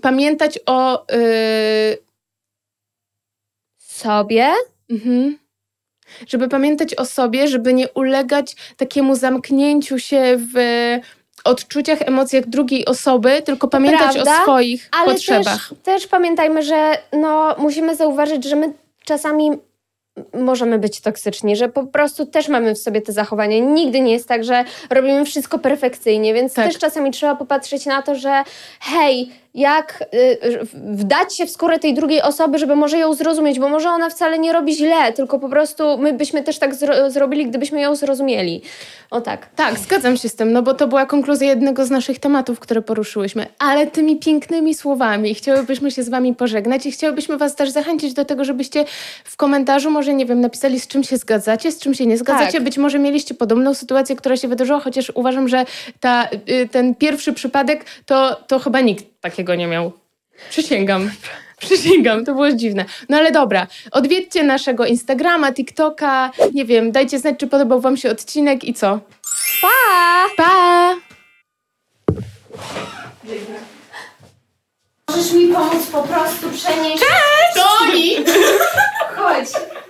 pamiętać 0.02 0.60
o. 0.66 1.06
Y, 1.12 1.98
Sobie? 3.78 4.50
mhm, 4.89 5.38
żeby 6.28 6.48
pamiętać 6.50 6.96
o 6.96 7.06
sobie, 7.06 7.48
żeby 7.48 7.74
nie 7.74 7.89
ulegać 7.89 8.56
takiemu 8.78 9.16
zamknięciu 9.16 10.00
się 10.00 10.38
w 10.54 10.58
odczuciach, 11.44 12.02
emocjach 12.02 12.46
drugiej 12.48 12.86
osoby, 12.86 13.41
tylko 13.41 13.68
pamiętać 13.68 14.14
prawda, 14.14 14.39
o 14.39 14.44
swoich 14.44 14.89
Ale 14.91 15.14
potrzebach. 15.14 15.70
też, 15.70 15.78
też 15.84 16.08
pamiętajmy, 16.08 16.64
że 16.64 16.98
no, 17.14 17.56
musimy 17.58 17.96
zauważyć, 17.96 18.44
że 18.44 18.56
my 18.56 18.74
czasami 19.06 19.52
możemy 20.34 20.80
być 20.80 21.02
toksyczni, 21.02 21.56
że 21.56 21.70
po 21.70 21.84
prostu 21.84 22.26
też 22.26 22.48
mamy 22.48 22.76
w 22.76 22.78
sobie 22.78 23.02
te 23.02 23.12
zachowania. 23.12 23.60
Nigdy 23.60 24.00
nie 24.00 24.14
jest 24.14 24.28
tak, 24.28 24.44
że 24.44 24.64
robimy 24.89 25.26
wszystko 25.26 25.60
perfekcyjnie, 25.60 26.34
więc 26.34 26.54
Tak. 26.54 26.66
też 26.66 26.78
czasami 26.78 27.12
trzeba 27.12 27.36
popatrzeć 27.36 27.86
na 27.86 28.02
to, 28.02 28.16
że 28.16 28.44
hej, 28.80 29.32
jak 29.54 30.04
y, 30.14 30.60
wdać 30.74 31.36
się 31.38 31.45
w 31.45 31.49
skórę 31.49 31.80
tej 31.80 31.93
drugiej 31.93 32.22
osoby, 32.22 32.60
żeby 32.60 32.76
może 32.76 32.97
ją 32.97 33.14
zrozumieć, 33.14 33.60
bo 33.60 33.70
może 33.70 33.89
ona 33.89 34.10
wcale 34.10 34.39
nie 34.39 34.54
robi 34.54 34.76
źle, 34.76 35.14
tylko 35.14 35.39
po 35.39 35.49
prostu 35.49 35.97
my 35.97 36.14
byśmy 36.14 36.43
też 36.43 36.60
tak 36.60 36.74
zro- 36.76 37.12
zrobili, 37.12 37.47
gdybyśmy 37.47 37.82
ją 37.82 37.95
zrozumieli. 37.95 38.62
O 39.12 39.22
tak. 39.22 39.49
Tak, 39.56 39.80
zgadzam 39.80 40.18
się 40.18 40.30
z 40.30 40.36
tym, 40.36 40.51
no 40.51 40.62
bo 40.62 40.74
to 40.74 40.88
była 40.88 41.06
konkluzja 41.06 41.47
jednego 41.47 41.86
z 41.86 41.89
naszych 41.89 42.20
tematów, 42.20 42.60
które 42.60 42.82
poruszyłyśmy. 42.82 43.45
Ale 43.60 43.88
tymi 43.88 44.18
pięknymi 44.18 44.74
słowami 44.74 45.36
chciałybyśmy 45.36 45.91
się 45.91 46.04
z 46.04 46.10
Wami 46.10 46.36
pożegnać 46.36 46.86
i 46.86 46.91
chciałybyśmy 46.91 47.38
Was 47.38 47.56
też 47.56 47.70
zachęcić 47.70 48.14
do 48.14 48.26
tego, 48.26 48.45
żebyście 48.45 48.86
w 49.24 49.38
komentarzu 49.38 49.91
może, 49.91 50.14
nie 50.14 50.26
wiem, 50.26 50.41
napisali 50.41 50.80
z 50.80 50.88
czym 50.88 51.04
się 51.04 51.18
zgadzacie, 51.18 51.72
z 51.72 51.80
czym 51.80 51.93
się 51.93 52.06
nie 52.06 52.18
zgadzacie. 52.18 52.51
Tak. 52.51 52.64
Być 52.64 52.78
może 52.78 52.99
mieliście 52.99 53.34
podobną 53.34 53.74
sytuację, 53.74 54.16
która 54.16 54.38
się 54.38 54.47
wydarzyła, 54.47 54.80
chociaż 54.80 55.12
uważam, 55.16 55.47
że 55.47 55.66
ta, 55.99 56.28
y, 56.49 56.70
ten 56.72 56.95
pierwszy 56.95 57.34
przypadek 57.34 57.86
to, 58.06 58.36
to 58.47 58.60
chyba 58.60 58.82
nikt 58.82 59.12
takiego 59.24 59.55
nie 59.55 59.67
miał. 59.67 59.91
Przysięgam. 60.49 61.11
Przysięgam, 61.59 62.26
to 62.26 62.34
było 62.34 62.51
dziwne. 62.51 62.86
No 63.09 63.17
ale 63.17 63.32
dobra, 63.32 63.67
odwiedźcie 63.91 64.43
naszego 64.43 64.86
Instagrama, 64.86 65.53
TikToka, 65.53 66.32
nie 66.53 66.65
wiem, 66.65 66.91
dajcie 66.91 67.19
znać, 67.19 67.36
czy 67.39 67.47
podobał 67.47 67.82
Wam 67.82 67.97
się 67.97 68.11
odcinek 68.11 68.63
i 68.63 68.74
co. 68.74 68.99
Pa! 69.61 70.28
Pa! 70.38 70.95
Możesz 75.09 75.34
mi 75.34 75.47
pomóc 75.47 75.88
po 75.91 76.03
prostu 76.03 76.49
przenieść... 76.49 77.03
Toni! 77.55 78.15